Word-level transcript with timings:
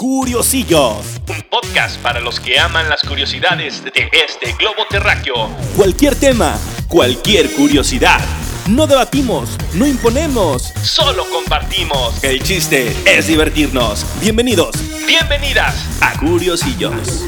Curiosillos. 0.00 1.20
Un 1.28 1.42
podcast 1.50 1.98
para 1.98 2.20
los 2.20 2.40
que 2.40 2.58
aman 2.58 2.88
las 2.88 3.02
curiosidades 3.02 3.84
de 3.84 4.08
este 4.12 4.54
globo 4.54 4.86
terráqueo. 4.88 5.50
Cualquier 5.76 6.16
tema, 6.16 6.58
cualquier 6.88 7.50
curiosidad. 7.52 8.18
No 8.66 8.86
debatimos, 8.86 9.58
no 9.74 9.86
imponemos. 9.86 10.72
Solo 10.82 11.28
compartimos. 11.28 12.24
El 12.24 12.42
chiste 12.42 12.96
es 13.04 13.26
divertirnos. 13.26 14.06
Bienvenidos 14.22 14.74
Bienvenidas. 15.06 15.74
a 16.00 16.18
Curiosillos. 16.18 17.26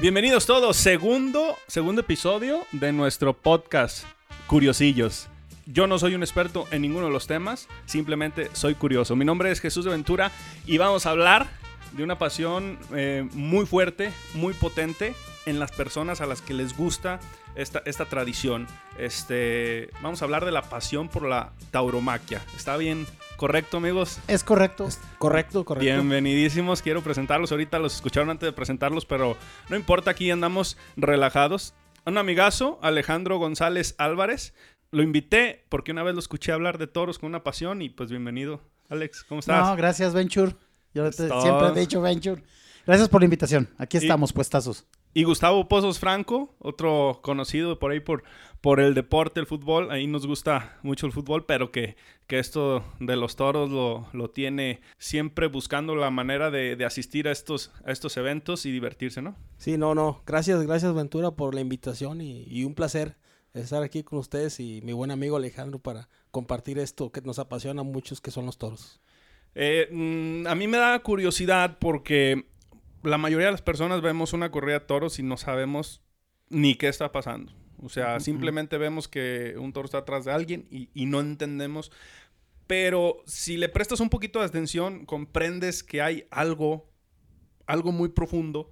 Bienvenidos 0.00 0.46
todos, 0.46 0.78
segundo, 0.78 1.58
segundo 1.66 2.00
episodio 2.00 2.66
de 2.72 2.90
nuestro 2.90 3.34
podcast 3.34 4.06
Curiosillos. 4.46 5.28
Yo 5.66 5.86
no 5.86 5.98
soy 5.98 6.14
un 6.14 6.22
experto 6.22 6.66
en 6.70 6.80
ninguno 6.80 7.08
de 7.08 7.12
los 7.12 7.26
temas, 7.26 7.68
simplemente 7.84 8.48
soy 8.54 8.76
curioso. 8.76 9.14
Mi 9.14 9.26
nombre 9.26 9.50
es 9.50 9.60
Jesús 9.60 9.84
de 9.84 9.90
Ventura 9.90 10.32
y 10.64 10.78
vamos 10.78 11.04
a 11.04 11.10
hablar 11.10 11.48
de 11.92 12.02
una 12.02 12.16
pasión 12.16 12.78
eh, 12.94 13.28
muy 13.34 13.66
fuerte, 13.66 14.10
muy 14.32 14.54
potente 14.54 15.12
en 15.44 15.58
las 15.58 15.70
personas 15.70 16.22
a 16.22 16.26
las 16.26 16.40
que 16.40 16.54
les 16.54 16.74
gusta 16.74 17.20
esta, 17.54 17.82
esta 17.84 18.06
tradición. 18.06 18.66
Este, 18.98 19.90
vamos 20.00 20.22
a 20.22 20.24
hablar 20.24 20.46
de 20.46 20.52
la 20.52 20.62
pasión 20.62 21.10
por 21.10 21.28
la 21.28 21.52
tauromaquia. 21.72 22.42
¿Está 22.56 22.78
bien 22.78 23.06
correcto, 23.40 23.78
amigos? 23.78 24.18
Es 24.28 24.44
correcto. 24.44 24.86
Correcto, 25.16 25.64
correcto. 25.64 25.82
Bienvenidísimos, 25.94 26.82
quiero 26.82 27.00
presentarlos. 27.02 27.50
Ahorita 27.50 27.78
los 27.78 27.94
escucharon 27.94 28.28
antes 28.28 28.46
de 28.46 28.52
presentarlos, 28.52 29.06
pero 29.06 29.34
no 29.70 29.76
importa, 29.76 30.10
aquí 30.10 30.30
andamos 30.30 30.76
relajados. 30.94 31.72
Un 32.04 32.18
amigazo, 32.18 32.78
Alejandro 32.82 33.38
González 33.38 33.94
Álvarez. 33.96 34.52
Lo 34.90 35.02
invité 35.02 35.64
porque 35.70 35.92
una 35.92 36.02
vez 36.02 36.12
lo 36.12 36.20
escuché 36.20 36.52
hablar 36.52 36.76
de 36.76 36.86
toros 36.86 37.18
con 37.18 37.28
una 37.30 37.42
pasión 37.42 37.80
y 37.80 37.88
pues 37.88 38.10
bienvenido. 38.10 38.60
Alex, 38.90 39.24
¿cómo 39.24 39.38
estás? 39.40 39.64
No, 39.68 39.74
gracias, 39.76 40.12
Venture. 40.12 40.54
Yo 40.92 41.08
te- 41.10 41.28
siempre 41.28 41.68
he 41.68 41.80
dicho 41.80 42.02
Venture. 42.02 42.42
Gracias 42.86 43.08
por 43.08 43.22
la 43.22 43.24
invitación. 43.24 43.70
Aquí 43.78 43.96
Y- 43.96 44.00
estamos, 44.00 44.34
puestazos. 44.34 44.84
Y 45.12 45.24
Gustavo 45.24 45.66
Pozos 45.66 45.98
Franco, 45.98 46.54
otro 46.60 47.18
conocido 47.22 47.80
por 47.80 47.90
ahí 47.90 47.98
por, 47.98 48.22
por 48.60 48.78
el 48.78 48.94
deporte, 48.94 49.40
el 49.40 49.46
fútbol. 49.46 49.90
Ahí 49.90 50.06
nos 50.06 50.26
gusta 50.26 50.78
mucho 50.82 51.06
el 51.06 51.12
fútbol, 51.12 51.46
pero 51.46 51.72
que, 51.72 51.96
que 52.28 52.38
esto 52.38 52.84
de 53.00 53.16
los 53.16 53.34
toros 53.34 53.70
lo, 53.70 54.06
lo 54.12 54.30
tiene 54.30 54.80
siempre 54.98 55.48
buscando 55.48 55.96
la 55.96 56.10
manera 56.10 56.52
de, 56.52 56.76
de 56.76 56.84
asistir 56.84 57.26
a 57.26 57.32
estos, 57.32 57.72
a 57.84 57.90
estos 57.90 58.16
eventos 58.16 58.66
y 58.66 58.70
divertirse, 58.70 59.20
¿no? 59.20 59.34
Sí, 59.58 59.76
no, 59.76 59.96
no. 59.96 60.22
Gracias, 60.26 60.62
gracias 60.62 60.94
Ventura 60.94 61.32
por 61.32 61.56
la 61.56 61.60
invitación 61.60 62.20
y, 62.20 62.44
y 62.44 62.64
un 62.64 62.74
placer 62.74 63.16
estar 63.52 63.82
aquí 63.82 64.04
con 64.04 64.20
ustedes 64.20 64.60
y 64.60 64.80
mi 64.82 64.92
buen 64.92 65.10
amigo 65.10 65.36
Alejandro 65.36 65.80
para 65.80 66.08
compartir 66.30 66.78
esto 66.78 67.10
que 67.10 67.20
nos 67.22 67.40
apasiona 67.40 67.80
a 67.80 67.84
muchos 67.84 68.20
que 68.20 68.30
son 68.30 68.46
los 68.46 68.58
toros. 68.58 69.00
Eh, 69.54 69.88
mm, 69.90 70.46
a 70.46 70.54
mí 70.54 70.68
me 70.68 70.78
da 70.78 70.98
curiosidad 71.00 71.78
porque 71.80 72.46
la 73.02 73.18
mayoría 73.18 73.46
de 73.46 73.52
las 73.52 73.62
personas 73.62 74.02
vemos 74.02 74.32
una 74.32 74.50
corrida 74.50 74.80
de 74.80 74.86
toros 74.86 75.18
y 75.18 75.22
no 75.22 75.36
sabemos 75.36 76.02
ni 76.48 76.74
qué 76.74 76.88
está 76.88 77.12
pasando. 77.12 77.52
O 77.82 77.88
sea, 77.88 78.20
simplemente 78.20 78.76
vemos 78.76 79.08
que 79.08 79.54
un 79.58 79.72
toro 79.72 79.86
está 79.86 79.98
atrás 79.98 80.26
de 80.26 80.32
alguien 80.32 80.66
y, 80.70 80.90
y 80.92 81.06
no 81.06 81.20
entendemos. 81.20 81.90
Pero 82.66 83.22
si 83.26 83.56
le 83.56 83.68
prestas 83.68 84.00
un 84.00 84.10
poquito 84.10 84.38
de 84.38 84.44
atención, 84.44 85.04
comprendes 85.04 85.82
que 85.82 86.02
hay 86.02 86.26
algo, 86.30 86.88
algo 87.66 87.90
muy 87.90 88.10
profundo, 88.10 88.70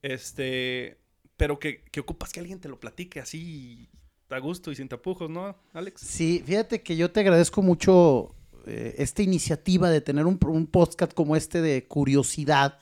este, 0.00 0.98
pero 1.36 1.58
que, 1.58 1.82
que 1.90 1.98
ocupas 1.98 2.32
que 2.32 2.38
alguien 2.38 2.60
te 2.60 2.68
lo 2.68 2.78
platique 2.78 3.18
así 3.18 3.88
a 4.28 4.38
gusto 4.38 4.70
y 4.70 4.76
sin 4.76 4.88
tapujos, 4.88 5.28
¿no, 5.28 5.56
Alex? 5.72 6.02
Sí, 6.02 6.42
fíjate 6.46 6.82
que 6.82 6.96
yo 6.96 7.10
te 7.10 7.18
agradezco 7.18 7.62
mucho 7.62 8.34
eh, 8.66 8.94
esta 8.98 9.22
iniciativa 9.22 9.90
de 9.90 10.00
tener 10.00 10.26
un, 10.26 10.38
un 10.46 10.66
podcast 10.68 11.12
como 11.12 11.34
este 11.34 11.60
de 11.60 11.84
curiosidad, 11.86 12.78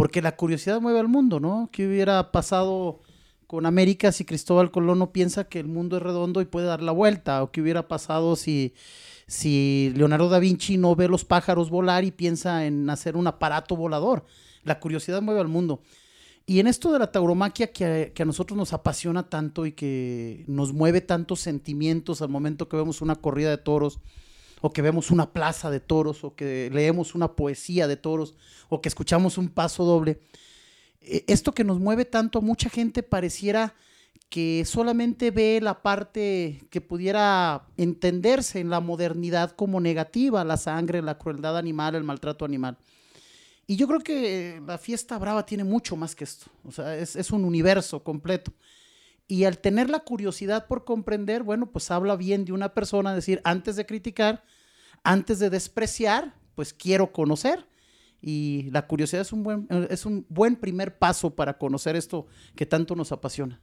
porque 0.00 0.22
la 0.22 0.34
curiosidad 0.34 0.80
mueve 0.80 0.98
al 0.98 1.08
mundo, 1.08 1.40
¿no? 1.40 1.68
¿Qué 1.70 1.86
hubiera 1.86 2.32
pasado 2.32 3.02
con 3.46 3.66
América 3.66 4.12
si 4.12 4.24
Cristóbal 4.24 4.70
Colón 4.70 4.98
no 4.98 5.12
piensa 5.12 5.44
que 5.44 5.60
el 5.60 5.66
mundo 5.66 5.98
es 5.98 6.02
redondo 6.02 6.40
y 6.40 6.46
puede 6.46 6.68
dar 6.68 6.82
la 6.82 6.90
vuelta? 6.90 7.42
¿O 7.42 7.52
qué 7.52 7.60
hubiera 7.60 7.86
pasado 7.86 8.34
si, 8.34 8.72
si 9.26 9.92
Leonardo 9.94 10.30
da 10.30 10.38
Vinci 10.38 10.78
no 10.78 10.96
ve 10.96 11.06
los 11.06 11.26
pájaros 11.26 11.68
volar 11.68 12.04
y 12.04 12.12
piensa 12.12 12.64
en 12.64 12.88
hacer 12.88 13.14
un 13.14 13.26
aparato 13.26 13.76
volador? 13.76 14.24
La 14.64 14.80
curiosidad 14.80 15.20
mueve 15.20 15.42
al 15.42 15.48
mundo. 15.48 15.82
Y 16.46 16.60
en 16.60 16.66
esto 16.66 16.94
de 16.94 16.98
la 16.98 17.12
tauromaquia 17.12 17.70
que, 17.70 18.12
que 18.14 18.22
a 18.22 18.26
nosotros 18.26 18.56
nos 18.56 18.72
apasiona 18.72 19.28
tanto 19.28 19.66
y 19.66 19.72
que 19.72 20.46
nos 20.46 20.72
mueve 20.72 21.02
tantos 21.02 21.40
sentimientos 21.40 22.22
al 22.22 22.30
momento 22.30 22.70
que 22.70 22.78
vemos 22.78 23.02
una 23.02 23.16
corrida 23.16 23.50
de 23.50 23.58
toros, 23.58 24.00
o 24.60 24.72
que 24.72 24.82
vemos 24.82 25.10
una 25.10 25.32
plaza 25.32 25.70
de 25.70 25.80
toros, 25.80 26.24
o 26.24 26.34
que 26.34 26.70
leemos 26.72 27.14
una 27.14 27.32
poesía 27.34 27.88
de 27.88 27.96
toros, 27.96 28.34
o 28.68 28.80
que 28.80 28.88
escuchamos 28.88 29.38
un 29.38 29.48
paso 29.48 29.84
doble, 29.84 30.20
eh, 31.00 31.24
esto 31.28 31.52
que 31.52 31.64
nos 31.64 31.80
mueve 31.80 32.04
tanto 32.04 32.42
mucha 32.42 32.68
gente 32.68 33.02
pareciera 33.02 33.74
que 34.28 34.64
solamente 34.64 35.32
ve 35.32 35.58
la 35.60 35.82
parte 35.82 36.62
que 36.70 36.80
pudiera 36.80 37.66
entenderse 37.76 38.60
en 38.60 38.70
la 38.70 38.80
modernidad 38.80 39.50
como 39.50 39.80
negativa, 39.80 40.44
la 40.44 40.56
sangre, 40.56 41.02
la 41.02 41.18
crueldad 41.18 41.58
animal, 41.58 41.96
el 41.96 42.04
maltrato 42.04 42.44
animal. 42.44 42.78
Y 43.66 43.76
yo 43.76 43.88
creo 43.88 44.00
que 44.00 44.62
la 44.64 44.78
fiesta 44.78 45.18
brava 45.18 45.46
tiene 45.46 45.64
mucho 45.64 45.96
más 45.96 46.14
que 46.14 46.24
esto. 46.24 46.46
O 46.64 46.70
sea, 46.70 46.96
es 46.96 47.30
un 47.30 47.44
universo 47.44 48.02
completo. 48.02 48.52
Y 49.30 49.44
al 49.44 49.58
tener 49.58 49.88
la 49.88 50.00
curiosidad 50.00 50.66
por 50.66 50.84
comprender, 50.84 51.44
bueno, 51.44 51.70
pues 51.70 51.92
habla 51.92 52.16
bien 52.16 52.44
de 52.44 52.52
una 52.52 52.74
persona, 52.74 53.14
decir, 53.14 53.40
antes 53.44 53.76
de 53.76 53.86
criticar, 53.86 54.42
antes 55.04 55.38
de 55.38 55.50
despreciar, 55.50 56.34
pues 56.56 56.74
quiero 56.74 57.12
conocer. 57.12 57.64
Y 58.20 58.68
la 58.72 58.88
curiosidad 58.88 59.22
es 59.22 59.32
un 59.32 59.44
buen, 59.44 59.68
eh, 59.70 59.86
es 59.88 60.04
un 60.04 60.26
buen 60.28 60.56
primer 60.56 60.98
paso 60.98 61.36
para 61.36 61.58
conocer 61.58 61.94
esto 61.94 62.26
que 62.56 62.66
tanto 62.66 62.96
nos 62.96 63.12
apasiona. 63.12 63.60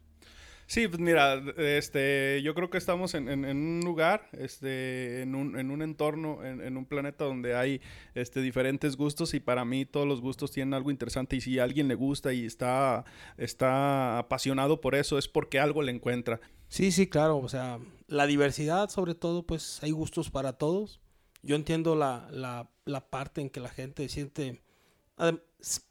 Sí, 0.69 0.89
pues 0.89 0.99
mira, 0.99 1.41
este, 1.57 2.41
yo 2.43 2.53
creo 2.53 2.69
que 2.69 2.77
estamos 2.77 3.13
en, 3.13 3.29
en- 3.29 3.45
un 3.45 3.79
lugar, 3.85 4.27
este, 4.33 5.21
en 5.21 5.33
un, 5.33 5.57
en 5.57 5.71
un 5.71 5.81
entorno, 5.81 6.43
en, 6.43 6.75
un 6.75 6.85
planeta 6.85 7.23
donde 7.23 7.55
hay 7.55 7.79
este, 8.15 8.41
diferentes 8.41 8.97
gustos 8.97 9.33
y 9.33 9.39
para 9.39 9.63
mí 9.63 9.85
todos 9.85 10.05
los 10.05 10.19
gustos 10.19 10.51
tienen 10.51 10.73
algo 10.73 10.91
interesante 10.91 11.37
y 11.37 11.41
si 11.41 11.57
a 11.57 11.63
alguien 11.63 11.87
le 11.87 11.95
gusta 11.95 12.33
y 12.33 12.45
está, 12.45 13.05
está 13.37 14.19
apasionado 14.19 14.81
por 14.81 14.93
eso 14.95 15.17
es 15.17 15.29
porque 15.29 15.57
algo 15.57 15.81
le 15.83 15.93
encuentra. 15.93 16.41
Sí, 16.67 16.91
sí, 16.91 17.07
claro. 17.07 17.37
O 17.37 17.47
sea, 17.47 17.79
la 18.07 18.27
diversidad 18.27 18.89
sobre 18.89 19.15
todo, 19.15 19.43
pues 19.47 19.81
hay 19.83 19.91
gustos 19.91 20.29
para 20.29 20.53
todos. 20.53 20.99
Yo 21.43 21.55
entiendo 21.55 21.95
la, 21.95 22.27
la, 22.29 22.69
la 22.83 23.09
parte 23.09 23.39
en 23.39 23.49
que 23.49 23.61
la 23.61 23.69
gente 23.69 24.09
siente 24.09 24.61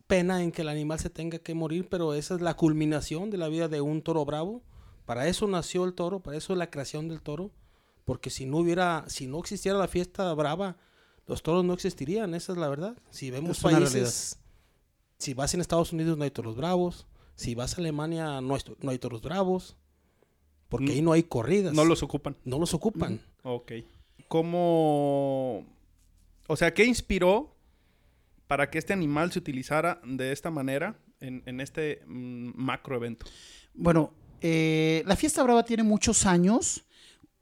pena 0.06 0.42
en 0.42 0.52
que 0.52 0.62
el 0.62 0.68
animal 0.68 0.98
se 0.98 1.10
tenga 1.10 1.38
que 1.38 1.54
morir, 1.54 1.88
pero 1.88 2.14
esa 2.14 2.34
es 2.34 2.40
la 2.40 2.54
culminación 2.54 3.30
de 3.30 3.38
la 3.38 3.48
vida 3.48 3.68
de 3.68 3.80
un 3.80 4.02
toro 4.02 4.24
bravo. 4.24 4.62
Para 5.04 5.26
eso 5.28 5.46
nació 5.46 5.84
el 5.84 5.94
toro, 5.94 6.20
para 6.20 6.36
eso 6.36 6.52
es 6.52 6.58
la 6.58 6.70
creación 6.70 7.08
del 7.08 7.20
toro. 7.22 7.50
Porque 8.04 8.30
si 8.30 8.46
no 8.46 8.58
hubiera, 8.58 9.04
si 9.08 9.26
no 9.26 9.38
existiera 9.40 9.76
la 9.78 9.88
fiesta 9.88 10.32
brava, 10.34 10.76
los 11.26 11.42
toros 11.42 11.64
no 11.64 11.72
existirían, 11.72 12.34
esa 12.34 12.52
es 12.52 12.58
la 12.58 12.68
verdad. 12.68 12.96
Si 13.10 13.30
vemos 13.32 13.58
Es 13.58 13.64
una 13.64 13.78
países, 13.78 14.38
si 15.18 15.34
vas 15.34 15.52
en 15.54 15.60
Estados 15.60 15.92
Unidos 15.92 16.16
no 16.16 16.22
hay 16.22 16.30
toros 16.30 16.54
bravos, 16.56 17.06
si 17.34 17.54
vas 17.56 17.74
a 17.76 17.80
Alemania 17.80 18.40
no 18.40 18.54
hay, 18.54 18.60
no 18.80 18.90
hay 18.92 18.98
toros 19.00 19.22
bravos, 19.22 19.76
porque 20.68 20.86
Mm. 20.86 20.90
ahí 20.90 21.02
no 21.02 21.12
hay 21.12 21.24
corridas. 21.24 21.74
No 21.74 21.84
los 21.84 22.02
ocupan. 22.04 22.36
no 22.44 22.58
los 22.60 22.74
ocupan. 22.74 23.20
Ok. 23.42 23.72
¿Cómo, 24.28 25.64
o 26.46 26.56
sea, 26.56 26.72
qué 26.74 26.84
inspiró 26.84 27.55
para 28.46 28.70
que 28.70 28.78
este 28.78 28.92
animal 28.92 29.32
se 29.32 29.38
utilizara 29.38 30.00
de 30.04 30.32
esta 30.32 30.50
manera 30.50 30.98
en, 31.20 31.60
este 31.60 32.02
mm, 32.06 32.52
macro 32.54 32.96
evento? 32.96 33.26
Bueno, 33.74 34.12
eh, 34.40 35.02
la 35.06 35.16
fiesta 35.16 35.42
brava 35.42 35.64
tiene 35.64 35.82
muchos 35.82 36.26
años 36.26 36.84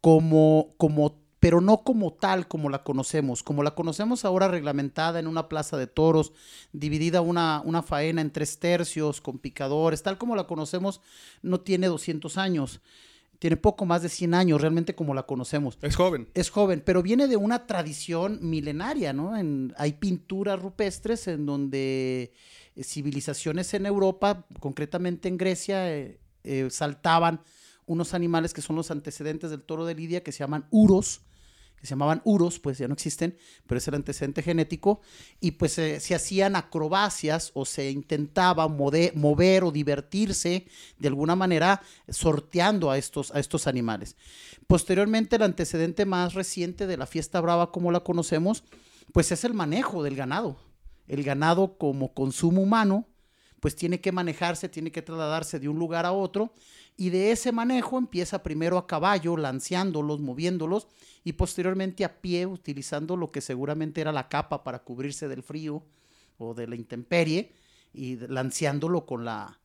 como, 0.00 0.74
como, 0.76 1.20
pero 1.40 1.60
no 1.60 1.82
como 1.82 2.12
tal 2.12 2.48
como 2.48 2.70
la 2.70 2.82
conocemos. 2.82 3.42
Como 3.42 3.62
la 3.62 3.74
conocemos 3.74 4.24
ahora 4.24 4.48
reglamentada 4.48 5.18
en 5.18 5.26
una 5.26 5.48
plaza 5.48 5.76
de 5.76 5.86
toros, 5.86 6.32
dividida 6.72 7.20
una, 7.20 7.60
una 7.64 7.82
faena 7.82 8.20
en 8.20 8.30
tres 8.30 8.58
tercios, 8.58 9.20
con 9.20 9.38
picadores, 9.38 10.02
tal 10.02 10.18
como 10.18 10.36
la 10.36 10.46
conocemos, 10.46 11.00
no 11.42 11.60
tiene 11.60 11.86
200 11.86 12.38
años. 12.38 12.80
Tiene 13.38 13.56
poco 13.56 13.84
más 13.84 14.02
de 14.02 14.08
100 14.08 14.34
años 14.34 14.60
realmente 14.60 14.94
como 14.94 15.12
la 15.14 15.24
conocemos 15.24 15.78
Es 15.82 15.96
joven. 15.96 16.28
es 16.34 16.50
joven, 16.50 16.82
pero 16.84 17.02
viene 17.02 17.26
de 17.28 17.36
una 17.36 17.66
tradición 17.66 18.38
milenaria, 18.42 19.12
¿no? 19.12 19.36
En- 19.36 19.74
hay 19.76 19.94
pinturas 19.94 20.60
rupestres 20.60 21.26
en 21.28 21.44
donde 21.46 22.32
eh, 22.76 22.84
civilizaciones 22.84 23.72
en 23.74 23.86
Europa, 23.86 24.46
concretamente 24.60 25.28
en 25.28 25.36
Grecia, 25.36 25.92
eh, 25.94 26.18
eh, 26.44 26.68
saltaban 26.70 27.40
unos 27.86 28.14
animales 28.14 28.54
que 28.54 28.62
son 28.62 28.76
los 28.76 28.90
antecedentes 28.90 29.50
del 29.50 29.62
toro 29.62 29.84
de 29.84 29.94
Lidia, 29.94 30.22
que 30.22 30.32
se 30.32 30.38
llaman 30.40 30.66
uros, 30.70 31.20
se 31.86 31.90
llamaban 31.90 32.22
uros, 32.24 32.58
pues 32.58 32.78
ya 32.78 32.88
no 32.88 32.94
existen, 32.94 33.36
pero 33.66 33.78
es 33.78 33.88
el 33.88 33.94
antecedente 33.94 34.42
genético, 34.42 35.00
y 35.40 35.52
pues 35.52 35.78
eh, 35.78 36.00
se 36.00 36.14
hacían 36.14 36.56
acrobacias 36.56 37.50
o 37.54 37.64
se 37.64 37.90
intentaba 37.90 38.68
mover 38.68 39.64
o 39.64 39.70
divertirse 39.70 40.66
de 40.98 41.08
alguna 41.08 41.36
manera 41.36 41.82
sorteando 42.08 42.90
a 42.90 42.98
estos, 42.98 43.30
a 43.34 43.40
estos 43.40 43.66
animales. 43.66 44.16
Posteriormente, 44.66 45.36
el 45.36 45.42
antecedente 45.42 46.06
más 46.06 46.34
reciente 46.34 46.86
de 46.86 46.96
la 46.96 47.06
fiesta 47.06 47.40
brava 47.40 47.70
como 47.70 47.92
la 47.92 48.00
conocemos, 48.00 48.64
pues 49.12 49.30
es 49.32 49.44
el 49.44 49.54
manejo 49.54 50.02
del 50.02 50.16
ganado. 50.16 50.56
El 51.06 51.22
ganado 51.22 51.76
como 51.76 52.14
consumo 52.14 52.62
humano, 52.62 53.06
pues 53.60 53.76
tiene 53.76 54.00
que 54.00 54.12
manejarse, 54.12 54.68
tiene 54.68 54.92
que 54.92 55.02
trasladarse 55.02 55.58
de 55.58 55.68
un 55.68 55.78
lugar 55.78 56.06
a 56.06 56.12
otro 56.12 56.54
y 56.96 57.10
de 57.10 57.32
ese 57.32 57.50
manejo 57.52 57.98
empieza 57.98 58.42
primero 58.42 58.78
a 58.78 58.86
caballo, 58.86 59.36
lanceándolos, 59.36 60.20
moviéndolos 60.20 60.86
y 61.24 61.32
posteriormente 61.32 62.04
a 62.04 62.20
pie, 62.20 62.46
utilizando 62.46 63.16
lo 63.16 63.30
que 63.32 63.40
seguramente 63.40 64.00
era 64.00 64.12
la 64.12 64.28
capa 64.28 64.62
para 64.62 64.80
cubrirse 64.84 65.26
del 65.28 65.42
frío 65.42 65.82
o 66.38 66.54
de 66.54 66.66
la 66.68 66.76
intemperie 66.76 67.52
y 67.92 68.16
lanceándolo 68.16 69.06
con 69.06 69.24
la, 69.24 69.58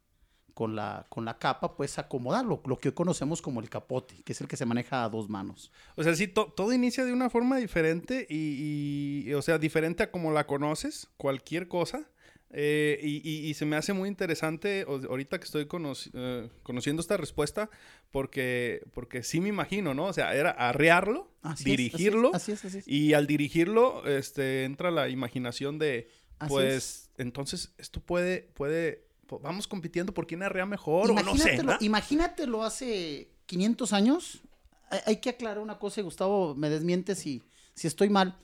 con 0.53 0.75
la, 0.75 1.05
con 1.09 1.23
la 1.25 1.37
capa, 1.37 1.75
pues 1.75 1.97
acomodarlo, 1.99 2.61
lo 2.65 2.77
que 2.77 2.89
hoy 2.89 2.93
conocemos 2.95 3.41
como 3.41 3.59
el 3.59 3.69
capote, 3.69 4.15
que 4.23 4.33
es 4.33 4.41
el 4.41 4.47
que 4.47 4.57
se 4.57 4.65
maneja 4.65 5.03
a 5.03 5.09
dos 5.09 5.29
manos. 5.29 5.71
O 5.95 6.03
sea, 6.03 6.15
sí, 6.15 6.27
to- 6.27 6.51
todo 6.55 6.73
inicia 6.73 7.05
de 7.05 7.13
una 7.13 7.29
forma 7.29 7.57
diferente 7.57 8.25
y, 8.29 9.23
y- 9.27 9.33
o 9.33 9.41
sea, 9.41 9.57
diferente 9.57 10.03
a 10.03 10.11
como 10.11 10.31
la 10.31 10.47
conoces, 10.47 11.09
cualquier 11.17 11.67
cosa. 11.67 12.07
Eh, 12.51 12.99
y, 13.03 13.17
y- 13.29 13.47
y 13.49 13.53
se 13.53 13.63
me 13.65 13.75
hace 13.75 13.93
muy 13.93 14.09
interesante 14.09 14.83
ahorita 14.87 15.37
que 15.39 15.45
estoy 15.45 15.65
conoci- 15.65 16.09
eh, 16.15 16.49
conociendo 16.63 16.99
esta 16.99 17.15
respuesta 17.15 17.69
porque, 18.09 18.81
porque 18.91 19.21
sí 19.21 19.39
me 19.39 19.49
imagino, 19.49 19.93
¿no? 19.93 20.05
O 20.05 20.13
sea, 20.13 20.33
era 20.33 20.49
arrearlo, 20.49 21.31
Así 21.43 21.63
dirigirlo 21.63 22.31
Así 22.33 22.51
es, 22.53 22.65
así 22.65 22.79
es. 22.79 22.83
así 22.83 22.91
es. 22.91 22.97
y 22.99 23.13
al 23.13 23.27
dirigirlo 23.27 24.07
este, 24.07 24.63
entra 24.63 24.89
la 24.89 25.09
imaginación 25.09 25.77
de, 25.77 26.09
pues, 26.47 27.11
entonces 27.19 27.71
esto 27.77 27.99
puede, 28.01 28.49
puede, 28.55 29.05
vamos 29.41 29.67
compitiendo 29.67 30.11
por 30.13 30.25
quién 30.25 30.41
arrea 30.41 30.65
mejor 30.65 31.11
o 31.11 31.13
no 31.13 31.35
sé. 31.37 31.59
Imagínatelo, 31.81 32.63
hace 32.63 33.29
500 33.45 33.93
años. 33.93 34.41
Hay, 34.89 34.99
hay 35.05 35.15
que 35.17 35.29
aclarar 35.29 35.59
una 35.59 35.77
cosa, 35.77 36.01
y 36.01 36.03
Gustavo, 36.03 36.55
me 36.55 36.69
desmiente 36.71 37.13
si, 37.13 37.43
si 37.75 37.85
estoy 37.85 38.09
mal. 38.09 38.39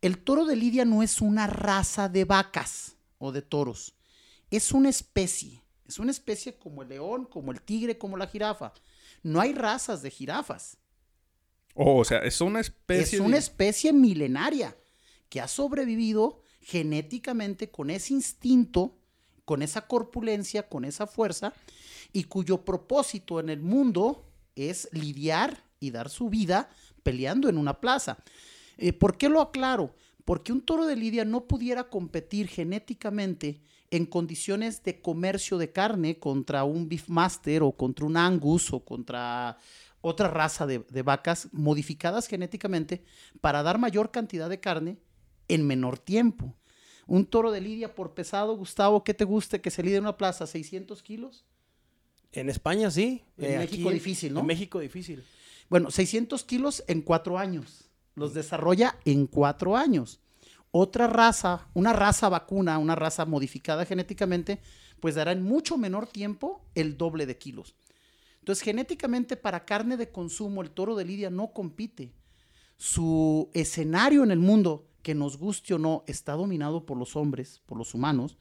El 0.00 0.16
toro 0.18 0.46
de 0.46 0.56
Lidia 0.56 0.86
no 0.86 1.02
es 1.02 1.20
una 1.20 1.46
raza 1.46 2.08
de 2.08 2.24
vacas 2.24 2.96
o 3.22 3.30
de 3.30 3.40
toros. 3.40 3.94
Es 4.50 4.72
una 4.72 4.88
especie. 4.88 5.62
Es 5.86 5.98
una 6.00 6.10
especie 6.10 6.58
como 6.58 6.82
el 6.82 6.88
león, 6.88 7.24
como 7.24 7.52
el 7.52 7.62
tigre, 7.62 7.96
como 7.96 8.16
la 8.16 8.26
jirafa. 8.26 8.72
No 9.22 9.40
hay 9.40 9.52
razas 9.54 10.02
de 10.02 10.10
jirafas. 10.10 10.76
Oh, 11.74 12.00
o 12.00 12.04
sea, 12.04 12.18
es 12.18 12.40
una 12.40 12.60
especie 12.60 13.18
Es 13.18 13.24
una 13.24 13.38
especie 13.38 13.92
milenaria 13.92 14.76
que 15.28 15.40
ha 15.40 15.48
sobrevivido 15.48 16.42
genéticamente 16.60 17.70
con 17.70 17.90
ese 17.90 18.12
instinto, 18.12 18.98
con 19.44 19.62
esa 19.62 19.86
corpulencia, 19.86 20.68
con 20.68 20.84
esa 20.84 21.06
fuerza, 21.06 21.54
y 22.12 22.24
cuyo 22.24 22.64
propósito 22.64 23.38
en 23.38 23.48
el 23.48 23.60
mundo 23.60 24.26
es 24.56 24.88
lidiar 24.92 25.64
y 25.78 25.92
dar 25.92 26.10
su 26.10 26.28
vida 26.28 26.70
peleando 27.02 27.48
en 27.48 27.56
una 27.56 27.80
plaza. 27.80 28.18
Eh, 28.78 28.92
¿Por 28.92 29.16
qué 29.16 29.28
lo 29.28 29.40
aclaro? 29.40 29.94
Porque 30.24 30.52
un 30.52 30.60
toro 30.60 30.86
de 30.86 30.96
lidia 30.96 31.24
no 31.24 31.46
pudiera 31.46 31.84
competir 31.84 32.48
genéticamente 32.48 33.60
en 33.90 34.06
condiciones 34.06 34.82
de 34.82 35.00
comercio 35.00 35.58
de 35.58 35.72
carne 35.72 36.18
contra 36.18 36.64
un 36.64 36.88
beefmaster 36.88 37.62
o 37.62 37.72
contra 37.72 38.06
un 38.06 38.16
angus 38.16 38.72
o 38.72 38.80
contra 38.80 39.58
otra 40.00 40.28
raza 40.28 40.66
de, 40.66 40.78
de 40.78 41.02
vacas 41.02 41.48
modificadas 41.52 42.26
genéticamente 42.26 43.04
para 43.40 43.62
dar 43.62 43.78
mayor 43.78 44.10
cantidad 44.10 44.48
de 44.48 44.60
carne 44.60 44.98
en 45.48 45.66
menor 45.66 45.98
tiempo. 45.98 46.56
Un 47.06 47.26
toro 47.26 47.50
de 47.50 47.60
lidia 47.60 47.94
por 47.94 48.14
pesado, 48.14 48.56
Gustavo, 48.56 49.04
¿qué 49.04 49.14
te 49.14 49.24
guste 49.24 49.60
que 49.60 49.70
se 49.70 49.82
lide 49.82 49.96
en 49.96 50.04
una 50.04 50.16
plaza? 50.16 50.44
¿600 50.44 51.02
kilos? 51.02 51.44
En 52.32 52.48
España 52.48 52.90
sí. 52.90 53.24
En 53.36 53.58
México 53.58 53.90
difícil, 53.90 54.32
¿no? 54.32 54.40
En 54.40 54.46
México 54.46 54.80
difícil. 54.80 55.22
Bueno, 55.68 55.90
600 55.90 56.44
kilos 56.44 56.84
en 56.86 57.02
cuatro 57.02 57.38
años. 57.38 57.90
Los 58.14 58.34
desarrolla 58.34 58.98
en 59.04 59.26
cuatro 59.26 59.76
años. 59.76 60.20
Otra 60.70 61.06
raza, 61.06 61.68
una 61.74 61.92
raza 61.92 62.28
vacuna, 62.28 62.78
una 62.78 62.94
raza 62.94 63.26
modificada 63.26 63.84
genéticamente, 63.84 64.60
pues 65.00 65.14
dará 65.14 65.32
en 65.32 65.42
mucho 65.42 65.76
menor 65.76 66.06
tiempo 66.06 66.64
el 66.74 66.96
doble 66.96 67.26
de 67.26 67.36
kilos. 67.36 67.74
Entonces, 68.38 68.64
genéticamente 68.64 69.36
para 69.36 69.64
carne 69.64 69.96
de 69.96 70.10
consumo, 70.10 70.62
el 70.62 70.70
toro 70.70 70.96
de 70.96 71.04
Lidia 71.04 71.30
no 71.30 71.52
compite. 71.52 72.12
Su 72.76 73.50
escenario 73.52 74.24
en 74.24 74.30
el 74.30 74.38
mundo, 74.38 74.88
que 75.02 75.14
nos 75.14 75.36
guste 75.36 75.74
o 75.74 75.78
no, 75.78 76.04
está 76.06 76.32
dominado 76.32 76.86
por 76.86 76.96
los 76.96 77.16
hombres, 77.16 77.60
por 77.66 77.78
los 77.78 77.94
humanos, 77.94 78.38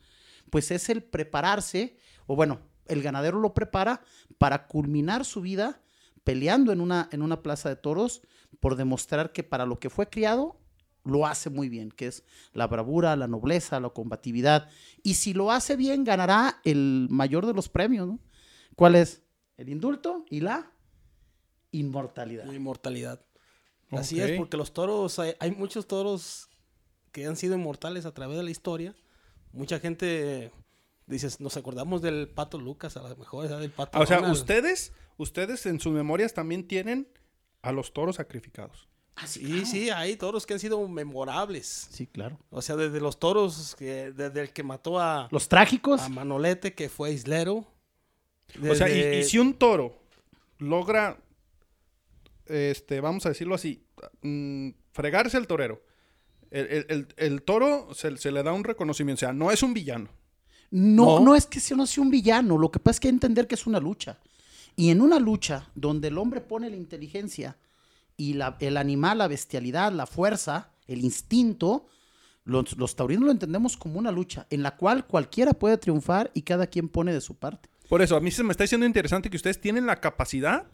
pues 0.49 0.71
es 0.71 0.89
el 0.89 1.03
prepararse, 1.03 1.97
o 2.27 2.35
bueno, 2.35 2.61
el 2.87 3.01
ganadero 3.01 3.39
lo 3.39 3.53
prepara 3.53 4.01
para 4.37 4.67
culminar 4.67 5.25
su 5.25 5.41
vida 5.41 5.81
peleando 6.23 6.71
en 6.71 6.81
una, 6.81 7.09
en 7.11 7.21
una 7.21 7.41
plaza 7.41 7.69
de 7.69 7.75
toros 7.75 8.21
por 8.59 8.75
demostrar 8.75 9.31
que 9.31 9.43
para 9.43 9.65
lo 9.65 9.79
que 9.79 9.89
fue 9.89 10.09
criado 10.09 10.57
lo 11.03 11.25
hace 11.25 11.49
muy 11.49 11.69
bien, 11.69 11.89
que 11.89 12.07
es 12.07 12.23
la 12.53 12.67
bravura, 12.67 13.15
la 13.15 13.27
nobleza, 13.27 13.79
la 13.79 13.89
combatividad. 13.89 14.69
Y 15.03 15.15
si 15.15 15.33
lo 15.33 15.51
hace 15.51 15.75
bien, 15.75 16.03
ganará 16.03 16.61
el 16.63 17.07
mayor 17.09 17.45
de 17.45 17.53
los 17.53 17.69
premios, 17.69 18.07
¿no? 18.07 18.19
¿Cuál 18.75 18.95
es? 18.95 19.23
El 19.57 19.69
indulto 19.69 20.25
y 20.29 20.41
la 20.41 20.71
inmortalidad. 21.71 22.45
La 22.45 22.53
inmortalidad. 22.53 23.25
Así 23.89 24.21
es, 24.21 24.37
porque 24.37 24.57
los 24.57 24.73
toros, 24.73 25.19
hay, 25.19 25.33
hay 25.39 25.51
muchos 25.51 25.87
toros 25.87 26.49
que 27.11 27.25
han 27.25 27.35
sido 27.35 27.55
inmortales 27.55 28.05
a 28.05 28.13
través 28.13 28.37
de 28.37 28.43
la 28.43 28.51
historia. 28.51 28.95
Mucha 29.51 29.79
gente, 29.79 30.51
dices, 31.07 31.41
nos 31.41 31.57
acordamos 31.57 32.01
del 32.01 32.29
Pato 32.29 32.57
Lucas, 32.57 32.95
a 32.95 33.07
lo 33.07 33.15
mejor, 33.17 33.49
del 33.49 33.71
Pato 33.71 33.97
Ah, 33.97 34.01
o 34.01 34.05
sea, 34.05 34.21
ustedes, 34.31 34.93
ustedes 35.17 35.65
en 35.65 35.79
sus 35.79 35.91
memorias 35.91 36.33
también 36.33 36.67
tienen 36.67 37.09
a 37.61 37.71
los 37.71 37.93
toros 37.93 38.15
sacrificados. 38.17 38.87
Ah, 39.15 39.27
sí, 39.27 39.41
Sí, 39.41 39.47
claro. 39.51 39.65
sí, 39.65 39.89
hay 39.89 40.15
toros 40.15 40.45
que 40.45 40.53
han 40.53 40.59
sido 40.59 40.87
memorables. 40.87 41.87
Sí, 41.91 42.07
claro. 42.07 42.39
O 42.49 42.61
sea, 42.61 42.75
desde 42.75 42.99
los 43.01 43.19
toros, 43.19 43.75
que, 43.77 44.11
desde 44.13 44.41
el 44.41 44.53
que 44.53 44.63
mató 44.63 44.99
a, 44.99 45.27
Los 45.31 45.47
trágicos. 45.49 46.01
a 46.01 46.09
Manolete, 46.09 46.73
que 46.73 46.89
fue 46.89 47.11
islero. 47.11 47.67
O 48.69 48.75
sea, 48.75 48.89
y- 48.89 49.23
si 49.23 49.37
un 49.37 49.53
toro 49.53 49.95
logra, 50.57 51.17
este, 52.45 52.99
vamos 53.01 53.25
a 53.25 53.29
decirlo 53.29 53.55
así, 53.55 53.85
mm, 54.21 54.69
fregarse 54.93 55.37
al 55.37 55.47
torero, 55.47 55.81
el, 56.49 56.67
el- 56.67 56.85
el- 56.89 57.07
el 57.17 57.41
toro 57.43 57.93
se, 57.93 58.17
se 58.17 58.31
le 58.31 58.43
da 58.43 58.51
un 58.53 58.63
reconocimiento, 58.63 59.19
o 59.19 59.21
sea, 59.27 59.33
no 59.33 59.51
es 59.51 59.63
un 59.63 59.73
villano. 59.73 60.09
No, 60.69 61.19
No. 61.19 61.25
no 61.25 61.35
es 61.35 61.45
que 61.45 61.59
sea, 61.59 61.75
no 61.77 61.85
sea 61.85 62.01
un 62.03 62.09
villano, 62.11 62.57
lo 62.57 62.71
que 62.71 62.79
pasa 62.79 62.95
es 62.95 62.99
que 63.01 63.07
hay 63.07 63.11
que 63.11 63.15
entender 63.15 63.47
que 63.47 63.55
es 63.55 63.67
una 63.67 63.79
lucha. 63.79 64.19
Y 64.75 64.89
en 64.89 65.01
una 65.01 65.19
lucha 65.19 65.69
donde 65.75 66.07
el 66.09 66.17
hombre 66.17 66.41
pone 66.41 66.69
la 66.69 66.75
inteligencia 66.75 67.57
y 68.17 68.33
la- 68.33 68.57
el 68.59 68.77
animal, 68.77 69.17
la 69.19 69.27
bestialidad, 69.27 69.91
la 69.91 70.05
fuerza, 70.05 70.71
el 70.87 71.03
instinto, 71.03 71.87
los, 72.43 72.75
los 72.77 72.95
taurinos 72.95 73.25
lo 73.25 73.31
entendemos 73.31 73.77
como 73.77 73.99
una 73.99 74.11
lucha 74.11 74.47
en 74.49 74.63
la 74.63 74.75
cual 74.75 75.05
cualquiera 75.05 75.53
puede 75.53 75.77
triunfar 75.77 76.31
y 76.33 76.41
cada 76.41 76.67
quien 76.67 76.89
pone 76.89 77.13
de 77.13 77.21
su 77.21 77.35
parte. 77.37 77.69
Por 77.87 78.01
eso, 78.01 78.15
a 78.15 78.21
mí 78.21 78.31
se 78.31 78.43
me 78.43 78.51
está 78.51 78.63
diciendo 78.63 78.85
interesante 78.85 79.29
que 79.29 79.37
ustedes 79.37 79.59
tienen 79.59 79.85
la 79.85 79.97
capacidad 79.99 80.65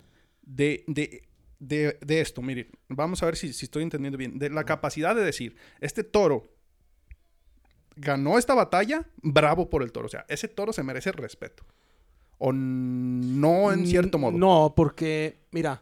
de, 0.44 0.84
de, 0.88 1.28
de, 1.60 1.98
de 2.00 2.22
esto. 2.22 2.42
Miren, 2.42 2.70
vamos 2.88 3.22
a 3.24 3.26
ver 3.26 3.36
si, 3.36 3.52
si 3.54 3.66
estoy 3.66 3.84
entendiendo 3.84 4.18
bien. 4.18 4.38
De 4.40 4.50
la 4.50 4.64
capacidad 4.64 5.16
de 5.16 5.24
decir, 5.24 5.56
este 5.82 6.04
toro 6.04 6.48
ganó 7.96 8.38
esta 8.38 8.54
batalla, 8.54 9.06
bravo 9.22 9.70
por 9.70 9.82
el 9.84 9.92
toro. 9.92 10.06
O 10.06 10.10
sea, 10.10 10.26
ese 10.30 10.48
toro 10.48 10.72
se 10.74 10.84
merece 10.84 11.12
respeto. 11.12 11.64
O 12.40 12.52
no 12.54 13.72
en 13.72 13.88
cierto 13.88 14.18
modo. 14.18 14.38
No, 14.38 14.74
porque, 14.76 15.40
mira, 15.52 15.82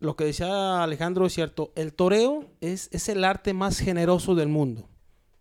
lo 0.00 0.14
que 0.16 0.24
decía 0.24 0.82
Alejandro 0.82 1.26
es 1.26 1.32
cierto. 1.32 1.72
El 1.74 1.92
toreo 1.94 2.44
es, 2.60 2.88
es 2.92 3.08
el 3.08 3.24
arte 3.24 3.54
más 3.54 3.78
generoso 3.78 4.34
del 4.34 4.48
mundo. 4.48 4.88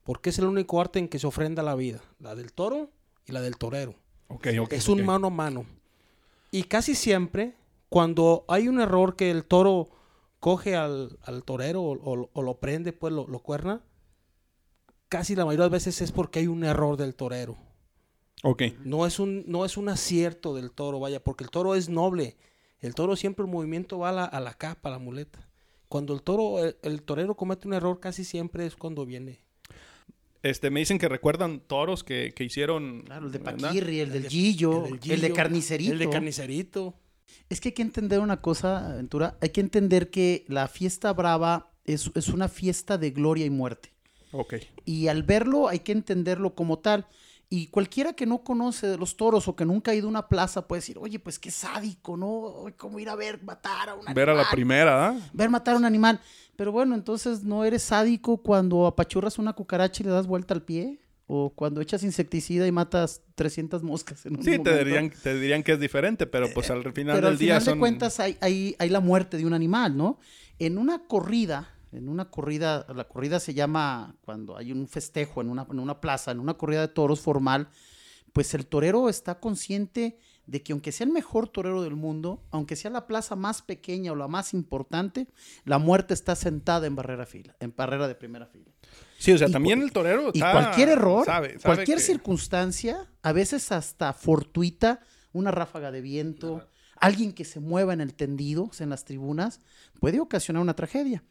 Porque 0.03 0.29
es 0.29 0.39
el 0.39 0.45
único 0.45 0.79
arte 0.79 0.99
en 0.99 1.07
que 1.09 1.19
se 1.19 1.27
ofrenda 1.27 1.63
la 1.63 1.75
vida. 1.75 1.99
La 2.19 2.35
del 2.35 2.53
toro 2.53 2.89
y 3.25 3.31
la 3.31 3.41
del 3.41 3.57
torero. 3.57 3.95
Ok, 4.27 4.47
ok, 4.61 4.73
es 4.73 4.87
un 4.87 5.03
mano 5.05 5.27
a 5.27 5.31
mano. 5.31 5.65
Y 6.51 6.63
casi 6.63 6.95
siempre, 6.95 7.55
cuando 7.89 8.45
hay 8.47 8.67
un 8.67 8.79
error 8.79 9.15
que 9.15 9.29
el 9.31 9.43
toro 9.43 9.89
coge 10.39 10.75
al, 10.75 11.17
al 11.23 11.43
torero 11.43 11.81
o, 11.81 11.93
o- 11.93 12.29
o 12.31 12.41
lo 12.41 12.53
prende, 12.59 12.93
pues 12.93 13.11
lo, 13.13 13.27
lo 13.27 13.39
cuerna, 13.39 13.81
casi 15.09 15.35
la 15.35 15.43
mayoría 15.45 15.63
de 15.65 15.69
las 15.71 15.83
veces 15.85 16.01
es 16.01 16.11
porque 16.11 16.39
hay 16.39 16.47
un 16.47 16.63
error 16.63 16.97
del 16.97 17.15
torero. 17.15 17.57
Ok. 18.43 18.63
No 18.83 19.05
es 19.05 19.19
un, 19.19 19.43
no 19.47 19.65
es 19.65 19.77
un 19.77 19.89
acierto 19.89 20.55
del 20.55 20.71
toro, 20.71 20.99
vaya, 20.99 21.23
porque 21.23 21.43
el 21.43 21.49
toro 21.49 21.75
es 21.75 21.89
noble. 21.89 22.37
El 22.79 22.93
toro 22.93 23.15
siempre 23.15 23.45
el 23.45 23.51
movimiento 23.51 23.99
va 23.99 24.09
a 24.09 24.13
la, 24.13 24.25
a 24.25 24.39
la 24.39 24.53
capa, 24.53 24.89
a 24.89 24.91
la 24.91 24.99
muleta. 24.99 25.47
Cuando 25.87 26.13
el 26.13 26.21
toro, 26.21 26.63
el, 26.63 26.77
el 26.83 27.01
torero 27.03 27.35
comete 27.35 27.67
un 27.67 27.73
error, 27.73 27.99
casi 27.99 28.23
siempre 28.23 28.65
es 28.65 28.75
cuando 28.75 29.05
viene. 29.05 29.45
Este, 30.45 30.69
me 30.69 30.79
dicen 30.79 30.99
que 30.99 31.09
recuerdan 31.09 31.59
toros 31.59 32.03
que, 32.03 32.31
que 32.35 32.43
hicieron. 32.43 33.01
Claro, 33.01 33.25
el 33.25 33.31
de. 33.31 33.39
Paquirri, 33.39 33.99
el 34.01 34.11
del 34.11 34.29
Gillo, 34.29 34.85
el, 34.85 35.21
de 35.21 35.33
Carnicerito. 35.33 35.93
El 35.93 35.97
de 35.97 36.07
carnicerito. 36.07 36.93
Es 37.49 37.59
que 37.59 37.69
hay 37.69 37.73
que 37.73 37.81
entender 37.81 38.19
una 38.19 38.41
cosa, 38.41 38.91
Aventura. 38.91 39.39
Hay 39.41 39.49
que 39.49 39.61
entender 39.61 40.11
que 40.11 40.45
la 40.47 40.67
fiesta 40.67 41.11
brava 41.13 41.71
es, 41.83 42.11
es 42.13 42.27
una 42.27 42.47
fiesta 42.47 42.99
de 42.99 43.09
gloria 43.09 43.45
y 43.45 43.49
muerte. 43.49 43.91
Ok. 44.31 44.55
Y 44.85 45.07
al 45.07 45.23
verlo 45.23 45.67
hay 45.67 45.79
que 45.79 45.93
entenderlo 45.93 46.53
como 46.53 46.77
tal. 46.77 47.07
Y 47.49 47.67
cualquiera 47.67 48.13
que 48.13 48.25
no 48.25 48.43
conoce 48.43 48.87
de 48.87 48.97
los 48.97 49.17
toros 49.17 49.47
o 49.47 49.55
que 49.55 49.65
nunca 49.65 49.91
ha 49.91 49.95
ido 49.95 50.07
a 50.07 50.09
una 50.09 50.27
plaza 50.27 50.67
puede 50.67 50.79
decir, 50.79 50.97
oye, 50.99 51.19
pues 51.19 51.37
qué 51.37 51.51
sádico, 51.51 52.17
¿no? 52.17 52.65
¿Cómo 52.77 52.99
ir 52.99 53.07
a 53.07 53.15
ver 53.15 53.43
matar 53.43 53.89
a 53.89 53.93
un 53.93 53.99
animal? 53.99 54.13
Ver 54.15 54.29
a 54.29 54.33
la 54.33 54.49
primera, 54.49 55.09
¿ah? 55.09 55.19
Ver 55.31 55.49
matar 55.49 55.75
a 55.75 55.77
un 55.77 55.85
animal. 55.85 56.19
Pero 56.55 56.71
bueno, 56.71 56.95
entonces 56.95 57.43
no 57.43 57.63
eres 57.63 57.83
sádico 57.83 58.37
cuando 58.37 58.87
apachurras 58.87 59.37
una 59.37 59.53
cucaracha 59.53 60.01
y 60.01 60.05
le 60.05 60.11
das 60.11 60.25
vuelta 60.27 60.53
al 60.53 60.63
pie. 60.63 60.99
O 61.27 61.49
cuando 61.49 61.81
echas 61.81 62.03
insecticida 62.03 62.67
y 62.67 62.71
matas 62.71 63.21
300 63.33 63.81
moscas 63.81 64.23
en 64.27 64.37
un 64.37 64.43
Sí, 64.43 64.59
te 64.59 64.77
dirían, 64.77 65.09
te 65.09 65.33
dirían 65.33 65.63
que 65.63 65.71
es 65.71 65.79
diferente, 65.79 66.27
pero 66.27 66.47
pues 66.53 66.69
al 66.69 66.83
final 66.93 67.15
Pero 67.15 67.27
del 67.27 67.33
al 67.33 67.37
día 67.39 67.59
final 67.59 67.61
son... 67.63 67.73
de 67.73 67.79
cuentas 67.79 68.19
hay, 68.19 68.37
hay, 68.41 68.75
hay 68.77 68.89
la 68.89 68.99
muerte 68.99 69.37
de 69.37 69.45
un 69.45 69.55
animal, 69.55 69.97
¿no? 69.97 70.19
En 70.59 70.77
una 70.77 70.99
corrida, 70.99 71.74
en 71.95 72.09
una 72.09 72.29
corrida, 72.29 72.85
la 72.93 73.07
corrida 73.07 73.39
se 73.39 73.53
llama 73.53 74.15
cuando 74.21 74.57
hay 74.57 74.71
un 74.71 74.87
festejo 74.87 75.41
en 75.41 75.49
una, 75.49 75.65
en 75.69 75.79
una 75.79 75.99
plaza, 76.01 76.31
en 76.31 76.39
una 76.39 76.55
corrida 76.55 76.81
de 76.81 76.87
toros 76.89 77.19
formal, 77.21 77.69
pues 78.33 78.53
el 78.53 78.67
torero 78.67 79.07
está 79.09 79.39
consciente 79.39 80.17
de 80.45 80.61
que 80.61 80.73
aunque 80.73 80.91
sea 80.91 81.05
el 81.07 81.13
mejor 81.13 81.47
torero 81.47 81.81
del 81.81 81.95
mundo, 81.95 82.43
aunque 82.51 82.75
sea 82.75 82.91
la 82.91 83.07
plaza 83.07 83.35
más 83.35 83.61
pequeña 83.61 84.11
o 84.11 84.15
la 84.15 84.27
más 84.27 84.53
importante, 84.53 85.27
la 85.63 85.79
muerte 85.79 86.13
está 86.13 86.35
sentada 86.35 86.85
en 86.85 86.95
barrera 86.95 87.25
fila, 87.25 87.55
en 87.59 87.73
barrera 87.75 88.07
de 88.07 88.15
primera 88.15 88.45
fila. 88.45 88.71
Sí, 89.17 89.31
o 89.31 89.37
sea, 89.37 89.47
Y 89.47 89.51
también 89.51 89.81
el 89.81 89.91
torero 89.91 90.31
Y 90.33 90.37
está- 90.39 90.51
cualquier 90.51 90.89
error, 90.89 91.25
sabe- 91.25 91.57
sabe 91.59 91.61
cualquier 91.75 91.97
que- 91.97 92.03
circunstancia, 92.03 93.09
a 93.23 93.31
veces 93.31 93.71
hasta 93.71 94.11
fortuita, 94.13 94.99
una 95.31 95.51
ráfaga 95.51 95.91
de 95.91 96.01
viento, 96.01 96.67
alguien 96.97 97.33
que 97.33 97.45
se 97.45 97.59
mueva 97.59 97.93
en 97.93 98.01
el 98.01 98.13
tendido, 98.13 98.69
en 98.79 98.89
las 98.89 99.05
tribunas, 99.05 99.59
puede 99.99 100.19
ocasionar 100.19 100.61
una 100.61 100.75
tragedia. 100.75 101.23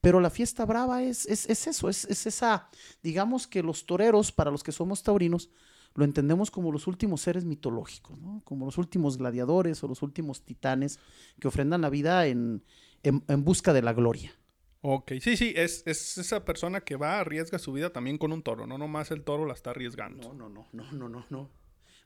Pero 0.00 0.20
la 0.20 0.30
fiesta 0.30 0.64
brava 0.64 1.02
es, 1.02 1.26
es, 1.26 1.48
es 1.48 1.66
eso, 1.66 1.88
es, 1.88 2.04
es 2.04 2.26
esa, 2.26 2.68
digamos 3.02 3.46
que 3.46 3.62
los 3.62 3.86
toreros, 3.86 4.32
para 4.32 4.50
los 4.50 4.62
que 4.62 4.72
somos 4.72 5.02
taurinos, 5.02 5.50
lo 5.94 6.04
entendemos 6.04 6.50
como 6.50 6.70
los 6.70 6.86
últimos 6.86 7.20
seres 7.22 7.44
mitológicos, 7.44 8.20
¿no? 8.20 8.40
como 8.44 8.66
los 8.66 8.78
últimos 8.78 9.16
gladiadores 9.18 9.82
o 9.82 9.88
los 9.88 10.02
últimos 10.02 10.42
titanes 10.44 10.98
que 11.40 11.48
ofrendan 11.48 11.80
la 11.80 11.90
vida 11.90 12.26
en, 12.26 12.62
en- 13.02 13.24
en 13.26 13.44
busca 13.44 13.72
de 13.72 13.82
la 13.82 13.92
gloria. 13.92 14.32
Ok, 14.80 15.12
sí, 15.20 15.36
sí, 15.36 15.52
es, 15.56 15.82
es 15.86 16.18
esa 16.18 16.44
persona 16.44 16.82
que 16.82 16.94
va, 16.94 17.18
arriesga 17.18 17.58
su 17.58 17.72
vida 17.72 17.90
también 17.92 18.16
con 18.16 18.32
un 18.32 18.42
toro, 18.42 18.66
no 18.66 18.78
nomás 18.78 19.10
el 19.10 19.24
toro 19.24 19.44
la 19.44 19.54
está 19.54 19.70
arriesgando. 19.70 20.32
No, 20.32 20.34
no, 20.34 20.48
no, 20.48 20.68
no, 20.72 20.92
no, 20.92 21.08
no, 21.08 21.26
no. 21.30 21.50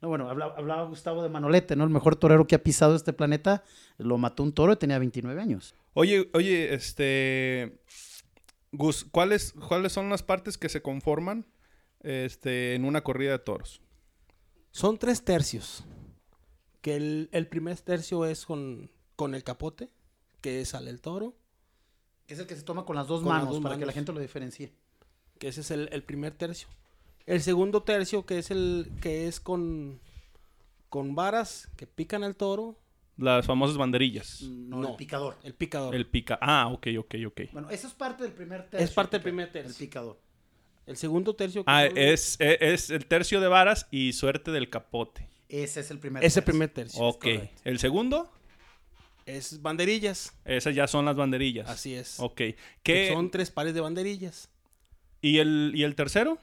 No, 0.03 0.09
bueno, 0.09 0.29
hablaba, 0.29 0.55
hablaba 0.57 0.83
Gustavo 0.83 1.23
de 1.23 1.29
Manolete, 1.29 1.77
¿no? 1.77 1.85
El 1.85 1.91
mejor 1.91 2.17
torero 2.17 2.47
que 2.49 2.57
ha 2.57 2.63
pisado 2.63 2.97
este 2.97 3.13
planeta. 3.13 3.63
Lo 3.99 4.19
mató 4.19 4.43
un 4.43 4.53
toro 4.53 4.73
y 4.73 4.77
tenía 4.77 4.99
29 4.99 5.41
años. 5.41 5.77
Oye, 5.95 6.29
oye, 6.35 6.75
este... 6.75 7.81
Gus, 8.73 9.05
¿cuáles, 9.05 9.53
¿cuáles 9.53 9.93
son 9.93 10.09
las 10.09 10.23
partes 10.25 10.59
que 10.59 10.69
se 10.69 10.83
conforman 10.83 11.47
este, 12.01 12.75
en 12.75 12.85
una 12.85 13.03
corrida 13.05 13.31
de 13.33 13.39
toros? 13.39 13.81
Son 14.73 14.99
tres 14.99 15.25
tercios. 15.25 15.85
Que 16.81 16.97
el, 16.97 17.29
el 17.31 17.47
primer 17.47 17.79
tercio 17.79 18.25
es 18.25 18.45
con, 18.45 18.91
con 19.15 19.37
el 19.37 19.45
capote, 19.45 19.91
que 20.41 20.65
sale 20.65 20.91
el 20.91 21.01
toro. 21.01 21.37
Es 22.27 22.41
el 22.41 22.47
que 22.47 22.57
se 22.57 22.63
toma 22.63 22.85
con 22.85 22.97
las 22.97 23.07
dos 23.07 23.21
Con 23.21 23.29
las 23.29 23.43
manos 23.43 23.55
dos 23.55 23.63
para 23.63 23.79
que 23.79 23.87
la 23.87 23.93
gente 23.93 24.13
lo 24.13 24.19
diferencie. 24.19 24.73
que 25.39 25.49
ese 25.49 25.61
es 25.61 25.71
el, 25.71 25.89
el 25.93 26.03
primer 26.03 26.33
tercio. 26.33 26.67
El 27.27 27.41
segundo 27.43 27.83
tercio, 27.83 28.27
que 28.27 28.39
es 28.39 28.51
el 28.51 28.91
que 29.01 29.29
es 29.29 29.39
con, 29.41 30.01
con 30.89 31.15
varas 31.15 31.69
que 31.77 31.87
pican 31.87 32.25
al 32.25 32.37
toro, 32.37 32.77
Las 33.17 33.47
famosas 33.47 33.77
banderillas. 33.77 34.41
No, 34.43 34.79
No. 34.81 34.91
el 34.91 34.97
picador. 34.97 35.37
el 35.45 35.55
picador. 35.55 35.95
El 35.95 36.01
El, 36.03 36.07
pica. 36.07 36.39
Ah, 36.41 36.69
ok, 36.69 36.87
ok, 36.99 37.15
ok. 37.29 37.41
Bueno, 37.53 37.71
eso 37.71 37.87
es 37.87 37.93
parte 37.95 38.25
del 38.25 38.33
primer 38.33 38.63
tercio. 38.69 38.85
Es 38.85 38.91
parte 38.93 39.17
del 39.17 39.23
primer 39.23 39.53
tercio. 39.53 39.71
El 39.71 39.77
picador. 39.77 40.19
segundo 40.95 41.35
tercio, 41.37 41.65
que 41.65 41.71
Ah, 41.71 41.85
es, 41.87 42.37
es, 42.41 42.59
es 42.61 42.91
el 42.91 43.07
tercio 43.07 43.41
de 43.41 43.49
varas 43.49 43.87
y 43.91 44.13
suerte 44.15 44.51
del 44.51 44.69
capote. 44.71 45.29
Ese 45.49 45.81
es 45.81 45.91
el 45.91 45.99
primer 45.99 46.25
ese 46.25 46.41
tercio. 46.41 46.53
primer 46.53 46.71
tercio. 46.71 47.01
Ok. 47.03 47.27
El 47.65 47.79
segundo, 47.79 48.31
Es 49.27 49.61
banderillas. 49.63 50.33
esas 50.45 50.75
ya 50.75 50.87
son 50.89 51.05
las 51.05 51.15
banderillas. 51.15 51.69
Así 51.69 51.95
es. 51.95 52.19
Ok. 52.19 52.35
Que 52.37 52.57
¿Qué? 52.83 53.11
Son 53.13 53.31
tres 53.31 53.51
pares 53.51 53.75
de 53.75 53.81
banderillas. 53.81 54.49
¿Y, 55.21 55.39
el, 55.39 55.73
¿Y 55.77 55.85
el 55.85 55.95
tercero? 55.95 56.39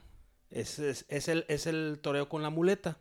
Es, 0.49 0.79
es, 0.79 1.05
es 1.09 1.27
el, 1.27 1.45
es 1.47 1.67
el 1.67 1.99
toreo 2.01 2.27
con 2.29 2.41
la 2.41 2.49
muleta. 2.49 2.97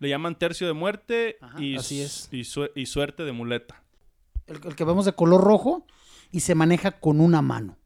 Le 0.00 0.08
llaman 0.08 0.38
tercio 0.38 0.66
de 0.66 0.72
muerte 0.72 1.38
Ajá, 1.40 1.62
y, 1.62 1.76
así 1.76 2.00
s- 2.00 2.26
es. 2.26 2.28
Y, 2.32 2.44
su- 2.44 2.70
y 2.74 2.86
suerte 2.86 3.24
de 3.24 3.32
muleta. 3.32 3.82
El, 4.46 4.60
el 4.64 4.74
que 4.76 4.84
vemos 4.84 5.04
de 5.04 5.12
color 5.12 5.42
rojo 5.42 5.86
y 6.30 6.40
se 6.40 6.54
maneja 6.54 6.92
con 7.00 7.20
una 7.20 7.42
mano. 7.42 7.76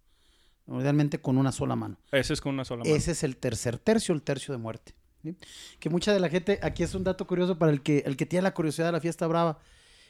Realmente 0.66 1.20
con 1.20 1.36
una 1.38 1.52
sola 1.52 1.74
mano. 1.76 1.96
Ese 2.12 2.32
es 2.32 2.40
con 2.40 2.54
una 2.54 2.64
sola 2.64 2.84
mano. 2.84 2.94
Ese 2.94 3.10
es 3.12 3.22
el 3.24 3.36
tercer 3.36 3.78
tercio, 3.78 4.14
el 4.14 4.22
tercio 4.22 4.52
de 4.52 4.58
muerte. 4.58 4.94
¿sí? 5.22 5.36
Que 5.80 5.90
mucha 5.90 6.12
de 6.12 6.20
la 6.20 6.28
gente, 6.28 6.58
aquí 6.62 6.82
es 6.82 6.94
un 6.94 7.04
dato 7.04 7.26
curioso 7.26 7.58
para 7.58 7.72
el 7.72 7.82
que, 7.82 7.98
el 8.06 8.16
que 8.16 8.26
tiene 8.26 8.42
la 8.44 8.54
curiosidad 8.54 8.86
de 8.86 8.92
la 8.92 9.00
fiesta 9.00 9.26
brava. 9.26 9.58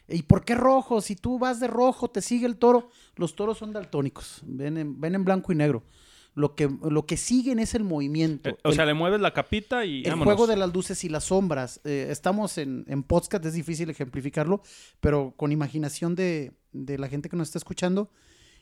¿Y 0.09 0.23
por 0.23 0.45
qué 0.45 0.55
rojo? 0.55 1.01
Si 1.01 1.17
tú 1.17 1.39
vas 1.39 1.59
de 1.61 1.69
rojo, 1.69 2.11
te 2.11 2.21
sigue 2.21 2.47
el 2.47 2.57
toro. 2.59 2.91
Los 3.17 3.35
toros 3.35 3.59
son 3.59 3.73
daltónicos, 3.73 4.41
ven 4.45 4.77
en, 4.77 5.01
ven 5.01 5.15
en 5.15 5.25
blanco 5.25 5.53
y 5.53 5.55
negro. 5.57 5.85
Lo 6.35 6.55
que, 6.55 6.71
lo 6.89 7.05
que 7.05 7.17
siguen 7.19 7.59
es 7.59 7.75
el 7.75 7.85
movimiento. 7.85 8.49
Eh, 8.51 8.57
o 8.65 8.71
el, 8.71 8.75
sea, 8.75 8.87
le 8.87 8.95
mueves 8.95 9.21
la 9.21 9.35
capita 9.35 9.85
y 9.85 9.99
el 10.03 10.11
vámonos. 10.11 10.25
juego 10.35 10.47
de 10.47 10.57
las 10.57 10.73
luces 10.73 11.05
y 11.05 11.09
las 11.11 11.25
sombras. 11.25 11.81
Eh, 11.85 12.07
estamos 12.11 12.57
en, 12.59 12.85
en 12.89 13.03
podcast, 13.03 13.45
es 13.45 13.53
difícil 13.53 13.91
ejemplificarlo, 13.91 14.63
pero 15.01 15.35
con 15.37 15.53
imaginación 15.53 16.15
de, 16.15 16.53
de 16.73 16.97
la 16.99 17.09
gente 17.09 17.29
que 17.29 17.37
nos 17.37 17.49
está 17.49 17.59
escuchando, 17.59 18.11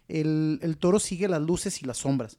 el, 0.08 0.58
el 0.62 0.78
toro 0.78 0.98
sigue 0.98 1.28
las 1.28 1.42
luces 1.42 1.80
y 1.82 1.86
las 1.86 1.98
sombras. 1.98 2.38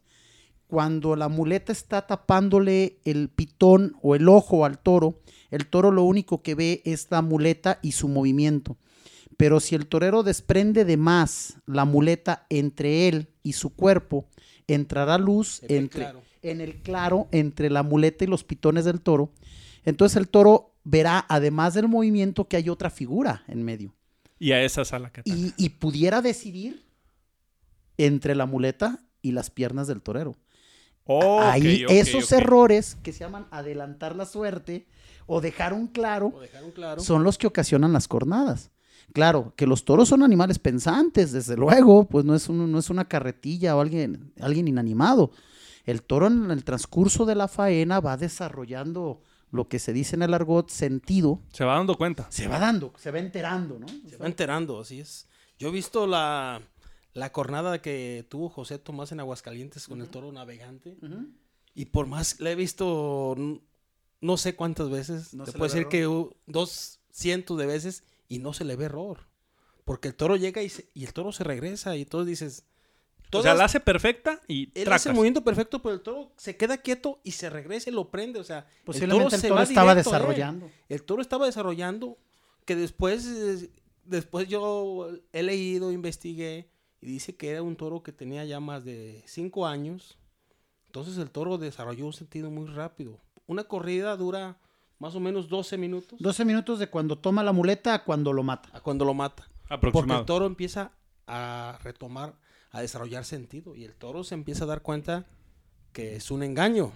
Cuando 0.67 1.15
la 1.17 1.27
muleta 1.29 1.71
está 1.71 2.07
tapándole 2.07 3.00
el 3.03 3.29
pitón 3.29 3.95
o 4.01 4.15
el 4.15 4.27
ojo 4.29 4.63
al 4.65 4.79
toro, 4.79 5.21
el 5.50 5.67
toro 5.67 5.91
lo 5.91 6.03
único 6.03 6.41
que 6.41 6.55
ve 6.55 6.81
es 6.85 7.07
la 7.09 7.21
muleta 7.21 7.79
y 7.81 7.91
su 7.93 8.07
movimiento. 8.07 8.77
Pero 9.38 9.59
si 9.59 9.75
el 9.75 9.88
torero 9.88 10.23
desprende 10.23 10.85
de 10.85 10.97
más 10.97 11.57
la 11.65 11.83
muleta 11.85 12.45
entre 12.50 13.07
él 13.07 13.29
y 13.43 13.53
su 13.53 13.71
cuerpo, 13.75 14.27
entrará 14.73 15.17
luz 15.17 15.61
entre, 15.67 16.03
claro. 16.03 16.21
en 16.41 16.61
el 16.61 16.81
claro 16.81 17.27
entre 17.31 17.69
la 17.69 17.83
muleta 17.83 18.23
y 18.23 18.27
los 18.27 18.43
pitones 18.43 18.85
del 18.85 19.01
toro. 19.01 19.31
Entonces 19.85 20.17
el 20.17 20.27
toro 20.27 20.73
verá, 20.83 21.25
además 21.27 21.73
del 21.73 21.87
movimiento, 21.87 22.47
que 22.47 22.57
hay 22.57 22.69
otra 22.69 22.89
figura 22.89 23.43
en 23.47 23.63
medio. 23.63 23.93
Y 24.39 24.53
a 24.53 24.63
esa 24.63 24.85
sala 24.85 25.11
que 25.11 25.21
Y, 25.25 25.53
y 25.57 25.69
pudiera 25.69 26.21
decidir 26.21 26.85
entre 27.97 28.35
la 28.35 28.45
muleta 28.45 28.99
y 29.21 29.31
las 29.31 29.49
piernas 29.49 29.87
del 29.87 30.01
torero. 30.01 30.35
Ahí 31.41 31.85
esos 31.89 32.31
errores 32.31 32.97
que 33.03 33.11
se 33.11 33.19
llaman 33.19 33.47
adelantar 33.51 34.15
la 34.15 34.25
suerte 34.25 34.87
o 35.25 35.41
dejar 35.41 35.73
un 35.73 35.87
claro 35.87 36.31
O 36.33 36.39
dejaron 36.39 36.71
claro. 36.71 37.01
son 37.01 37.23
los 37.23 37.37
que 37.37 37.47
ocasionan 37.47 37.93
las 37.93 38.07
cornadas. 38.07 38.71
Claro, 39.13 39.53
que 39.55 39.67
los 39.67 39.83
toros 39.85 40.07
son 40.09 40.23
animales 40.23 40.57
pensantes, 40.59 41.31
desde 41.31 41.57
luego, 41.57 42.05
pues 42.07 42.23
no 42.25 42.33
es, 42.35 42.47
un- 42.49 42.71
no 42.71 42.79
es 42.79 42.89
una 42.89 43.05
carretilla 43.07 43.75
o 43.75 43.81
alguien, 43.81 44.33
alguien 44.39 44.67
inanimado. 44.67 45.31
El 45.85 46.03
toro 46.03 46.27
en 46.27 46.49
el 46.51 46.63
transcurso 46.63 47.25
de 47.25 47.35
la 47.35 47.47
faena 47.47 47.99
va 47.99 48.15
desarrollando 48.17 49.21
lo 49.51 49.67
que 49.67 49.79
se 49.79 49.91
dice 49.91 50.15
en 50.15 50.21
el 50.21 50.33
argot 50.33 50.69
sentido, 50.69 51.41
Se 51.51 51.65
va 51.65 51.75
dando 51.75 51.97
cuenta. 51.97 52.25
se 52.29 52.47
va 52.47 52.59
dando, 52.59 52.93
se 52.97 53.11
va 53.11 53.19
enterando, 53.19 53.79
¿no? 53.79 53.87
Se 54.09 54.15
va 54.17 54.27
enterando, 54.27 54.79
así 54.79 54.99
es. 55.01 55.27
Yo 55.59 55.67
he 55.69 55.71
visto 55.71 56.07
la, 56.07 56.61
la 57.13 57.31
cornada 57.33 57.81
que 57.81 58.25
tuvo 58.29 58.47
José 58.47 58.77
Tomás 58.79 59.11
en 59.11 59.19
Aguascalientes 59.19 59.87
con 59.87 59.99
el 60.01 60.07
toro 60.07 60.31
navegante. 60.31 60.97
Y 61.75 61.85
por 61.85 62.07
más 62.07 62.39
le 62.39 62.51
he 62.53 62.55
visto 62.55 63.35
no 64.21 64.37
sé 64.37 64.55
cuántas 64.55 64.89
veces, 64.89 65.33
No 65.33 65.43
te 65.45 65.51
se 65.51 65.57
puede 65.57 65.69
le 65.73 65.79
ve 65.79 65.85
decir 65.85 65.89
que 65.89 66.29
dos 66.45 66.99
cientos 67.11 67.57
de 67.57 67.65
veces 67.65 68.03
y 68.31 68.39
no 68.39 68.53
se 68.53 68.63
le 68.65 68.75
ve 68.75 68.85
error. 68.85 69.27
Porque 69.83 70.07
el 70.07 70.15
toro 70.15 70.35
llega 70.38 70.61
y, 70.61 70.69
se- 70.69 70.89
y 70.93 71.05
el 71.05 71.13
toro 71.13 71.31
se 71.31 71.43
regresa 71.43 71.95
y 71.97 72.05
todo 72.05 72.23
dices... 72.25 72.63
O 72.63 73.21
sea, 73.41 73.41
todas- 73.43 73.57
la 73.57 73.65
hace 73.65 73.79
perfecta 73.79 74.41
y 74.47 74.65
él 74.75 74.83
tracas. 74.85 75.01
hace 75.01 75.09
el 75.09 75.15
movimiento 75.15 75.43
perfecto, 75.43 75.81
pero 75.81 75.95
el 75.95 76.01
toro 76.01 76.31
se 76.38 76.55
queda 76.57 76.77
quieto 76.77 77.19
y 77.23 77.31
se 77.31 77.50
regresa 77.50 77.89
y 77.89 77.93
lo 77.93 78.09
prende. 78.11 78.39
O 78.39 78.43
sea, 78.43 78.67
Posiblemente 78.85 79.35
el 79.35 79.41
se 79.41 79.47
toro 79.50 79.61
estaba 79.61 79.91
directo 79.93 80.11
desarrollando. 80.11 80.71
El 80.89 81.03
toro 81.03 81.21
estaba 81.21 81.45
desarrollando 81.45 82.17
que 82.65 82.75
después, 82.75 83.69
después 84.05 84.47
yo 84.47 85.09
he 85.33 85.43
leído, 85.43 85.91
investigué 85.91 86.69
y 87.01 87.05
dice 87.07 87.35
que 87.35 87.50
era 87.51 87.63
un 87.63 87.75
toro 87.75 88.03
que 88.03 88.11
tenía 88.11 88.43
ya 88.45 88.59
más 88.59 88.83
de 88.85 89.23
5 89.27 89.65
años. 89.65 90.17
Entonces 90.88 91.17
el 91.17 91.31
toro 91.31 91.57
desarrolló 91.57 92.05
un 92.05 92.13
sentido 92.13 92.51
muy 92.51 92.67
rápido. 92.67 93.19
Una 93.47 93.63
corrida 93.63 94.15
dura 94.17 94.59
más 95.01 95.15
o 95.15 95.20
menos 95.20 95.50
12 95.50 95.77
minutos 95.77 96.20
12 96.22 96.46
minutos 96.46 96.79
de 96.79 96.88
cuando 96.89 97.17
toma 97.17 97.43
la 97.43 97.51
muleta 97.51 97.93
a 97.96 98.03
cuando 98.05 98.31
lo 98.34 98.43
mata. 98.43 98.70
a 98.74 98.81
cuando 98.81 99.03
lo 99.03 99.13
mata. 99.13 99.43
Porque 99.67 99.74
Aproximado. 99.88 100.20
el 100.22 100.25
toro 100.25 100.46
empieza 100.46 100.91
a 101.27 101.79
retomar, 101.84 102.36
a 102.72 102.81
desarrollar 102.81 103.25
sentido. 103.25 103.75
Y 103.75 103.84
el 103.86 103.96
toro 103.96 104.24
se 104.24 104.36
empieza 104.36 104.63
a 104.65 104.67
dar 104.67 104.81
cuenta 104.81 105.25
que 105.93 106.15
es 106.15 106.29
un 106.31 106.43
engaño, 106.43 106.91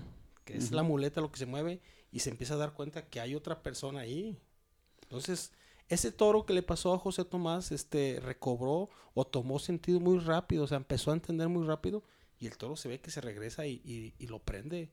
que 0.45 0.55
es 0.57 0.71
la 0.71 0.83
muleta 0.83 1.19
lo 1.21 1.31
que 1.31 1.39
se 1.39 1.45
mueve 1.45 1.81
y 2.11 2.19
se 2.19 2.29
empieza 2.29 2.53
a 2.53 2.57
dar 2.57 2.73
cuenta 2.73 3.07
que 3.09 3.19
hay 3.19 3.33
otra 3.35 3.61
persona 3.63 4.01
ahí. 4.01 4.37
Entonces, 5.03 5.51
ese 5.89 6.11
toro 6.11 6.45
que 6.45 6.53
le 6.53 6.63
pasó 6.63 6.93
a 6.93 6.97
José 6.99 7.25
Tomás, 7.25 7.71
este, 7.71 8.19
recobró 8.23 8.89
o 9.13 9.25
tomó 9.25 9.59
sentido 9.59 9.99
muy 9.99 10.19
rápido, 10.19 10.63
o 10.63 10.67
sea, 10.67 10.77
empezó 10.77 11.11
a 11.11 11.13
entender 11.15 11.47
muy 11.49 11.65
rápido 11.65 12.03
y 12.39 12.47
el 12.47 12.57
toro 12.57 12.75
se 12.75 12.89
ve 12.89 12.99
que 12.99 13.11
se 13.11 13.21
regresa 13.21 13.65
y, 13.67 13.81
y- 13.85 14.13
y 14.19 14.27
lo 14.27 14.39
prende. 14.39 14.91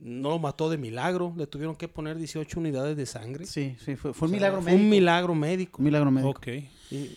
No 0.00 0.30
lo 0.30 0.38
mató 0.38 0.70
de 0.70 0.78
milagro, 0.78 1.34
le 1.36 1.46
tuvieron 1.46 1.76
que 1.76 1.86
poner 1.86 2.16
18 2.16 2.58
unidades 2.58 2.96
de 2.96 3.04
sangre. 3.06 3.44
Sí, 3.46 3.76
sí, 3.84 3.96
fue, 3.96 4.14
fue 4.14 4.28
un 4.28 4.34
O 4.34 4.38
sea, 4.38 4.48
milagro 4.48 4.62
fue 4.62 4.72
médico. 4.72 4.84
un 4.84 4.90
milagro 4.90 5.34
médico. 5.34 5.78
Un 5.78 5.84
milagro 5.84 6.10
médico. 6.10 6.30
Ok. 6.30 6.46
Y- 6.90 7.16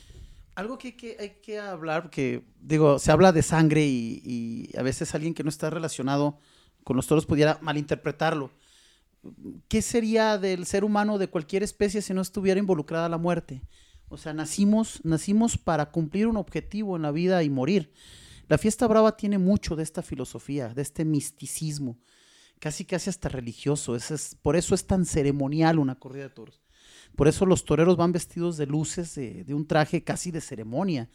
Algo 0.56 0.78
que 0.78 0.90
hay 0.90 0.94
que, 0.94 1.18
hay 1.20 1.30
que 1.42 1.60
hablar, 1.60 2.04
porque 2.04 2.44
digo, 2.62 3.00
se 3.00 3.12
habla 3.12 3.32
de 3.32 3.42
sangre 3.42 3.86
y, 3.86 4.22
y 4.24 4.78
a 4.78 4.84
veces 4.84 5.16
alguien 5.16 5.34
que 5.34 5.44
no 5.44 5.50
está 5.50 5.70
relacionado 5.70 6.38
con 6.84 6.96
los 6.98 7.08
toros 7.08 7.26
pudiera 7.26 7.58
malinterpretarlo. 7.62 8.52
¿Qué 9.70 9.82
sería 9.82 10.38
del 10.38 10.66
ser 10.66 10.84
humano 10.84 11.18
de 11.18 11.28
cualquier 11.30 11.64
especie 11.64 12.02
si 12.02 12.14
no 12.14 12.22
estuviera 12.22 12.60
involucrada 12.60 13.08
la 13.08 13.18
muerte? 13.18 13.62
O 14.10 14.18
sea, 14.18 14.34
nacimos, 14.34 15.00
nacimos 15.04 15.58
para 15.58 15.90
cumplir 15.92 16.28
un 16.28 16.36
objetivo 16.38 16.98
en 16.98 17.04
la 17.04 17.12
vida 17.12 17.42
y 17.42 17.50
morir. 17.50 17.92
La 18.50 18.58
fiesta 18.58 18.86
brava 18.88 19.16
tiene 19.16 19.38
mucho 19.38 19.76
de 19.78 19.84
esta 19.84 20.02
filosofía, 20.02 20.74
de 20.74 20.82
este 20.82 21.06
misticismo, 21.06 21.98
casi 22.64 22.86
casi 22.86 23.10
hasta 23.10 23.28
religioso. 23.28 23.94
Es, 23.94 24.38
por 24.42 24.56
eso 24.56 24.74
es 24.74 24.88
tan 24.88 25.06
ceremonial 25.06 25.80
una 25.80 25.96
corrida 25.96 26.24
de 26.24 26.30
toros. 26.30 26.62
Por 27.14 27.28
eso 27.28 27.46
los 27.46 27.66
toreros 27.66 27.98
van 27.98 28.14
vestidos 28.14 28.56
de 28.56 28.66
luces, 28.68 29.16
de, 29.16 29.44
de 29.44 29.54
un 29.54 29.68
traje 29.68 30.06
casi 30.06 30.32
de 30.32 30.40
ceremonia. 30.40 31.10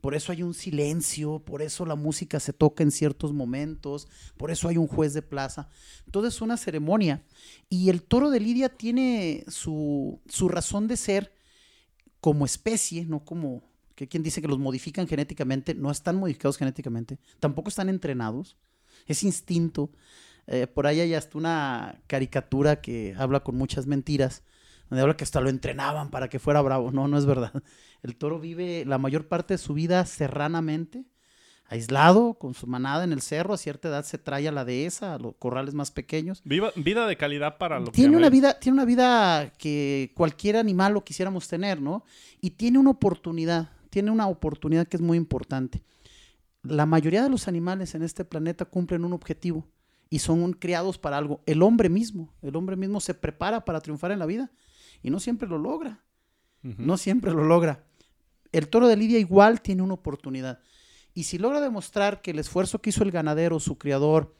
Por 0.00 0.14
eso 0.14 0.32
hay 0.32 0.42
un 0.42 0.54
silencio, 0.54 1.40
por 1.40 1.60
eso 1.60 1.84
la 1.84 1.96
música 1.96 2.40
se 2.40 2.54
toca 2.54 2.82
en 2.82 2.90
ciertos 2.90 3.34
momentos, 3.34 4.08
por 4.38 4.50
eso 4.50 4.68
hay 4.68 4.78
un 4.78 4.86
juez 4.86 5.12
de 5.12 5.20
plaza. 5.20 5.68
Todo 6.10 6.28
es 6.28 6.40
una 6.40 6.56
ceremonia. 6.56 7.22
Y 7.68 7.90
el 7.90 8.02
toro 8.02 8.30
de 8.30 8.40
Lidia 8.40 8.70
tiene 8.70 9.44
su, 9.48 10.22
su 10.26 10.48
razón 10.48 10.88
de 10.88 10.96
ser 10.96 11.34
como 12.22 12.46
especie, 12.46 13.04
no 13.04 13.22
como 13.22 13.68
que 13.94 14.08
quien 14.08 14.22
dice 14.22 14.40
que 14.40 14.48
los 14.48 14.58
modifican 14.58 15.06
genéticamente, 15.06 15.74
no 15.74 15.90
están 15.90 16.16
modificados 16.16 16.56
genéticamente, 16.56 17.18
tampoco 17.38 17.68
están 17.68 17.90
entrenados, 17.90 18.56
es 19.06 19.22
instinto. 19.24 19.90
Eh, 20.48 20.66
por 20.66 20.86
ahí 20.86 21.00
hay 21.00 21.14
hasta 21.14 21.36
una 21.38 22.00
caricatura 22.06 22.80
que 22.80 23.14
habla 23.18 23.40
con 23.40 23.56
muchas 23.56 23.86
mentiras, 23.86 24.42
donde 24.88 25.02
habla 25.02 25.16
que 25.16 25.24
hasta 25.24 25.40
lo 25.40 25.48
entrenaban 25.48 26.10
para 26.10 26.28
que 26.28 26.38
fuera 26.38 26.60
bravo. 26.62 26.92
No, 26.92 27.08
no 27.08 27.18
es 27.18 27.26
verdad. 27.26 27.52
El 28.02 28.16
toro 28.16 28.38
vive 28.38 28.84
la 28.86 28.98
mayor 28.98 29.26
parte 29.26 29.54
de 29.54 29.58
su 29.58 29.74
vida 29.74 30.04
serranamente, 30.06 31.04
aislado, 31.68 32.34
con 32.34 32.54
su 32.54 32.66
manada 32.68 33.02
en 33.02 33.12
el 33.12 33.20
cerro. 33.20 33.54
A 33.54 33.58
cierta 33.58 33.88
edad 33.88 34.04
se 34.04 34.18
trae 34.18 34.46
a 34.46 34.52
la 34.52 34.64
dehesa, 34.64 35.14
a 35.14 35.18
los 35.18 35.34
corrales 35.36 35.74
más 35.74 35.90
pequeños. 35.90 36.40
Viva- 36.44 36.70
vida 36.76 37.06
de 37.08 37.16
calidad 37.16 37.58
para 37.58 37.80
lo 37.80 37.86
que 37.86 37.92
Tiene 37.92 38.16
una 38.16 38.28
llamé- 38.28 38.30
vida, 38.32 38.60
tiene 38.60 38.74
una 38.74 38.84
vida 38.84 39.52
que 39.58 40.12
cualquier 40.14 40.56
animal 40.56 40.92
lo 40.94 41.02
quisiéramos 41.04 41.48
tener, 41.48 41.80
¿no? 41.80 42.04
Y 42.40 42.50
tiene 42.50 42.78
una 42.78 42.90
oportunidad, 42.90 43.70
tiene 43.90 44.12
una 44.12 44.28
oportunidad 44.28 44.86
que 44.86 44.96
es 44.96 45.02
muy 45.02 45.16
importante. 45.18 45.82
La 46.62 46.86
mayoría 46.86 47.22
de 47.24 47.30
los 47.30 47.48
animales 47.48 47.96
en 47.96 48.02
este 48.04 48.24
planeta 48.24 48.64
cumplen 48.66 49.04
un 49.04 49.12
objetivo 49.12 49.66
y 50.08 50.20
son 50.20 50.52
criados 50.52 50.98
para 50.98 51.18
algo. 51.18 51.42
El 51.46 51.62
hombre 51.62 51.88
mismo, 51.88 52.34
el 52.42 52.56
hombre 52.56 52.76
mismo 52.76 53.00
se 53.00 53.14
prepara 53.14 53.64
para 53.64 53.80
triunfar 53.80 54.12
en 54.12 54.18
la 54.18 54.26
vida 54.26 54.50
y 55.02 55.10
no 55.10 55.20
siempre 55.20 55.48
lo 55.48 55.58
logra. 55.58 56.02
No 56.62 56.96
siempre 56.96 57.30
lo 57.30 57.44
logra. 57.44 57.84
El 58.50 58.68
toro 58.68 58.88
de 58.88 58.96
Lidia 58.96 59.20
igual 59.20 59.60
tiene 59.60 59.82
una 59.82 59.94
oportunidad. 59.94 60.58
Y 61.14 61.24
si 61.24 61.38
logra 61.38 61.60
demostrar 61.60 62.22
que 62.22 62.32
el 62.32 62.40
esfuerzo 62.40 62.80
que 62.80 62.90
hizo 62.90 63.04
el 63.04 63.12
ganadero, 63.12 63.60
su 63.60 63.78
criador, 63.78 64.34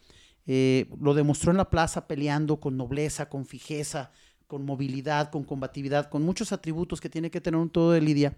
eh, 0.46 0.90
lo 1.00 1.14
demostró 1.14 1.52
en 1.52 1.56
la 1.56 1.70
plaza 1.70 2.08
peleando 2.08 2.58
con 2.58 2.76
nobleza, 2.76 3.28
con 3.28 3.46
fijeza, 3.46 4.10
con 4.46 4.64
movilidad, 4.64 5.30
con 5.30 5.44
combatividad, 5.44 6.08
con 6.08 6.22
muchos 6.22 6.52
atributos 6.52 7.00
que 7.00 7.08
tiene 7.08 7.30
que 7.30 7.40
tener 7.40 7.60
un 7.60 7.70
toro 7.70 7.92
de 7.92 8.00
Lidia, 8.00 8.36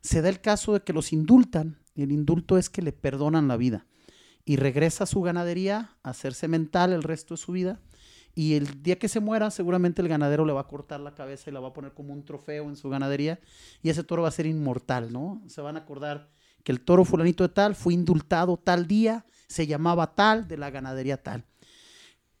se 0.00 0.20
da 0.20 0.28
el 0.28 0.40
caso 0.40 0.74
de 0.74 0.80
que 0.80 0.92
los 0.92 1.12
indultan. 1.12 1.78
Y 1.94 2.02
el 2.02 2.12
indulto 2.12 2.56
es 2.56 2.70
que 2.70 2.82
le 2.82 2.92
perdonan 2.92 3.48
la 3.48 3.56
vida. 3.56 3.86
Y 4.44 4.56
regresa 4.56 5.04
a 5.04 5.06
su 5.06 5.22
ganadería 5.22 5.96
a 6.02 6.10
hacerse 6.10 6.48
mental 6.48 6.92
el 6.92 7.02
resto 7.02 7.34
de 7.34 7.38
su 7.38 7.52
vida. 7.52 7.80
Y 8.34 8.54
el 8.54 8.82
día 8.82 8.98
que 8.98 9.08
se 9.08 9.20
muera, 9.20 9.50
seguramente 9.50 10.00
el 10.00 10.08
ganadero 10.08 10.44
le 10.44 10.52
va 10.52 10.62
a 10.62 10.66
cortar 10.66 11.00
la 11.00 11.14
cabeza 11.14 11.50
y 11.50 11.52
la 11.52 11.60
va 11.60 11.68
a 11.68 11.72
poner 11.72 11.92
como 11.92 12.12
un 12.12 12.24
trofeo 12.24 12.68
en 12.68 12.76
su 12.76 12.88
ganadería. 12.88 13.40
Y 13.82 13.90
ese 13.90 14.04
toro 14.04 14.22
va 14.22 14.28
a 14.28 14.32
ser 14.32 14.46
inmortal, 14.46 15.12
¿no? 15.12 15.42
Se 15.46 15.60
van 15.60 15.76
a 15.76 15.80
acordar 15.80 16.30
que 16.64 16.72
el 16.72 16.80
toro 16.80 17.04
fulanito 17.04 17.46
de 17.46 17.52
tal 17.52 17.74
fue 17.74 17.94
indultado 17.94 18.56
tal 18.56 18.86
día, 18.86 19.26
se 19.48 19.66
llamaba 19.66 20.14
tal, 20.14 20.48
de 20.48 20.56
la 20.56 20.70
ganadería 20.70 21.22
tal. 21.22 21.44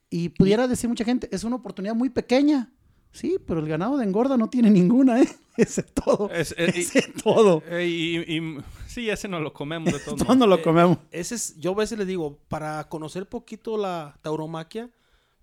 Y 0.08 0.30
pudiera 0.30 0.66
decir 0.68 0.88
mucha 0.88 1.04
gente, 1.04 1.28
es 1.32 1.44
una 1.44 1.56
oportunidad 1.56 1.94
muy 1.94 2.10
pequeña. 2.10 2.70
Sí, 3.12 3.36
pero 3.46 3.60
el 3.60 3.68
ganado 3.68 3.98
de 3.98 4.04
engorda 4.04 4.36
no 4.36 4.48
tiene 4.48 4.70
ninguna, 4.70 5.20
¿eh? 5.22 5.28
Ese 5.56 5.82
todo. 5.82 6.30
Es- 6.30 6.54
es- 6.56 6.76
y- 6.76 6.80
Ese 6.80 7.02
todo. 7.22 7.62
Eh, 7.68 7.86
y, 7.86 8.16
y- 8.38 8.58
sí, 8.86 9.10
ese 9.10 9.28
no 9.28 9.38
lo 9.38 9.52
comemos 9.52 9.92
de 9.92 9.98
todos 10.00 10.16
Todo 10.18 10.24
modos. 10.28 10.38
no 10.38 10.46
lo 10.46 10.56
Eh, 10.56 10.62
comemos. 10.62 10.98
Ese 11.10 11.34
es, 11.34 11.56
yo 11.58 11.72
a 11.72 11.74
veces 11.74 11.98
les 11.98 12.06
digo, 12.06 12.38
para 12.48 12.88
conocer 12.88 13.28
poquito 13.28 13.76
la 13.76 14.16
tauromaquia, 14.22 14.90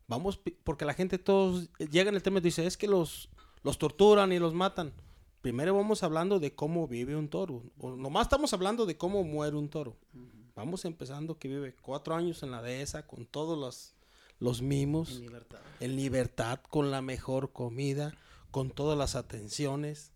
vamos, 0.07 0.39
porque 0.63 0.83
la 0.85 0.95
gente 0.95 1.19
todos 1.19 1.69
llega 1.91 2.09
en 2.09 2.15
el 2.15 2.23
tema 2.23 2.39
y 2.39 2.41
dice, 2.41 2.65
es 2.65 2.75
que 2.75 2.87
los, 2.87 3.29
los 3.63 3.77
torturan 3.77 4.31
y 4.31 4.39
los 4.39 4.53
matan. 4.55 4.91
Primero 5.41 5.75
vamos 5.75 6.01
hablando 6.03 6.39
de 6.39 6.53
cómo 6.55 6.87
vive 6.87 7.15
un 7.15 7.29
toro. 7.29 7.61
O 7.79 7.91
nomás 7.95 8.23
estamos 8.23 8.51
hablando 8.53 8.85
de 8.87 8.97
cómo 8.97 9.23
muere 9.23 9.55
un 9.55 9.69
toro. 9.69 9.95
Vamos 10.55 10.83
empezando 10.85 11.37
que 11.37 11.47
vive 11.47 11.75
cuatro 11.81 12.15
años 12.15 12.41
en 12.43 12.51
la 12.51 12.61
dehesa 12.63 13.05
con 13.07 13.25
todos 13.25 13.57
los, 13.57 13.93
los 14.39 14.61
mimos, 14.61 15.21
en 15.79 15.95
libertad, 15.95 16.59
con 16.69 16.91
la 16.91 17.01
mejor 17.01 17.51
comida, 17.51 18.13
con 18.51 18.71
todas 18.71 18.97
las 18.97 19.15
atenciones, 19.15 20.11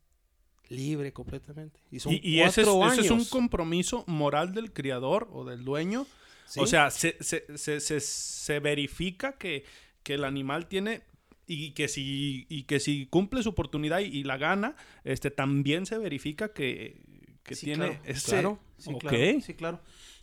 libre 0.69 1.13
completamente. 1.13 1.79
Y 1.91 1.99
son 1.99 2.13
Y, 2.13 2.21
y 2.23 2.39
ese, 2.41 2.61
es, 2.61 2.67
cuatro 2.67 2.91
ese 2.91 3.01
es 3.01 3.11
un 3.11 3.25
compromiso 3.25 4.03
moral 4.07 4.53
del 4.53 4.71
criador 4.73 5.27
o 5.31 5.45
del 5.45 5.63
dueño. 5.63 6.05
Sí. 6.45 6.59
O 6.59 6.67
sea, 6.67 6.89
se, 6.91 7.17
se, 7.21 7.45
se, 7.57 7.79
se- 7.79 7.99
se 7.99 8.59
verifica 8.59 9.37
que, 9.37 9.65
que 10.03 10.15
el 10.15 10.23
animal 10.23 10.67
tiene 10.67 11.03
y 11.45 11.71
que 11.71 11.87
si, 11.89 12.45
y 12.49 12.63
que 12.63 12.79
si 12.79 13.05
cumple 13.07 13.43
su 13.43 13.49
oportunidad 13.49 13.99
y, 13.99 14.05
y 14.05 14.23
la 14.23 14.37
gana, 14.37 14.75
este 15.03 15.29
también 15.31 15.85
se 15.85 15.97
verifica 15.97 16.53
que, 16.53 17.01
que 17.43 17.55
Sí, 17.55 17.65
tiene 17.65 17.87
claro, 17.87 18.01
ese... 18.05 18.31
claro. 18.31 18.59
Sí, 18.77 18.93
claro. 18.99 19.41
Sí, 19.41 19.53
claro. 19.53 19.79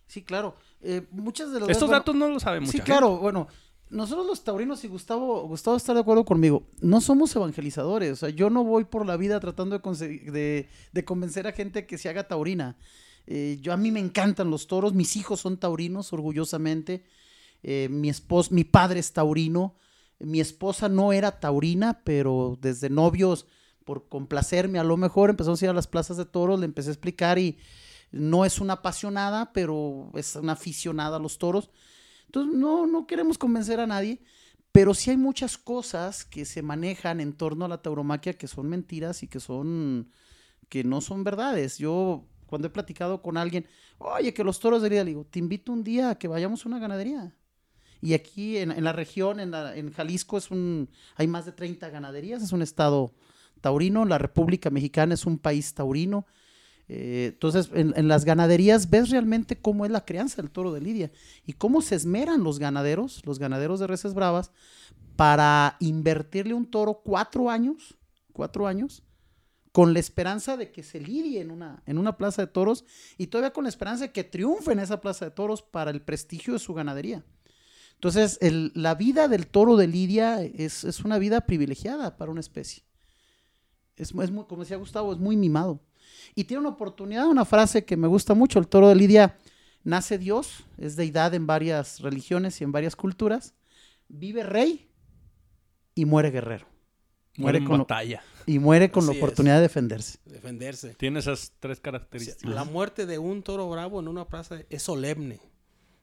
Sí, 0.07 0.23
claro. 0.23 0.57
Eh, 0.83 1.03
muchas 1.11 1.53
de 1.53 1.61
las 1.61 1.69
Estos 1.69 1.89
bueno, 1.89 2.01
datos 2.01 2.15
no 2.15 2.29
los 2.29 2.43
sabe 2.43 2.61
mucha 2.61 2.73
Sí, 2.73 2.79
gente. 2.79 2.91
claro, 2.91 3.19
bueno, 3.19 3.49
nosotros 3.91 4.27
los 4.27 4.45
taurinos 4.45 4.85
y 4.85 4.89
Gustavo, 4.89 5.47
Gustavo 5.49 5.77
está 5.77 5.93
de 5.95 6.01
acuerdo 6.01 6.25
conmigo, 6.25 6.63
no 6.81 7.01
somos 7.01 7.35
evangelizadores, 7.35 8.13
o 8.13 8.17
sea, 8.17 8.29
yo 8.31 8.49
no 8.49 8.65
voy 8.65 8.85
por 8.85 9.05
la 9.05 9.17
vida 9.17 9.41
tratando 9.41 9.79
de, 9.79 10.69
convencer 11.05 11.47
a 11.47 11.53
gente 11.53 11.87
que 11.87 11.99
se 11.99 12.09
haga 12.09 12.29
taurina. 12.29 12.77
Eh, 13.27 13.59
yo 13.61 13.73
a 13.73 13.77
mí 13.77 13.91
me 13.93 14.01
encantan 14.01 14.51
los 14.51 14.67
toros, 14.67 14.95
mis 14.95 15.17
hijos 15.17 15.41
son 15.41 15.59
taurinos, 15.59 16.13
orgullosamente, 16.13 17.05
Eh, 17.63 17.89
mi 17.91 18.09
esposo, 18.09 18.55
mi 18.55 18.65
padre 18.65 19.01
es 19.01 19.13
taurino, 19.13 19.75
mi 20.19 20.41
esposa 20.41 20.89
no 20.89 21.13
era 21.13 21.41
taurina, 21.41 22.03
pero 22.05 22.57
desde 22.61 22.89
novios, 22.89 23.47
por 23.85 24.09
complacerme, 24.09 24.79
a 24.79 24.85
lo 24.85 24.97
mejor 24.97 25.31
empezamos 25.31 25.61
a 25.61 25.65
ir 25.67 25.71
a 25.71 25.75
las 25.75 25.87
plazas 25.87 26.17
de 26.17 26.25
toros, 26.25 26.59
le 26.59 26.67
empecé 26.67 26.89
a 26.89 26.93
explicar 26.93 27.39
y 27.39 27.59
no 28.13 28.45
es 28.45 28.61
una 28.61 28.75
apasionada, 28.75 29.53
pero 29.53 30.11
es 30.15 30.37
una 30.37 30.53
aficionada 30.53 31.17
a 31.17 31.21
los 31.21 31.39
toros. 31.39 31.71
Entonces, 32.31 32.57
no, 32.57 32.87
no 32.87 33.07
queremos 33.07 33.39
convencer 33.39 33.81
a 33.81 33.87
nadie, 33.87 34.21
pero 34.73 34.95
sí 34.95 35.11
hay 35.11 35.17
muchas 35.17 35.59
cosas 35.59 36.25
que 36.25 36.45
se 36.45 36.63
manejan 36.63 37.21
en 37.21 37.33
torno 37.33 37.65
a 37.65 37.69
la 37.69 37.83
tauromaquia 37.83 38.35
que 38.35 38.47
son 38.49 38.69
mentiras 38.69 39.23
y 39.23 39.29
que 39.29 39.41
son, 39.41 40.11
que 40.69 40.85
no 40.85 41.01
son 41.01 41.25
verdades. 41.25 41.79
Yo, 41.79 42.27
cuando 42.47 42.69
he 42.69 42.71
platicado 42.71 43.23
con 43.23 43.37
alguien, 43.37 43.67
oye, 43.99 44.35
que 44.35 44.45
los 44.45 44.61
toros 44.61 44.83
de 44.83 44.91
Lidia, 44.91 45.05
le 45.05 45.11
digo, 45.11 45.25
te 45.27 45.39
invito 45.41 45.73
un 45.73 45.85
día 45.85 46.11
a 46.11 46.19
que 46.19 46.29
vayamos 46.29 46.67
a 46.67 46.69
una 46.69 46.79
ganadería. 46.81 47.35
Y 48.03 48.15
aquí 48.15 48.57
en, 48.59 48.71
en 48.73 48.85
la 48.85 48.93
región, 48.93 49.41
en, 49.41 49.51
la- 49.51 49.77
en 49.77 49.93
Jalisco, 49.93 50.39
es 50.39 50.51
un, 50.51 50.89
hay 51.17 51.27
más 51.27 51.45
de 51.47 51.53
30 51.53 51.91
ganaderías, 51.91 52.43
es 52.43 52.53
un 52.53 52.63
estado 52.63 53.13
taurino, 53.61 54.05
la 54.07 54.19
República 54.19 54.71
Mexicana 54.71 55.15
es 55.15 55.27
un 55.27 55.39
país 55.39 55.75
taurino. 55.75 56.27
Eh, 56.93 57.27
entonces, 57.35 57.71
en, 57.73 58.09
las 58.09 58.25
ganaderías 58.25 58.91
ves 58.91 59.11
realmente 59.11 59.57
cómo 59.57 59.85
es 59.85 59.93
la 59.93 60.05
crianza 60.05 60.43
del 60.43 60.51
toro 60.51 60.73
de 60.73 60.81
Lidia 60.81 61.13
y 61.47 61.53
cómo 61.53 61.83
se 61.83 61.95
esmeran 61.95 62.43
los 62.43 62.59
ganaderos, 62.59 63.25
los 63.25 63.39
ganaderos 63.39 63.79
de 63.79 63.87
reses 63.87 64.13
bravas, 64.13 64.51
para 65.15 65.77
invertirle 65.79 66.53
un 66.53 66.69
toro 66.69 67.03
cuatro 67.05 67.49
años, 67.49 67.97
cuatro 68.33 68.67
años, 68.67 69.05
con 69.71 69.93
la 69.93 70.01
esperanza 70.01 70.57
de 70.57 70.73
que 70.73 70.83
se 70.83 70.99
lidie 70.99 71.41
en 71.41 71.53
una, 71.53 71.81
en 71.87 71.97
una 71.97 72.17
plaza 72.17 72.43
de 72.43 72.51
toros 72.51 72.85
y 73.17 73.29
todavía 73.29 73.53
con 73.53 73.63
la 73.63 73.71
esperanza 73.71 74.07
de 74.07 74.13
que 74.13 74.25
triunfe 74.25 74.73
en 74.73 74.81
esa 74.81 75.01
plaza 75.01 75.27
de 75.27 75.31
toros 75.31 75.63
para 75.63 75.93
el 75.93 76.03
prestigio 76.03 76.55
de 76.55 76.59
su 76.59 76.75
ganadería. 76.75 77.25
Entonces, 77.95 78.41
la 78.75 78.97
vida 78.97 79.29
del 79.29 79.47
toro 79.47 79.77
de 79.77 79.87
Lidia 79.87 80.43
es, 80.43 80.83
es 80.83 81.05
una 81.05 81.21
vida 81.21 81.43
privilegiada 81.43 82.17
para 82.17 82.33
una 82.33 82.41
especie. 82.41 82.83
Es, 83.95 84.13
es 84.13 84.31
muy, 84.33 84.45
como 84.47 84.63
decía 84.63 84.77
Gustavo, 84.77 85.13
es 85.13 85.21
muy 85.21 85.37
mimado. 85.37 85.81
Y 86.35 86.45
tiene 86.45 86.61
una 86.61 86.71
oportunidad, 86.71 87.27
una 87.27 87.45
frase 87.45 87.85
que 87.85 87.97
me 87.97 88.07
gusta 88.09 88.35
mucho. 88.35 88.59
El 88.59 88.69
toro 88.69 88.89
de 88.89 88.95
Lidia 88.95 89.37
nace 89.85 90.19
Dios, 90.19 90.65
es 90.79 90.97
deidad 90.97 91.35
en 91.35 91.47
varias 91.47 92.01
religiones 92.01 92.61
y 92.61 92.65
en 92.65 92.73
varias 92.73 92.97
culturas. 92.97 93.55
Vive 94.09 94.43
rey 94.43 94.89
y 95.95 96.05
muere 96.05 96.31
guerrero. 96.31 96.67
Muere 97.37 97.59
en 97.59 97.65
con 97.65 97.79
lo- 97.79 97.85
batalla. 97.85 98.23
y 98.47 98.59
muere 98.59 98.91
con 98.91 99.07
la 99.07 99.13
es. 99.13 99.19
oportunidad 99.19 99.57
de 99.57 99.63
defenderse. 99.63 100.19
Defenderse. 100.25 100.95
Tiene 100.95 101.21
esas 101.21 101.53
tres 101.61 101.75
O 101.75 101.77
sea, 101.77 101.83
características. 101.83 102.55
la 102.55 102.65
muerte 102.65 103.07
de 103.07 103.19
un 103.19 103.43
toro 103.43 103.69
bravo 103.71 104.01
en 104.01 104.09
una 104.09 104.27
plaza 104.27 104.59
es 104.69 104.83
solemne. 104.83 105.41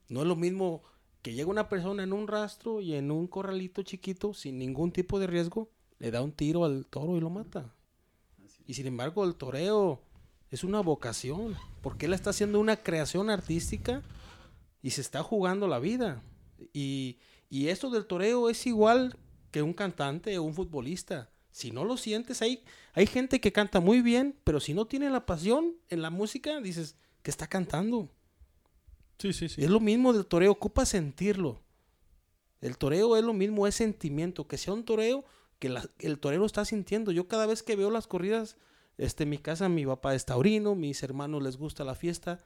No 0.09 0.21
es 0.21 0.27
lo 0.27 0.35
mismo 0.35 0.83
que 1.21 1.33
llega 1.33 1.49
una 1.49 1.67
persona 1.67 2.03
en 2.03 2.13
un 2.13 2.27
rastro 2.27 2.79
y 2.81 2.95
en 2.95 3.11
un 3.11 3.27
corralito 3.27 3.83
chiquito, 3.83 4.33
sin 4.33 4.57
ningún 4.57 4.91
tipo 4.91 5.19
de 5.19 5.27
riesgo, 5.27 5.69
le 5.99 6.11
da 6.11 6.21
un 6.21 6.31
tiro 6.31 6.63
al 6.63 6.85
toro 6.85 7.17
y 7.17 7.19
lo 7.19 7.29
mata. 7.29 7.73
Y 8.67 8.73
sin 8.73 8.85
embargo, 8.85 9.23
el 9.23 9.35
toreo 9.35 10.01
es 10.51 10.63
una 10.63 10.81
vocación, 10.81 11.55
porque 11.81 12.05
él 12.05 12.13
está 12.13 12.29
haciendo 12.31 12.59
una 12.59 12.75
creación 12.75 13.29
artística 13.29 14.03
y 14.83 14.91
se 14.91 15.01
está 15.01 15.23
jugando 15.23 15.67
la 15.67 15.79
vida. 15.79 16.21
Y, 16.73 17.17
y 17.49 17.69
esto 17.69 17.89
del 17.89 18.05
toreo 18.05 18.49
es 18.49 18.67
igual 18.67 19.17
que 19.51 19.61
un 19.61 19.73
cantante 19.73 20.37
o 20.37 20.43
un 20.43 20.53
futbolista. 20.53 21.29
Si 21.49 21.71
no 21.71 21.85
lo 21.85 21.97
sientes, 21.97 22.41
hay, 22.41 22.61
hay 22.93 23.07
gente 23.07 23.39
que 23.39 23.53
canta 23.53 23.79
muy 23.79 24.01
bien, 24.01 24.35
pero 24.43 24.59
si 24.59 24.73
no 24.73 24.85
tiene 24.85 25.09
la 25.09 25.25
pasión 25.25 25.75
en 25.89 26.01
la 26.01 26.09
música, 26.09 26.59
dices 26.59 26.95
que 27.23 27.31
está 27.31 27.47
cantando. 27.47 28.09
Sí, 29.17 29.33
sí, 29.33 29.49
sí. 29.49 29.63
Es 29.63 29.69
lo 29.69 29.79
mismo 29.79 30.13
del 30.13 30.25
toreo, 30.25 30.51
ocupa 30.51 30.85
sentirlo. 30.85 31.61
El 32.61 32.77
toreo 32.77 33.15
es 33.17 33.23
lo 33.23 33.33
mismo, 33.33 33.65
es 33.65 33.75
sentimiento. 33.75 34.47
Que 34.47 34.57
sea 34.57 34.73
un 34.73 34.83
toreo 34.83 35.25
que 35.59 35.69
la- 35.69 35.89
el 35.99 36.19
torero 36.19 36.45
está 36.45 36.65
sintiendo. 36.65 37.11
Yo 37.11 37.27
cada 37.27 37.45
vez 37.45 37.63
que 37.63 37.75
veo 37.75 37.89
las 37.91 38.07
corridas, 38.07 38.57
este, 38.97 39.23
en 39.23 39.29
mi 39.29 39.37
casa, 39.37 39.69
mi 39.69 39.85
papá 39.85 40.15
es 40.15 40.25
taurino, 40.25 40.75
mis 40.75 41.03
hermanos 41.03 41.43
les 41.43 41.57
gusta 41.57 41.83
la 41.83 41.95
fiesta. 41.95 42.39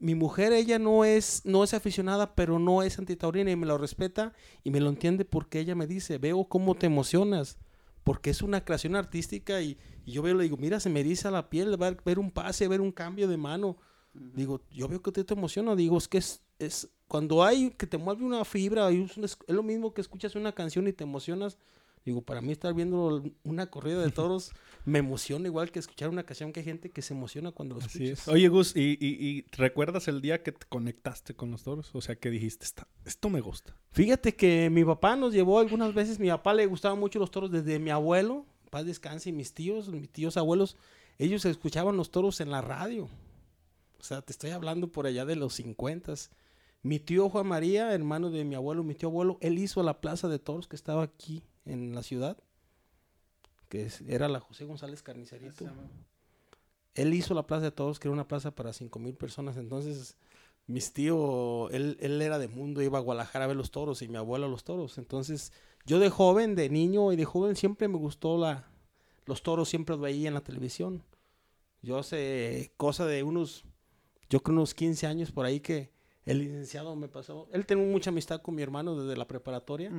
Mi 0.00 0.14
mujer, 0.14 0.52
ella 0.52 0.78
no 0.78 1.04
es, 1.04 1.42
no 1.44 1.64
es 1.64 1.74
aficionada, 1.74 2.34
pero 2.36 2.58
no 2.58 2.82
es 2.82 2.98
antitaurina 2.98 3.50
y 3.50 3.56
me 3.56 3.66
lo 3.66 3.78
respeta 3.78 4.32
y 4.62 4.70
me 4.70 4.80
lo 4.80 4.90
entiende 4.90 5.24
porque 5.24 5.58
ella 5.60 5.74
me 5.74 5.86
dice, 5.88 6.18
veo 6.18 6.44
cómo 6.44 6.76
te 6.76 6.86
emocionas, 6.86 7.58
porque 8.04 8.30
es 8.30 8.42
una 8.42 8.64
creación 8.64 8.94
artística 8.96 9.60
y, 9.60 9.76
y 10.06 10.12
yo 10.12 10.22
veo, 10.22 10.34
le 10.34 10.44
digo, 10.44 10.56
mira, 10.56 10.78
se 10.80 10.88
me 10.88 11.00
eriza 11.00 11.30
la 11.32 11.50
piel 11.50 11.76
ver, 11.76 11.98
ver 12.04 12.18
un 12.20 12.30
pase, 12.30 12.68
ver 12.68 12.80
un 12.80 12.92
cambio 12.92 13.26
de 13.28 13.36
mano. 13.36 13.76
Digo, 14.14 14.62
yo 14.70 14.88
veo 14.88 15.02
que 15.02 15.12
te, 15.12 15.24
te 15.24 15.34
emociona. 15.34 15.74
Digo, 15.76 15.98
es 15.98 16.08
que 16.08 16.18
es, 16.18 16.42
es 16.58 16.88
cuando 17.08 17.44
hay 17.44 17.70
que 17.70 17.86
te 17.86 17.98
mueve 17.98 18.24
una 18.24 18.44
fibra, 18.44 18.88
es 18.90 19.36
lo 19.48 19.62
mismo 19.62 19.92
que 19.92 20.00
escuchas 20.00 20.34
una 20.36 20.52
canción 20.52 20.86
y 20.88 20.92
te 20.92 21.04
emocionas. 21.04 21.58
Digo, 22.04 22.22
para 22.22 22.40
mí 22.40 22.52
estar 22.52 22.72
viendo 22.74 23.22
una 23.44 23.66
corrida 23.70 24.00
de 24.02 24.10
toros 24.10 24.52
me 24.84 25.00
emociona 25.00 25.46
igual 25.46 25.70
que 25.70 25.78
escuchar 25.78 26.08
una 26.08 26.22
canción 26.24 26.52
que 26.52 26.60
hay 26.60 26.64
gente 26.64 26.90
que 26.90 27.02
se 27.02 27.12
emociona 27.14 27.52
cuando 27.52 27.74
lo 27.74 27.80
Así 27.82 28.04
escuchas. 28.04 28.28
es. 28.28 28.34
Oye, 28.34 28.48
Gus, 28.48 28.74
¿y, 28.76 28.96
y, 29.00 29.08
y 29.28 29.44
recuerdas 29.52 30.08
el 30.08 30.20
día 30.22 30.42
que 30.42 30.52
te 30.52 30.66
conectaste 30.68 31.34
con 31.34 31.50
los 31.50 31.62
toros? 31.64 31.90
O 31.94 32.00
sea, 32.00 32.16
que 32.16 32.30
dijiste, 32.30 32.64
"Esta- 32.64 32.86
esto 33.04 33.28
me 33.30 33.40
gusta. 33.40 33.76
Fíjate 33.90 34.34
que 34.34 34.70
mi 34.70 34.84
papá 34.84 35.16
nos 35.16 35.32
llevó 35.34 35.58
algunas 35.58 35.92
veces, 35.94 36.18
mi 36.18 36.28
papá 36.28 36.54
le 36.54 36.66
gustaban 36.66 36.98
mucho 36.98 37.18
los 37.18 37.30
toros 37.30 37.50
desde 37.50 37.78
mi 37.78 37.90
abuelo, 37.90 38.46
paz 38.70 38.86
descanse, 38.86 39.30
y 39.30 39.32
mis 39.32 39.52
tíos, 39.54 39.88
mis 39.88 40.08
tíos 40.10 40.36
abuelos, 40.36 40.76
ellos 41.18 41.44
escuchaban 41.44 41.96
los 41.96 42.10
toros 42.10 42.40
en 42.40 42.50
la 42.50 42.60
radio. 42.62 43.08
O 44.00 44.02
sea, 44.04 44.22
te 44.22 44.32
estoy 44.32 44.50
hablando 44.50 44.92
por 44.92 45.06
allá 45.06 45.24
de 45.24 45.34
los 45.36 45.54
50. 45.54 46.14
Mi 46.82 47.00
tío 47.00 47.28
Juan 47.28 47.48
María, 47.48 47.92
hermano 47.92 48.30
de 48.30 48.44
mi 48.44 48.54
abuelo, 48.54 48.84
mi 48.84 48.94
tío 48.94 49.08
abuelo, 49.08 49.36
él 49.40 49.58
hizo 49.58 49.82
la 49.82 50.00
plaza 50.00 50.28
de 50.28 50.38
toros 50.38 50.68
que 50.68 50.76
estaba 50.76 51.02
aquí 51.02 51.42
en 51.68 51.94
la 51.94 52.02
ciudad, 52.02 52.36
que 53.68 53.88
era 54.06 54.28
la 54.28 54.40
José 54.40 54.64
González 54.64 55.02
Carnicerito. 55.02 55.66
Él 56.94 57.14
hizo 57.14 57.34
la 57.34 57.46
plaza 57.46 57.64
de 57.64 57.70
toros, 57.70 57.98
que 57.98 58.08
era 58.08 58.12
una 58.12 58.26
plaza 58.26 58.50
para 58.50 58.72
cinco 58.72 58.98
mil 58.98 59.14
personas. 59.14 59.56
Entonces, 59.56 60.16
mis 60.66 60.92
tíos, 60.92 61.70
él, 61.72 61.96
él 62.00 62.20
era 62.20 62.38
de 62.38 62.48
mundo, 62.48 62.82
iba 62.82 62.98
a 62.98 63.02
Guadalajara 63.02 63.44
a 63.44 63.48
ver 63.48 63.56
los 63.56 63.70
toros 63.70 64.02
y 64.02 64.08
mi 64.08 64.16
abuelo 64.16 64.46
a 64.46 64.48
los 64.48 64.64
toros. 64.64 64.98
Entonces, 64.98 65.52
yo 65.86 65.98
de 65.98 66.10
joven, 66.10 66.54
de 66.54 66.68
niño 66.68 67.12
y 67.12 67.16
de 67.16 67.24
joven 67.24 67.56
siempre 67.56 67.88
me 67.88 67.96
gustó 67.96 68.36
la, 68.36 68.68
los 69.26 69.42
toros, 69.42 69.68
siempre 69.68 69.94
los 69.94 70.02
veía 70.02 70.28
en 70.28 70.34
la 70.34 70.42
televisión. 70.42 71.02
Yo 71.82 71.98
hace 71.98 72.72
cosa 72.76 73.06
de 73.06 73.22
unos, 73.22 73.64
yo 74.28 74.42
creo 74.42 74.56
unos 74.56 74.74
15 74.74 75.06
años 75.06 75.30
por 75.30 75.46
ahí 75.46 75.60
que 75.60 75.92
el 76.24 76.40
licenciado 76.40 76.94
me 76.96 77.08
pasó. 77.08 77.48
Él 77.52 77.64
tenía 77.64 77.86
mucha 77.86 78.10
amistad 78.10 78.42
con 78.42 78.54
mi 78.54 78.62
hermano 78.62 79.00
desde 79.00 79.16
la 79.16 79.26
preparatoria. 79.26 79.90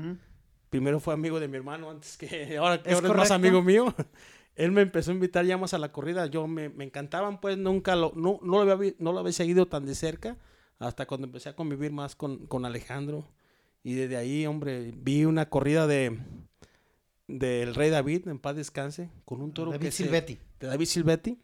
Primero 0.70 1.00
fue 1.00 1.14
amigo 1.14 1.40
de 1.40 1.48
mi 1.48 1.58
hermano 1.58 1.90
antes 1.90 2.18
que 2.18 2.58
ahora, 2.58 2.82
que 2.82 2.90
¿Es 2.90 2.96
ahora 2.96 3.10
es 3.10 3.16
más 3.16 3.32
amigo 3.32 3.62
mío. 3.62 3.94
Él 4.56 4.72
me 4.72 4.82
empezó 4.82 5.12
a 5.12 5.14
invitar 5.14 5.46
ya 5.46 5.58
más 5.58 5.74
a 5.74 5.78
la 5.78 5.92
corrida. 5.92 6.26
Yo 6.26 6.46
me, 6.48 6.68
me 6.70 6.84
encantaban, 6.84 7.40
pues 7.40 7.58
nunca 7.58 7.96
lo, 7.96 8.12
no, 8.16 8.40
no, 8.44 8.66
lo 8.66 8.72
había, 8.74 8.94
no 9.00 9.14
lo 9.14 9.20
había 9.20 9.32
seguido 9.32 9.68
tan 9.68 9.86
de 9.86 9.96
cerca 9.96 10.38
hasta 10.80 11.06
cuando 11.08 11.28
empecé 11.28 11.50
a 11.50 11.56
convivir 11.56 11.92
más 11.94 12.16
con, 12.16 12.46
con 12.48 12.66
Alejandro. 12.66 13.26
Y 13.84 13.94
desde 13.94 14.18
ahí, 14.18 14.46
hombre, 14.46 14.92
vi 14.96 15.24
una 15.26 15.50
corrida 15.50 15.88
de 15.88 16.20
del 17.28 17.76
Rey 17.76 17.90
David, 17.90 18.28
en 18.28 18.40
paz 18.40 18.56
descanse, 18.56 19.10
con 19.26 19.42
un 19.42 19.54
toro 19.54 19.72
David 19.72 19.86
que 19.86 19.92
se- 19.92 20.04
Silvetti. 20.04 20.40
de 20.60 20.68
David 20.68 20.86
Silvetti, 20.86 21.38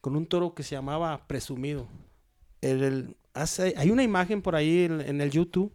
con 0.00 0.14
un 0.16 0.26
toro 0.26 0.54
que 0.54 0.62
se 0.62 0.74
llamaba 0.74 1.26
Presumido. 1.26 1.88
El- 2.60 2.82
el- 2.82 3.16
hace- 3.32 3.74
hay 3.76 3.90
una 3.90 4.02
imagen 4.02 4.42
por 4.42 4.54
ahí 4.54 4.84
en, 4.84 5.00
en 5.00 5.20
el 5.20 5.30
YouTube, 5.30 5.72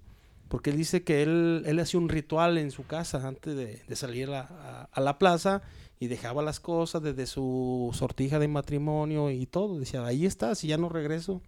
porque 0.56 0.70
él 0.70 0.78
dice 0.78 1.04
que 1.04 1.22
él, 1.22 1.63
él 1.65 1.78
hacía 1.82 2.00
un 2.00 2.08
ritual 2.08 2.58
en 2.58 2.72
su 2.72 2.88
casa 2.88 3.28
antes 3.28 3.58
de, 3.58 3.96
salir 3.98 4.32
a 4.32 4.89
la 4.96 5.20
plaza 5.20 5.63
y 6.00 6.08
dejaba 6.08 6.41
las 6.41 6.62
cosas 6.62 7.04
desde 7.04 7.26
su 7.26 7.89
sortija 7.94 8.39
de 8.39 8.48
matrimonio 8.48 9.32
y 9.32 9.48
todo. 9.48 9.78
Decía, 9.78 10.06
ahí 10.06 10.26
está, 10.26 10.56
si 10.56 10.68
ya 10.68 10.78
no 10.78 10.88
regreso. 10.88 11.41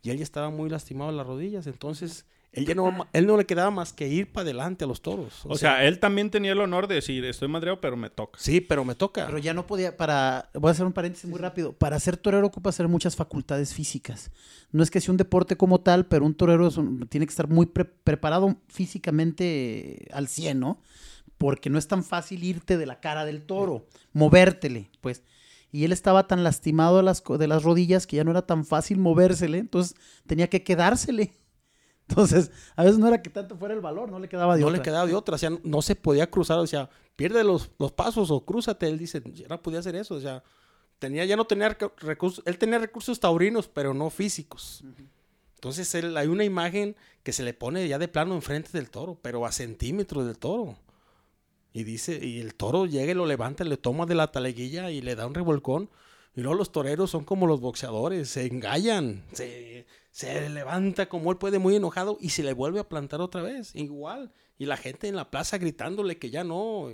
Y 0.00 0.08
él 0.08 0.16
ya 0.16 0.22
estaba 0.22 0.48
muy 0.48 0.70
lastimado 0.70 1.10
en 1.10 1.18
las 1.18 1.26
rodillas, 1.26 1.66
entonces 1.66 2.24
él, 2.52 2.66
ya 2.66 2.74
no, 2.74 3.06
él 3.12 3.26
no 3.26 3.36
le 3.36 3.46
quedaba 3.46 3.70
más 3.70 3.92
que 3.92 4.08
ir 4.08 4.32
para 4.32 4.42
adelante 4.42 4.84
a 4.84 4.88
los 4.88 5.02
toros. 5.02 5.40
O, 5.44 5.56
sea, 5.56 5.84
él 5.84 6.00
también 6.00 6.30
tenía 6.30 6.52
el 6.52 6.60
honor 6.60 6.88
de 6.88 6.96
decir, 6.96 7.24
estoy 7.24 7.46
madreado, 7.48 7.80
pero 7.80 7.96
me 7.96 8.10
toca. 8.10 8.38
sí, 8.42 8.60
pero 8.60 8.84
me 8.84 8.94
toca. 8.96 9.26
Pero 9.26 9.38
ya 9.38 9.54
no 9.54 9.66
podía, 9.66 9.96
para, 9.96 10.50
voy 10.54 10.68
a 10.68 10.72
hacer 10.72 10.84
un 10.84 10.92
paréntesis 10.92 11.30
muy 11.30 11.38
rápido, 11.38 11.72
para 11.72 11.98
ser 12.00 12.16
torero 12.16 12.46
ocupa 12.48 12.70
hacer 12.70 12.88
muchas 12.88 13.14
facultades 13.14 13.72
físicas. 13.72 14.30
No 14.72 14.82
es 14.82 14.90
que 14.90 15.00
sea 15.00 15.12
un 15.12 15.16
deporte 15.16 15.56
como 15.56 15.80
tal, 15.80 16.06
pero 16.06 16.24
un 16.26 16.34
torero 16.34 16.66
es 16.66 16.76
un- 16.76 17.06
tiene 17.08 17.26
que 17.26 17.30
estar 17.30 17.48
muy 17.48 17.66
pre- 17.66 17.84
preparado 17.84 18.56
físicamente 18.68 20.08
al 20.12 20.28
100, 20.28 20.60
¿no? 20.60 20.80
Porque 21.38 21.70
no 21.70 21.78
es 21.78 21.88
tan 21.88 22.04
fácil 22.04 22.44
irte 22.44 22.76
de 22.76 22.86
la 22.86 23.00
cara 23.00 23.24
del 23.24 23.42
toro, 23.42 23.86
movértele, 24.12 24.90
pues. 25.00 25.22
Y 25.72 25.84
él 25.84 25.92
estaba 25.92 26.26
tan 26.26 26.42
lastimado 26.42 26.96
de 26.98 27.02
las, 27.04 27.20
co- 27.20 27.38
de 27.38 27.46
las 27.46 27.62
rodillas 27.62 28.06
que 28.06 28.16
ya 28.16 28.24
no 28.24 28.32
era 28.32 28.42
tan 28.42 28.64
fácil 28.64 28.98
movérsele, 28.98 29.58
entonces 29.58 29.96
tenía 30.26 30.48
que 30.50 30.62
quedársele. 30.64 31.32
Entonces, 32.10 32.50
a 32.76 32.82
veces 32.84 32.98
no 32.98 33.08
era 33.08 33.22
que 33.22 33.30
tanto 33.30 33.56
fuera 33.56 33.72
el 33.74 33.80
valor, 33.80 34.10
no 34.10 34.18
le 34.18 34.28
quedaba 34.28 34.56
de 34.56 34.60
no 34.62 34.66
otra. 34.66 34.78
le 34.78 34.82
quedaba 34.82 35.06
de 35.06 35.14
otra, 35.14 35.36
o 35.36 35.38
sea, 35.38 35.50
no 35.62 35.80
se 35.80 35.94
podía 35.94 36.28
cruzar, 36.28 36.58
o 36.58 36.66
sea, 36.66 36.90
pierde 37.16 37.42
los, 37.44 37.70
los 37.78 37.92
pasos 37.92 38.30
o 38.30 38.44
crúzate, 38.44 38.88
él 38.88 38.98
dice, 38.98 39.22
ya 39.32 39.46
no 39.48 39.62
podía 39.62 39.78
hacer 39.78 39.94
eso, 39.96 40.14
o 40.16 40.20
sea, 40.20 40.42
tenía, 40.98 41.24
ya 41.24 41.36
no 41.36 41.46
tenía 41.46 41.78
recu- 41.78 41.92
recursos, 41.98 42.42
él 42.46 42.58
tenía 42.58 42.78
recursos 42.78 43.18
taurinos, 43.20 43.68
pero 43.68 43.94
no 43.94 44.10
físicos. 44.10 44.82
Entonces, 45.54 45.94
él, 45.94 46.16
hay 46.16 46.26
una 46.26 46.44
imagen 46.44 46.96
que 47.22 47.32
se 47.32 47.42
le 47.42 47.54
pone 47.54 47.86
ya 47.86 47.98
de 47.98 48.08
plano 48.08 48.34
enfrente 48.34 48.70
del 48.72 48.90
toro, 48.90 49.18
pero 49.20 49.46
a 49.46 49.52
centímetros 49.52 50.26
del 50.26 50.38
toro. 50.38 50.76
Y 51.72 51.84
dice, 51.84 52.18
y 52.26 52.40
el 52.40 52.54
toro 52.54 52.86
llega 52.86 53.12
y 53.12 53.14
lo 53.14 53.26
levanta, 53.26 53.62
le 53.62 53.76
toma 53.76 54.04
de 54.06 54.14
la 54.16 54.32
taleguilla 54.32 54.90
y 54.90 55.02
le 55.02 55.14
da 55.14 55.26
un 55.26 55.34
revolcón. 55.34 55.88
Y 56.40 56.42
luego 56.42 56.54
los 56.56 56.72
toreros 56.72 57.10
son 57.10 57.22
como 57.24 57.46
los 57.46 57.60
boxeadores, 57.60 58.30
se 58.30 58.46
engallan, 58.46 59.22
se, 59.34 59.84
se 60.10 60.48
levanta 60.48 61.06
como 61.06 61.30
él 61.30 61.36
puede 61.36 61.58
muy 61.58 61.76
enojado 61.76 62.16
y 62.18 62.30
se 62.30 62.42
le 62.42 62.54
vuelve 62.54 62.80
a 62.80 62.88
plantar 62.88 63.20
otra 63.20 63.42
vez, 63.42 63.74
igual. 63.74 64.32
Y 64.56 64.64
la 64.64 64.78
gente 64.78 65.06
en 65.06 65.16
la 65.16 65.30
plaza 65.30 65.58
gritándole 65.58 66.16
que 66.18 66.30
ya 66.30 66.42
no. 66.42 66.90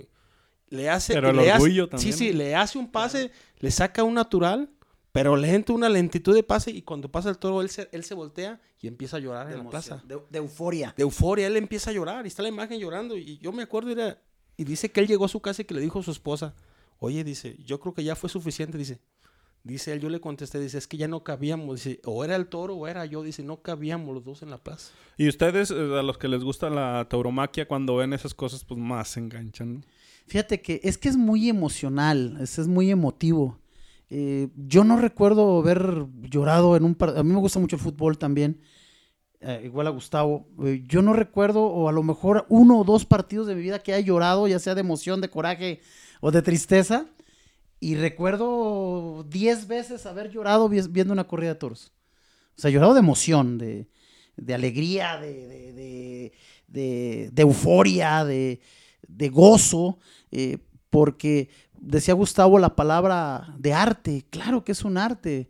Le 0.69 0.89
hace. 0.89 1.13
Pero 1.13 1.29
el 1.29 1.37
le 1.37 1.49
hace- 1.49 1.61
orgullo 1.63 1.85
Sí, 1.85 1.89
también. 1.91 2.13
sí, 2.13 2.33
le 2.33 2.55
hace 2.55 2.77
un 2.77 2.91
pase, 2.91 3.31
le 3.59 3.71
saca 3.71 4.03
un 4.03 4.15
natural, 4.15 4.69
pero 5.13 5.37
lento, 5.37 5.73
una 5.73 5.87
lentitud 5.87 6.35
de 6.35 6.43
pase. 6.43 6.71
Y 6.71 6.81
cuando 6.81 7.09
pasa 7.09 7.29
el 7.29 7.37
toro, 7.37 7.61
él 7.61 7.69
se, 7.69 7.87
él 7.93 8.03
se 8.03 8.15
voltea 8.15 8.59
y 8.81 8.87
empieza 8.87 9.15
a 9.15 9.19
llorar 9.21 9.47
de, 9.47 9.53
en 9.53 9.63
la 9.63 9.69
plaza 9.69 10.03
de- 10.05 10.19
de 10.29 10.37
euforia. 10.39 10.93
de 10.97 11.03
euforia, 11.03 11.47
él 11.47 11.55
empieza 11.55 11.89
a 11.91 11.93
llorar 11.93 12.25
y 12.25 12.27
está 12.27 12.43
la 12.43 12.49
imagen 12.49 12.79
llorando 12.81 13.15
y 13.17 13.37
yo 13.37 13.53
me 13.53 13.63
acuerdo 13.63 13.91
era, 13.91 14.21
y 14.57 14.65
dice 14.65 14.91
que 14.91 14.99
él 14.99 15.07
llegó 15.07 15.23
a 15.23 15.29
su 15.29 15.39
casa 15.39 15.61
y 15.61 15.65
que 15.65 15.73
le 15.73 15.79
dijo 15.79 15.99
a 15.99 16.03
su 16.03 16.11
esposa, 16.11 16.53
oye, 16.99 17.23
dice, 17.23 17.55
yo 17.63 17.79
creo 17.79 17.93
que 17.93 18.03
ya 18.03 18.15
fue 18.15 18.27
suficiente, 18.29 18.75
dice, 18.77 18.99
dice 19.67 19.93
él, 19.93 19.99
yo 19.99 20.09
le 20.09 20.19
contesté, 20.19 20.59
dice, 20.59 20.77
es 20.77 20.87
que 20.87 20.97
ya 20.97 21.07
no 21.07 21.23
cabíamos, 21.23 21.83
dice, 21.83 21.99
o 22.05 22.23
era 22.23 22.35
el 22.35 22.47
toro 22.47 22.75
o 22.75 22.87
era 22.87 23.05
yo, 23.05 23.21
dice, 23.23 23.43
no 23.43 23.61
cabíamos 23.61 24.13
los 24.13 24.23
dos 24.23 24.41
en 24.41 24.49
la 24.49 24.57
plaza. 24.57 24.91
Y 25.17 25.27
ustedes, 25.27 25.71
eh, 25.71 25.75
a 25.75 26.03
los 26.03 26.17
que 26.17 26.27
les 26.27 26.43
gusta 26.43 26.69
la 26.69 27.05
tauromaquia, 27.09 27.67
cuando 27.67 27.97
ven 27.97 28.13
esas 28.13 28.33
cosas, 28.33 28.63
pues 28.63 28.79
más 28.79 29.09
se 29.09 29.19
enganchan. 29.19 29.73
¿no? 29.75 29.81
Fíjate 30.27 30.61
que 30.61 30.81
es 30.83 30.97
que 30.97 31.07
es 31.09 31.15
muy 31.15 31.47
emocional, 31.49 32.37
es, 32.41 32.59
es 32.59 32.67
muy 32.67 32.91
emotivo. 32.91 33.59
Eh, 34.09 34.49
yo 34.55 34.83
no 34.83 34.97
recuerdo 34.97 35.59
haber 35.59 36.05
llorado 36.21 36.75
en 36.75 36.83
un 36.83 36.95
partido. 36.95 37.21
A 37.21 37.23
mí 37.23 37.33
me 37.33 37.39
gusta 37.39 37.59
mucho 37.59 37.75
el 37.75 37.81
fútbol 37.81 38.17
también, 38.17 38.61
eh, 39.39 39.61
igual 39.63 39.87
a 39.87 39.91
Gustavo. 39.91 40.47
Eh, 40.63 40.83
yo 40.85 41.01
no 41.01 41.13
recuerdo, 41.13 41.63
o 41.63 41.87
a 41.87 41.91
lo 41.91 42.03
mejor 42.03 42.45
uno 42.49 42.79
o 42.79 42.83
dos 42.83 43.05
partidos 43.05 43.47
de 43.47 43.55
mi 43.55 43.61
vida 43.61 43.79
que 43.79 43.93
haya 43.93 44.05
llorado, 44.05 44.47
ya 44.47 44.59
sea 44.59 44.75
de 44.75 44.81
emoción, 44.81 45.21
de 45.21 45.29
coraje 45.29 45.81
o 46.21 46.31
de 46.31 46.41
tristeza. 46.41 47.07
Y 47.79 47.95
recuerdo 47.95 49.25
diez 49.29 49.67
veces 49.67 50.05
haber 50.05 50.31
llorado 50.31 50.67
vi- 50.69 50.87
viendo 50.89 51.13
una 51.13 51.27
corrida 51.27 51.49
de 51.53 51.59
toros. 51.59 51.93
O 52.57 52.61
sea, 52.61 52.71
llorado 52.71 52.93
de 52.93 52.99
emoción, 53.01 53.57
de, 53.57 53.87
de 54.37 54.53
alegría, 54.53 55.17
de, 55.19 55.47
de, 56.67 57.31
de- 57.33 57.41
euforia, 57.41 58.25
de, 58.25 58.61
de 59.07 59.29
gozo. 59.29 59.99
eh, 60.31 60.57
porque 60.89 61.49
decía 61.73 62.13
Gustavo 62.13 62.59
la 62.59 62.75
palabra 62.75 63.53
de 63.59 63.73
arte, 63.73 64.25
claro 64.29 64.63
que 64.63 64.71
es 64.71 64.83
un 64.85 64.97
arte. 64.97 65.49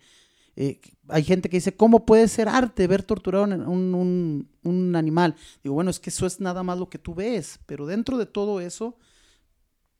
Eh, 0.55 0.79
hay 1.09 1.23
gente 1.23 1.49
que 1.49 1.57
dice, 1.57 1.75
¿cómo 1.75 2.05
puede 2.05 2.27
ser 2.27 2.49
arte 2.49 2.87
ver 2.87 3.03
torturado 3.03 3.45
un, 3.45 3.53
un, 3.95 4.49
un, 4.63 4.95
animal? 4.95 5.35
Digo, 5.63 5.75
bueno, 5.75 5.91
es 5.91 5.99
que 5.99 6.09
eso 6.09 6.25
es 6.25 6.39
nada 6.39 6.63
más 6.63 6.77
lo 6.79 6.89
que 6.89 6.97
tú 6.99 7.13
ves, 7.15 7.59
pero 7.67 7.85
dentro 7.85 8.17
de 8.17 8.25
todo 8.25 8.59
eso 8.61 8.97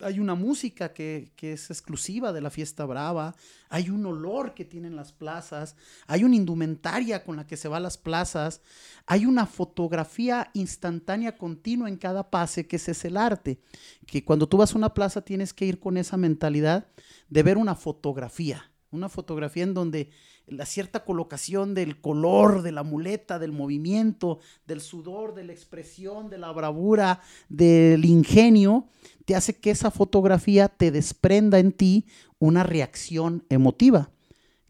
hay 0.02 0.20
una 0.20 0.36
música 0.36 0.94
que, 0.94 1.32
que, 1.36 1.54
es 1.54 1.70
exclusiva 1.70 2.32
de 2.32 2.42
la 2.42 2.50
fiesta 2.50 2.86
brava, 2.86 3.36
hay 3.70 3.90
un 3.90 4.06
olor 4.06 4.54
que 4.54 4.66
tienen 4.66 4.96
las 4.96 5.12
plazas, 5.12 5.76
hay 6.06 6.24
una 6.24 6.36
indumentaria 6.36 7.24
con 7.24 7.36
la 7.36 7.48
que 7.48 7.58
se 7.58 7.68
va 7.68 7.78
a 7.78 7.82
las 7.82 7.98
plazas, 7.98 8.62
hay 9.06 9.26
una 9.26 9.46
fotografía 9.46 10.50
instantánea 10.54 11.38
continua 11.38 11.90
en 11.90 11.98
cada 11.98 12.30
pase, 12.30 12.68
que 12.68 12.76
ese 12.76 12.92
es 12.92 13.06
el 13.06 13.18
arte, 13.18 13.60
que 14.06 14.24
cuando 14.24 14.48
tú 14.48 14.58
vas 14.58 14.74
a 14.74 14.78
una 14.78 14.94
plaza 14.94 15.22
tienes 15.22 15.54
que 15.54 15.66
ir 15.66 15.80
con 15.80 15.98
esa 15.98 16.18
mentalidad 16.18 16.88
de 17.30 17.44
ver 17.44 17.58
una 17.58 17.76
fotografía, 17.76 18.72
una 18.92 19.10
fotografía 19.10 19.64
en 19.64 19.74
donde 19.74 20.10
la 20.48 20.66
cierta 20.66 21.04
colocación 21.04 21.74
del 21.74 22.00
color, 22.00 22.62
de 22.62 22.72
la 22.72 22.84
muleta, 22.84 23.38
del 23.38 23.52
movimiento, 23.52 24.40
del 24.66 24.80
sudor, 24.80 25.36
de 25.36 25.44
la 25.44 25.54
expresión, 25.54 26.30
de 26.30 26.38
la 26.38 26.52
bravura, 26.52 27.22
del 27.50 28.06
ingenio, 28.06 28.88
te 29.26 29.36
hace 29.36 29.58
que 29.58 29.72
esa 29.72 29.92
fotografía 29.92 30.70
te 30.70 30.92
desprenda 30.92 31.60
en 31.60 31.74
ti 31.74 32.06
una 32.40 32.64
reacción 32.64 33.44
emotiva, 33.50 34.10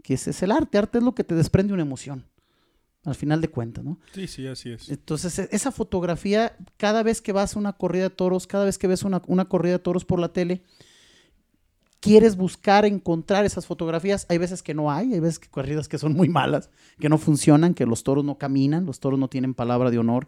que 0.01 0.15
ese 0.15 0.31
es 0.31 0.41
el 0.41 0.51
arte. 0.51 0.79
Arte 0.79 0.97
es 0.97 1.03
lo 1.03 1.13
que 1.13 1.23
te 1.23 1.35
desprende 1.35 1.73
una 1.73 1.83
emoción, 1.83 2.25
al 3.03 3.15
final 3.15 3.39
de 3.39 3.49
cuentas, 3.49 3.83
¿no? 3.85 3.99
Sí, 4.13 4.25
sí, 4.27 4.47
así 4.47 4.71
es. 4.71 4.89
Entonces, 4.89 5.37
e, 5.37 5.49
esa 5.51 5.71
fotografía, 5.71 6.57
cada 6.77 7.03
vez 7.03 7.21
que 7.21 7.33
vas 7.33 7.55
a 7.55 7.59
una 7.59 7.73
corrida 7.73 8.03
de 8.03 8.09
toros, 8.09 8.47
cada 8.47 8.65
vez 8.65 8.79
que 8.79 8.87
ves 8.87 9.03
una, 9.03 9.21
una 9.27 9.45
corrida 9.45 9.73
de 9.73 9.79
toros 9.79 10.05
por 10.05 10.19
la 10.19 10.33
tele, 10.33 10.63
quieres 12.07 12.37
buscar 12.37 12.85
encontrar 12.85 13.45
esas 13.45 13.65
fotografías. 13.65 14.25
Hay 14.29 14.37
veces 14.37 14.63
que 14.63 14.73
no 14.73 14.91
hay, 14.91 15.13
hay 15.13 15.19
veces 15.19 15.39
que 15.39 15.49
corridas 15.49 15.87
que 15.87 15.97
son 15.97 16.13
muy 16.13 16.29
malas, 16.29 16.69
que 16.99 17.09
no 17.09 17.17
funcionan, 17.17 17.73
que 17.73 17.85
los 17.85 18.03
toros 18.03 18.23
no 18.23 18.37
caminan, 18.37 18.85
los 18.85 18.99
toros 18.99 19.19
no 19.19 19.27
tienen 19.27 19.53
palabra 19.53 19.91
de 19.91 19.99
honor 19.99 20.27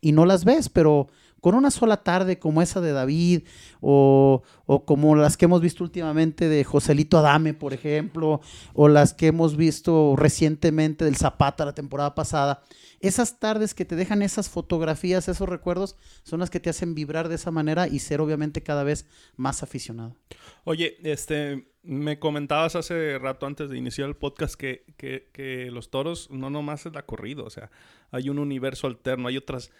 y 0.00 0.12
no 0.12 0.26
las 0.26 0.44
ves, 0.44 0.68
pero 0.68 1.08
con 1.42 1.56
una 1.56 1.72
sola 1.72 2.04
tarde 2.04 2.38
como 2.38 2.62
esa 2.62 2.80
de 2.80 2.92
David 2.92 3.42
o, 3.80 4.42
o, 4.64 4.84
como 4.84 5.16
las 5.16 5.36
que 5.36 5.46
hemos 5.46 5.60
visto 5.60 5.82
últimamente 5.82 6.48
de 6.48 6.62
Joselito 6.62 7.18
Adame, 7.18 7.52
por 7.52 7.72
ejemplo, 7.72 8.40
o 8.74 8.86
las 8.86 9.12
que 9.12 9.26
hemos 9.26 9.56
visto 9.56 10.14
recientemente 10.16 11.04
del 11.04 11.16
Zapata 11.16 11.64
la 11.64 11.74
temporada 11.74 12.14
pasada, 12.14 12.62
esas 13.00 13.40
tardes 13.40 13.74
que 13.74 13.84
te 13.84 13.96
dejan 13.96 14.22
esas 14.22 14.48
fotografías, 14.48 15.26
esos 15.26 15.48
recuerdos, 15.48 15.96
son 16.22 16.38
las 16.38 16.48
que 16.48 16.60
te 16.60 16.70
hacen 16.70 16.94
vibrar 16.94 17.28
de 17.28 17.34
esa 17.34 17.50
manera 17.50 17.88
y 17.88 17.98
ser 17.98 18.20
obviamente 18.20 18.62
cada 18.62 18.84
vez 18.84 19.06
más 19.34 19.64
aficionado. 19.64 20.14
Oye, 20.62 20.96
este, 21.02 21.71
me 21.82 22.18
comentabas 22.18 22.76
hace 22.76 23.18
rato 23.18 23.46
antes 23.46 23.68
de 23.68 23.76
iniciar 23.76 24.08
el 24.08 24.16
podcast 24.16 24.54
que, 24.54 24.84
que, 24.96 25.28
que, 25.32 25.70
los 25.70 25.90
toros 25.90 26.30
no 26.30 26.48
nomás 26.48 26.86
es 26.86 26.92
la 26.92 27.04
corrida, 27.04 27.42
o 27.42 27.50
sea, 27.50 27.70
hay 28.10 28.28
un 28.28 28.38
universo 28.38 28.86
alterno, 28.86 29.28
hay 29.28 29.36
otras 29.36 29.72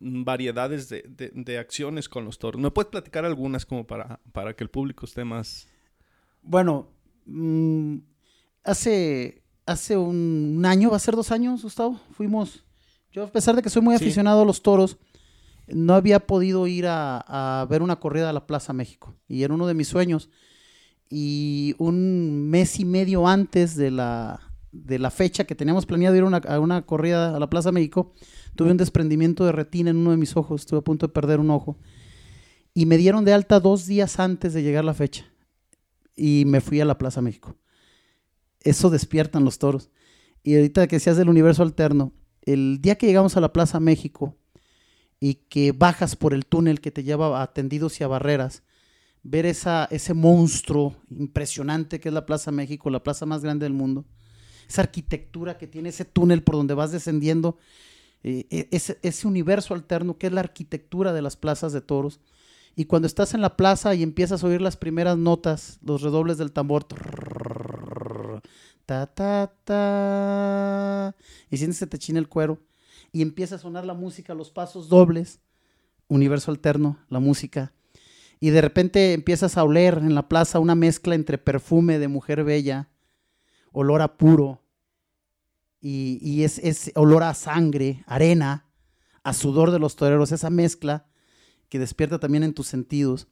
variedades 0.00 0.88
de, 0.88 1.02
de, 1.02 1.30
de 1.32 1.58
acciones 1.58 2.08
con 2.08 2.24
los 2.24 2.38
toros. 2.38 2.60
¿Me 2.60 2.70
puedes 2.70 2.90
platicar 2.90 3.24
algunas 3.24 3.66
como 3.66 3.86
para, 3.86 4.20
para 4.32 4.54
que 4.54 4.64
el 4.64 4.70
público 4.70 5.06
esté 5.06 5.24
más... 5.24 5.68
Bueno, 6.42 6.88
mmm, 7.26 7.98
hace, 8.64 9.42
hace 9.64 9.96
un 9.96 10.62
año, 10.66 10.90
va 10.90 10.96
a 10.96 11.00
ser 11.00 11.14
dos 11.14 11.30
años, 11.30 11.62
Gustavo, 11.62 12.00
fuimos, 12.12 12.64
yo 13.12 13.24
a 13.24 13.32
pesar 13.32 13.54
de 13.54 13.62
que 13.62 13.70
soy 13.70 13.82
muy 13.82 13.96
sí. 13.96 14.04
aficionado 14.04 14.42
a 14.42 14.44
los 14.44 14.60
toros, 14.60 14.98
no 15.68 15.94
había 15.94 16.26
podido 16.26 16.66
ir 16.66 16.86
a, 16.86 17.60
a 17.60 17.64
ver 17.66 17.80
una 17.80 17.96
corrida 17.96 18.28
a 18.28 18.32
la 18.34 18.46
Plaza 18.46 18.72
México 18.72 19.14
y 19.28 19.44
era 19.44 19.54
uno 19.54 19.66
de 19.66 19.74
mis 19.74 19.88
sueños 19.88 20.28
y 21.10 21.74
un 21.78 22.50
mes 22.50 22.80
y 22.80 22.84
medio 22.84 23.26
antes 23.26 23.76
de 23.76 23.90
la, 23.90 24.40
de 24.74 24.98
la 24.98 25.10
fecha 25.10 25.44
que 25.44 25.54
teníamos 25.54 25.86
planeado 25.86 26.16
ir 26.16 26.22
a 26.22 26.60
una, 26.60 26.82
corrida 26.82 27.34
a 27.34 27.38
la 27.38 27.48
Plaza 27.48 27.72
México, 27.72 28.12
tuve 28.56 28.70
un 28.70 28.76
desprendimiento 28.76 29.44
de 29.44 29.52
retina 29.52 29.90
en 29.90 29.98
uno 29.98 30.10
de 30.10 30.16
mis 30.16 30.36
ojos, 30.36 30.62
estuve 30.62 30.80
a 30.80 30.84
punto 30.84 31.06
de 31.06 31.12
perder 31.12 31.40
un 31.40 31.50
ojo. 31.50 31.78
Y 32.74 32.86
me 32.86 32.96
dieron 32.96 33.24
de 33.24 33.32
alta 33.32 33.60
dos 33.60 33.86
días 33.86 34.18
antes 34.18 34.52
de 34.52 34.62
llegar 34.62 34.84
la 34.84 34.94
fecha. 34.94 35.24
Y 36.16 36.44
me 36.46 36.60
fui 36.60 36.80
a 36.80 36.84
la 36.84 36.98
Plaza 36.98 37.22
México. 37.22 37.56
Eso 38.60 38.90
despiertan 38.90 39.44
los 39.44 39.58
toros. 39.58 39.90
Y 40.42 40.56
ahorita 40.56 40.88
que 40.88 40.98
seas 40.98 41.16
del 41.16 41.28
universo 41.28 41.62
alterno, 41.62 42.12
el 42.42 42.80
día 42.80 42.96
que 42.96 43.06
llegamos 43.06 43.36
a 43.36 43.40
la 43.40 43.52
Plaza 43.52 43.78
México 43.78 44.36
y 45.20 45.34
que 45.34 45.70
bajas 45.70 46.16
por 46.16 46.34
el 46.34 46.46
túnel 46.46 46.80
que 46.80 46.90
te 46.90 47.04
lleva 47.04 47.40
a 47.40 47.52
tendidos 47.52 48.00
y 48.00 48.04
a 48.04 48.08
barreras, 48.08 48.63
ver 49.24 49.46
esa, 49.46 49.88
ese 49.90 50.14
monstruo 50.14 50.94
impresionante 51.10 51.98
que 51.98 52.10
es 52.10 52.14
la 52.14 52.26
Plaza 52.26 52.52
México, 52.52 52.90
la 52.90 53.02
plaza 53.02 53.26
más 53.26 53.42
grande 53.42 53.64
del 53.64 53.72
mundo, 53.72 54.04
esa 54.68 54.82
arquitectura 54.82 55.58
que 55.58 55.66
tiene 55.66 55.88
ese 55.88 56.04
túnel 56.04 56.42
por 56.42 56.56
donde 56.56 56.74
vas 56.74 56.92
descendiendo, 56.92 57.56
eh, 58.22 58.68
ese, 58.70 58.98
ese, 59.02 59.26
universo 59.26 59.74
alterno 59.74 60.18
que 60.18 60.28
es 60.28 60.32
la 60.32 60.40
arquitectura 60.40 61.12
de 61.12 61.22
las 61.22 61.36
plazas 61.36 61.72
de 61.72 61.80
toros. 61.80 62.20
Y 62.76 62.84
cuando 62.86 63.06
estás 63.06 63.34
en 63.34 63.40
la 63.40 63.56
plaza 63.56 63.94
y 63.94 64.02
empiezas 64.02 64.42
a 64.42 64.46
oír 64.46 64.60
las 64.60 64.76
primeras 64.76 65.16
notas, 65.16 65.78
los 65.82 66.02
redobles 66.02 66.38
del 66.38 66.52
tambor, 66.52 66.84
ta, 68.84 69.06
ta, 69.06 69.54
ta, 69.64 71.14
y 71.50 71.56
sientes 71.56 71.78
que 71.78 71.86
te 71.86 71.98
china 71.98 72.18
el 72.18 72.28
cuero, 72.28 72.58
y 73.12 73.22
empieza 73.22 73.54
a 73.54 73.58
sonar 73.58 73.86
la 73.86 73.94
música, 73.94 74.34
los 74.34 74.50
pasos 74.50 74.88
dobles, 74.88 75.40
universo 76.08 76.50
alterno, 76.50 76.98
la 77.08 77.20
música, 77.20 77.72
y 78.40 78.50
de 78.50 78.60
repente 78.60 79.12
empiezas 79.12 79.56
a 79.56 79.64
oler 79.64 79.98
en 79.98 80.14
la 80.14 80.28
plaza 80.28 80.58
una 80.58 80.74
mezcla 80.74 81.14
entre 81.14 81.38
perfume 81.38 81.98
de 81.98 82.08
mujer 82.08 82.44
bella, 82.44 82.88
olor 83.72 84.02
a 84.02 84.16
puro, 84.16 84.62
y, 85.80 86.18
y 86.22 86.44
es, 86.44 86.58
es, 86.58 86.92
olor 86.94 87.22
a 87.22 87.34
sangre, 87.34 88.04
arena, 88.06 88.66
a 89.22 89.32
sudor 89.32 89.70
de 89.70 89.78
los 89.78 89.96
toreros, 89.96 90.32
esa 90.32 90.50
mezcla 90.50 91.06
que 91.68 91.78
despierta 91.78 92.18
también 92.18 92.44
en 92.44 92.54
tus 92.54 92.68
sentidos. 92.68 93.26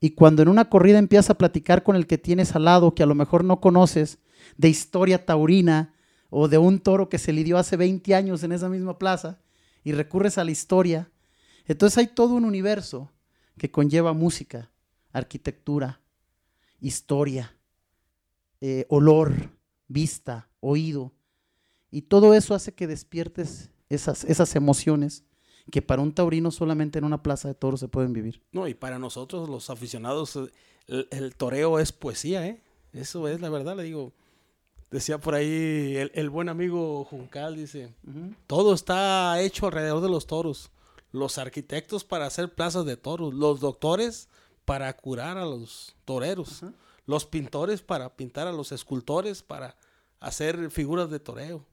Y 0.00 0.10
cuando 0.10 0.42
en 0.42 0.48
una 0.48 0.68
corrida 0.68 0.98
empiezas 0.98 1.30
a 1.30 1.38
platicar 1.38 1.82
con 1.82 1.96
el 1.96 2.06
que 2.06 2.18
tienes 2.18 2.54
al 2.54 2.64
lado, 2.64 2.94
que 2.94 3.02
a 3.02 3.06
lo 3.06 3.14
mejor 3.14 3.44
no 3.44 3.60
conoces, 3.60 4.18
de 4.56 4.68
historia 4.68 5.24
taurina 5.24 5.94
o 6.28 6.48
de 6.48 6.58
un 6.58 6.80
toro 6.80 7.08
que 7.08 7.18
se 7.18 7.32
lidió 7.32 7.58
hace 7.58 7.76
20 7.76 8.14
años 8.14 8.42
en 8.42 8.52
esa 8.52 8.68
misma 8.68 8.98
plaza, 8.98 9.38
y 9.84 9.92
recurres 9.92 10.38
a 10.38 10.44
la 10.44 10.50
historia, 10.50 11.10
entonces 11.66 11.98
hay 11.98 12.06
todo 12.08 12.34
un 12.34 12.44
universo 12.44 13.12
que 13.58 13.70
conlleva 13.70 14.12
música, 14.12 14.70
arquitectura, 15.12 16.00
historia, 16.80 17.56
eh, 18.60 18.86
olor, 18.88 19.50
vista, 19.88 20.48
oído. 20.60 21.12
Y 21.90 22.02
todo 22.02 22.34
eso 22.34 22.54
hace 22.54 22.74
que 22.74 22.86
despiertes 22.86 23.70
esas, 23.88 24.24
esas 24.24 24.56
emociones 24.56 25.24
que 25.70 25.80
para 25.80 26.02
un 26.02 26.12
taurino 26.12 26.50
solamente 26.50 26.98
en 26.98 27.04
una 27.04 27.22
plaza 27.22 27.48
de 27.48 27.54
toros 27.54 27.80
se 27.80 27.88
pueden 27.88 28.12
vivir. 28.12 28.42
No, 28.52 28.68
y 28.68 28.74
para 28.74 28.98
nosotros 28.98 29.48
los 29.48 29.70
aficionados, 29.70 30.36
el, 30.36 31.08
el 31.10 31.34
toreo 31.36 31.78
es 31.78 31.92
poesía, 31.92 32.46
¿eh? 32.46 32.60
Eso 32.92 33.28
es 33.28 33.40
la 33.40 33.48
verdad, 33.48 33.76
le 33.76 33.84
digo. 33.84 34.12
Decía 34.90 35.18
por 35.18 35.34
ahí 35.34 35.96
el, 35.96 36.12
el 36.14 36.30
buen 36.30 36.48
amigo 36.48 37.04
Juncal, 37.04 37.56
dice, 37.56 37.92
uh 38.06 38.10
-huh. 38.10 38.36
todo 38.46 38.74
está 38.74 39.40
hecho 39.40 39.66
alrededor 39.66 40.02
de 40.02 40.08
los 40.08 40.26
toros 40.26 40.70
los 41.14 41.38
arquitectos 41.38 42.02
para 42.02 42.26
hacer 42.26 42.52
plazas 42.52 42.84
de 42.84 42.96
toros, 42.96 43.32
los 43.32 43.60
doctores 43.60 44.28
para 44.64 44.92
curar 44.96 45.38
a 45.38 45.44
los 45.44 45.94
toreros, 46.04 46.62
uh 46.62 46.66
-huh. 46.66 46.74
los 47.06 47.24
pintores 47.24 47.82
para 47.82 48.16
pintar 48.16 48.48
a 48.48 48.52
los 48.52 48.72
escultores, 48.72 49.42
para 49.42 49.76
hacer 50.18 50.72
figuras 50.72 51.10
de 51.10 51.20
toreo. 51.20 51.64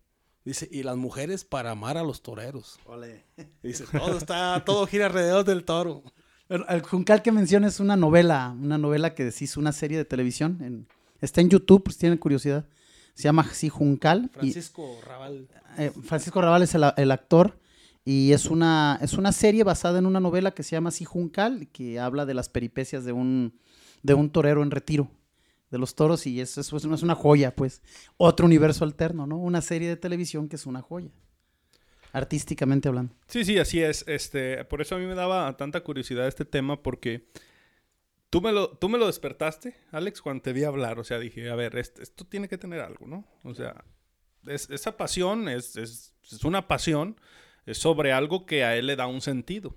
Dice, 0.46 0.68
y 0.72 0.84
las 0.84 0.96
mujeres 0.96 1.44
para 1.44 1.72
amar 1.72 1.98
a 1.98 2.04
los 2.04 2.22
toreros. 2.22 2.78
Ole. 2.86 3.26
Dice, 3.64 3.86
todo 3.92 4.18
está, 4.18 4.64
todo 4.64 4.86
gira 4.86 5.08
alrededor 5.08 5.44
del 5.44 5.64
toro. 5.64 6.04
El, 6.48 6.64
el 6.70 6.82
Juncal 6.84 7.24
que 7.24 7.32
menciona 7.32 7.68
es 7.68 7.80
una 7.80 7.96
novela, 7.96 8.56
una 8.60 8.78
novela 8.78 9.16
que 9.16 9.32
se 9.32 9.46
hizo 9.46 9.60
una 9.60 9.72
serie 9.72 9.98
de 9.98 10.06
televisión. 10.06 10.60
En, 10.62 10.88
está 11.20 11.42
en 11.42 11.50
YouTube, 11.50 11.84
pues 11.84 11.98
tienen 11.98 12.20
curiosidad. 12.20 12.66
Se 13.16 13.24
llama 13.24 13.48
así 13.50 13.70
Juncal. 13.70 14.30
Francisco 14.34 14.98
y, 15.00 15.06
Raval. 15.06 15.48
Eh, 15.78 15.92
Francisco 16.04 16.42
Raval 16.42 16.62
es 16.62 16.76
el, 16.76 16.84
el 16.96 17.12
actor. 17.12 17.58
Y 18.04 18.34
es 18.34 18.48
una, 18.48 18.98
es 19.02 19.14
una 19.14 19.32
serie 19.32 19.64
basada 19.64 20.00
en 20.00 20.06
una 20.06 20.20
novela 20.20 20.52
que 20.52 20.64
se 20.64 20.72
llama 20.72 20.90
así 20.90 21.06
Juncal, 21.06 21.68
que 21.72 22.00
habla 22.00 22.26
de 22.26 22.34
las 22.34 22.50
peripecias 22.50 23.06
de 23.06 23.12
un, 23.12 23.60
de 24.02 24.14
un 24.14 24.32
torero 24.32 24.64
en 24.64 24.72
retiro 24.72 25.12
de 25.72 25.78
los 25.78 25.96
toros 25.96 26.28
y 26.28 26.42
eso, 26.42 26.62
eso, 26.62 26.78
es 26.78 27.02
una 27.02 27.16
joya, 27.16 27.56
pues. 27.56 27.82
Otro 28.18 28.46
universo 28.46 28.84
alterno, 28.84 29.26
¿no? 29.26 29.38
Una 29.38 29.62
serie 29.62 29.88
de 29.88 29.96
televisión 29.96 30.50
que 30.50 30.58
es 30.58 30.66
una 30.66 30.82
joya. 30.82 31.12
Artísticamente 32.12 32.90
hablando. 32.90 33.16
Sí, 33.28 33.46
sí, 33.46 33.58
así 33.58 33.82
es. 33.82 34.04
Este, 34.08 34.66
por 34.66 34.82
eso 34.82 34.96
a 34.96 35.00
mí 35.00 35.06
me 35.06 35.16
daba 35.16 35.56
tanta 35.56 35.82
curiosidad 35.82 36.28
este 36.28 36.44
tema, 36.44 36.84
porque 36.84 37.30
tú 38.30 38.42
me 38.42 38.52
lo, 38.52 38.70
tú 38.70 38.90
me 38.90 38.98
lo 38.98 39.08
despertaste, 39.08 39.78
Alex, 39.92 40.22
cuando 40.22 40.44
te 40.44 40.52
vi 40.52 40.66
hablar. 40.66 41.00
O 41.00 41.06
sea, 41.06 41.20
dije, 41.20 41.50
a 41.50 41.56
ver, 41.56 41.78
esto, 41.78 42.02
esto 42.02 42.26
tiene 42.26 42.50
que 42.50 42.58
tener 42.58 42.82
algo, 42.82 43.08
¿no? 43.08 43.26
O 43.44 43.56
sea, 43.56 43.86
es, 44.48 44.70
esa 44.70 44.98
pasión 44.98 45.48
es, 45.48 45.78
es, 45.78 46.14
es 46.30 46.44
una 46.44 46.68
pasión 46.68 47.16
sobre 47.74 48.12
algo 48.12 48.46
que 48.46 48.64
a 48.64 48.76
él 48.76 48.88
le 48.88 48.96
da 48.96 49.08
un 49.08 49.22
sentido. 49.22 49.76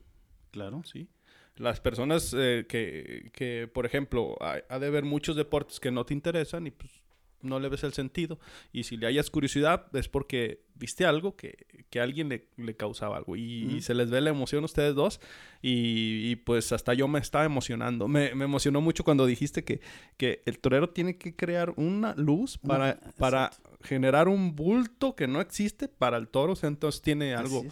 Claro. 0.51 0.83
Sí. 0.85 1.09
Las 1.57 1.81
personas 1.81 2.35
eh, 2.37 2.67
que, 2.69 3.31
que, 3.33 3.69
por 3.73 3.87
ejemplo, 3.87 4.37
ha, 4.41 4.59
ha 4.69 4.79
de 4.79 4.87
haber 4.87 5.05
muchos 5.05 5.37
deportes 5.37 5.79
que 5.79 5.93
no 5.93 6.05
te 6.05 6.15
interesan 6.15 6.67
y 6.67 6.73
pues 6.73 7.04
no 7.45 7.61
le 7.61 7.69
ves 7.69 7.85
el 7.85 7.93
sentido. 7.93 8.39
Y 8.73 8.85
si 8.85 8.97
le 8.97 9.07
hayas 9.07 9.31
curiosidad 9.31 9.87
es 9.95 10.09
porque 10.09 10.63
viste 10.75 11.05
algo 11.05 11.37
que, 11.37 11.67
que 11.91 12.01
alguien 12.01 12.29
le, 12.29 12.49
le 12.57 12.75
causaba 12.75 13.17
algo. 13.17 13.37
Y, 13.37 13.77
y 13.77 13.83
se 13.83 13.95
les 13.95 14.11
ve 14.11 14.21
la 14.21 14.31
emoción 14.31 14.65
a 14.65 14.67
ustedes 14.67 14.95
dos. 14.95 15.21
Y, 15.63 16.31
y 16.31 16.37
pues 16.37 16.73
hasta 16.73 16.95
yo 16.95 17.09
me 17.09 17.21
estaba 17.21 17.45
emocionando. 17.45 18.09
Me, 18.09 18.35
me 18.35 18.45
emocionó 18.45 18.81
mucho 18.81 19.05
cuando 19.05 19.27
dijiste 19.27 19.65
que, 19.65 19.81
que 20.17 20.43
el 20.47 20.59
torero 20.59 20.91
tiene 20.91 21.17
que 21.17 21.37
crear 21.37 21.73
una 21.77 22.15
luz 22.15 22.59
para, 22.59 22.99
para 23.19 23.51
generar 23.83 24.29
un 24.29 24.57
bulto 24.57 25.15
que 25.15 25.27
no 25.27 25.41
existe 25.41 25.89
para 25.89 26.17
el 26.17 26.29
toro. 26.29 26.55
O 26.55 26.57
sea, 26.57 26.69
entonces 26.69 27.01
tiene 27.03 27.35
algo, 27.35 27.65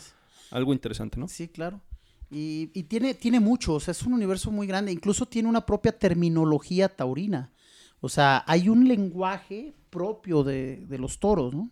algo 0.51 0.73
interesante, 0.73 1.19
¿no? 1.19 1.29
Sí, 1.29 1.49
claro. 1.49 1.81
Y, 2.31 2.71
y 2.73 2.85
tiene, 2.85 3.13
tiene 3.13 3.41
mucho, 3.41 3.75
o 3.75 3.81
sea, 3.81 3.93
es 3.93 4.03
un 4.05 4.15
universo 4.15 4.51
muy 4.51 4.67
grande. 4.67 4.91
Incluso 4.91 5.27
tiene 5.27 5.51
una 5.51 5.67
propia 5.67 5.93
terminología 5.93 6.89
taurina. 6.89 7.51
O 8.03 8.09
sea, 8.11 8.45
hay 8.47 8.69
un 8.69 8.87
lenguaje 8.88 9.73
propio 9.88 10.43
de, 10.45 10.85
de 10.88 10.99
los 10.99 11.19
toros, 11.21 11.55
¿no? 11.55 11.71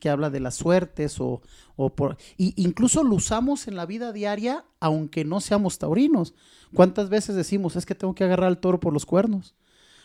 Que 0.00 0.10
habla 0.10 0.28
de 0.28 0.40
las 0.40 0.56
suertes 0.56 1.20
o, 1.20 1.40
o 1.76 1.90
por... 1.94 2.16
Y 2.36 2.52
incluso 2.62 3.02
lo 3.04 3.14
usamos 3.14 3.66
en 3.68 3.76
la 3.76 3.86
vida 3.86 4.12
diaria, 4.12 4.64
aunque 4.80 5.24
no 5.24 5.40
seamos 5.40 5.78
taurinos. 5.78 6.34
¿Cuántas 6.74 7.08
veces 7.08 7.36
decimos, 7.36 7.76
es 7.76 7.86
que 7.86 7.94
tengo 7.94 8.14
que 8.14 8.24
agarrar 8.24 8.48
al 8.48 8.58
toro 8.58 8.80
por 8.80 8.92
los 8.92 9.06
cuernos? 9.06 9.54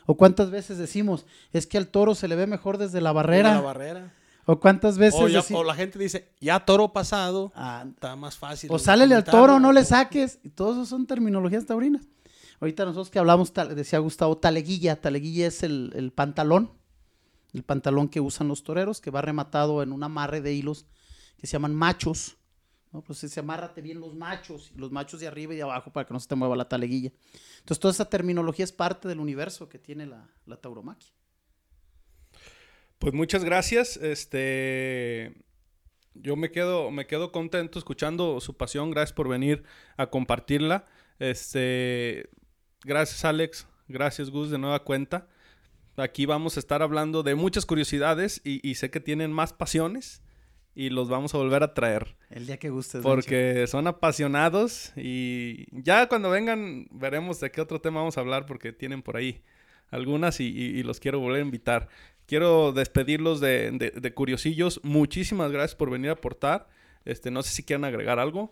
¿O 0.05 0.15
cuántas 0.15 0.51
veces 0.51 0.77
decimos, 0.77 1.25
es 1.53 1.65
que 1.65 1.77
al 1.77 1.87
toro 1.87 2.13
se 2.15 2.27
le 2.27 2.35
ve 2.35 2.45
mejor 2.47 2.77
desde 2.77 3.01
la 3.01 3.11
barrera? 3.11 3.55
La 3.55 3.61
barrera. 3.61 4.13
¿O 4.45 4.59
cuántas 4.59 4.97
veces 4.97 5.19
O, 5.21 5.27
ya- 5.29 5.39
deci- 5.41 5.55
o 5.55 5.63
la 5.63 5.73
gente 5.73 5.97
dice, 5.97 6.29
ya 6.41 6.59
toro 6.65 6.91
pasado, 6.91 7.51
Ah, 7.55 7.85
está 7.89 8.15
más 8.17 8.37
fácil. 8.37 8.69
o 8.71 8.77
sálele 8.77 9.15
al 9.15 9.23
toro, 9.23 9.59
no 9.59 9.71
le 9.71 9.85
saques. 9.85 10.39
Y 10.43 10.49
todos 10.49 10.75
esos 10.75 10.89
son 10.89 11.07
terminologías 11.07 11.65
taurinas. 11.65 12.03
Ahorita 12.63 12.85
nosotros 12.85 13.09
que 13.09 13.19
hablamos, 13.19 13.51
decía 13.75 13.99
Gustavo, 13.99 14.37
taleguilla. 14.37 15.01
Taleguilla 15.01 15.47
es 15.47 15.63
el, 15.63 15.91
el 15.97 16.13
pantalón. 16.13 16.71
El 17.53 17.63
pantalón 17.63 18.07
que 18.07 18.21
usan 18.21 18.47
los 18.47 18.63
toreros, 18.63 19.01
que 19.01 19.11
va 19.11 19.21
rematado 19.21 19.83
en 19.83 19.91
un 19.91 20.01
amarre 20.01 20.39
de 20.39 20.53
hilos 20.53 20.85
que 21.37 21.45
se 21.45 21.51
llaman 21.51 21.75
machos. 21.75 22.37
¿no? 22.93 23.03
Pues 23.03 23.19
se 23.19 23.37
amárrate 23.37 23.81
bien 23.81 23.99
los 23.99 24.15
machos, 24.15 24.71
los 24.77 24.93
machos 24.93 25.19
de 25.19 25.27
arriba 25.27 25.53
y 25.53 25.57
de 25.57 25.63
abajo 25.63 25.91
para 25.91 26.07
que 26.07 26.13
no 26.13 26.21
se 26.21 26.29
te 26.29 26.35
mueva 26.35 26.55
la 26.55 26.69
taleguilla. 26.69 27.11
Entonces 27.57 27.81
toda 27.81 27.91
esa 27.91 28.09
terminología 28.09 28.63
es 28.63 28.71
parte 28.71 29.09
del 29.09 29.19
universo 29.19 29.67
que 29.67 29.77
tiene 29.77 30.05
la, 30.05 30.29
la 30.45 30.55
tauromaquia. 30.55 31.11
Pues 32.97 33.13
muchas 33.13 33.43
gracias. 33.43 33.97
Este, 33.97 35.35
yo 36.13 36.37
me 36.37 36.49
quedo, 36.49 36.91
me 36.91 37.07
quedo 37.07 37.33
contento 37.33 37.77
escuchando 37.77 38.39
su 38.39 38.55
pasión. 38.55 38.89
Gracias 38.89 39.11
por 39.11 39.27
venir 39.27 39.65
a 39.97 40.09
compartirla. 40.09 40.85
Este, 41.19 42.29
gracias 42.83 43.25
Alex, 43.25 43.67
gracias 43.87 44.29
Gus 44.29 44.49
de 44.49 44.57
nueva 44.57 44.83
cuenta. 44.83 45.27
Aquí 45.95 46.25
vamos 46.25 46.57
a 46.57 46.59
estar 46.59 46.81
hablando 46.81 47.21
de 47.23 47.35
muchas 47.35 47.65
curiosidades 47.65 48.41
y, 48.43 48.67
y 48.67 48.75
sé 48.75 48.89
que 48.89 48.99
tienen 48.99 49.31
más 49.31 49.53
pasiones 49.53 50.23
y 50.75 50.89
los 50.89 51.07
vamos 51.07 51.35
a 51.35 51.37
volver 51.37 51.61
a 51.61 51.75
traer 51.75 52.15
El 52.31 52.47
día 52.47 52.57
que 52.57 52.71
gustes. 52.71 53.03
Bencho. 53.03 53.09
porque 53.09 53.65
son 53.67 53.85
apasionados 53.85 54.91
y 54.95 55.67
ya 55.71 56.07
cuando 56.09 56.31
vengan 56.31 56.87
veremos 56.91 57.39
de 57.39 57.51
qué 57.51 57.61
otro 57.61 57.79
tema 57.79 57.99
vamos 57.99 58.17
a 58.17 58.21
hablar 58.21 58.47
porque 58.47 58.73
tienen 58.73 59.03
por 59.03 59.17
ahí 59.17 59.43
algunas 59.91 60.39
y, 60.39 60.45
y- 60.47 60.79
y 60.79 60.83
los 60.83 60.99
quiero 60.99 61.19
volver 61.19 61.41
a 61.41 61.45
invitar. 61.45 61.89
Quiero 62.25 62.71
despedirlos 62.71 63.39
de, 63.39 63.69
de- 63.71 63.91
de 63.91 64.13
curiosillos. 64.15 64.79
Muchísimas 64.83 65.51
gracias 65.51 65.75
por 65.75 65.91
venir 65.91 66.09
a 66.09 66.13
aportar. 66.13 66.67
Este, 67.05 67.29
no 67.29 67.43
sé 67.43 67.53
si 67.53 67.61
quieren 67.63 67.83
agregar 67.85 68.17
algo. 68.17 68.51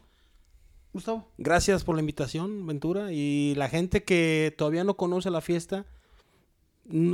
Gustavo. 0.93 1.25
Gracias 1.37 1.83
por 1.83 1.95
la 1.95 2.01
invitación, 2.01 2.67
Ventura. 2.67 3.13
Y 3.13 3.55
la 3.55 3.69
gente 3.69 4.03
que 4.03 4.53
todavía 4.57 4.83
no 4.83 4.97
conoce 4.97 5.29
la 5.31 5.41
fiesta, 5.41 5.85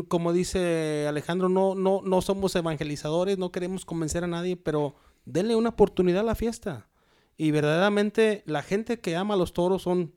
como 0.07 0.33
dice 0.33 1.05
Alejandro, 1.07 1.49
no, 1.49 1.75
no, 1.75 2.01
no 2.03 2.21
somos 2.21 2.55
evangelizadores, 2.55 3.37
no 3.37 3.51
queremos 3.51 3.85
convencer 3.85 4.23
a 4.23 4.27
nadie, 4.27 4.57
pero 4.57 4.95
denle 5.25 5.55
una 5.55 5.69
oportunidad 5.69 6.21
a 6.21 6.23
la 6.23 6.35
fiesta. 6.35 6.89
Y 7.37 7.51
verdaderamente 7.51 8.41
la 8.45 8.63
gente 8.63 8.99
que 8.99 9.15
ama 9.15 9.35
a 9.35 9.37
los 9.37 9.53
toros 9.53 9.83
son 9.83 10.13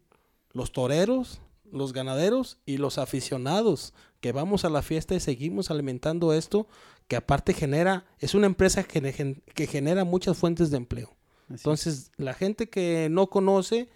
los 0.52 0.72
toreros, 0.72 1.42
los 1.70 1.92
ganaderos 1.92 2.58
y 2.64 2.78
los 2.78 2.96
aficionados 2.96 3.92
que 4.20 4.32
vamos 4.32 4.64
a 4.64 4.70
la 4.70 4.82
fiesta 4.82 5.14
y 5.14 5.20
seguimos 5.20 5.70
alimentando 5.70 6.32
esto, 6.32 6.66
que 7.08 7.16
aparte 7.16 7.52
genera, 7.52 8.06
es 8.18 8.34
una 8.34 8.46
empresa 8.46 8.84
que 8.84 9.66
genera 9.66 10.04
muchas 10.04 10.38
fuentes 10.38 10.70
de 10.70 10.78
empleo. 10.78 11.19
Entonces, 11.50 12.12
la 12.16 12.32
gente 12.32 12.70
que 12.70 13.08
no 13.10 13.28
conoce, 13.28 13.88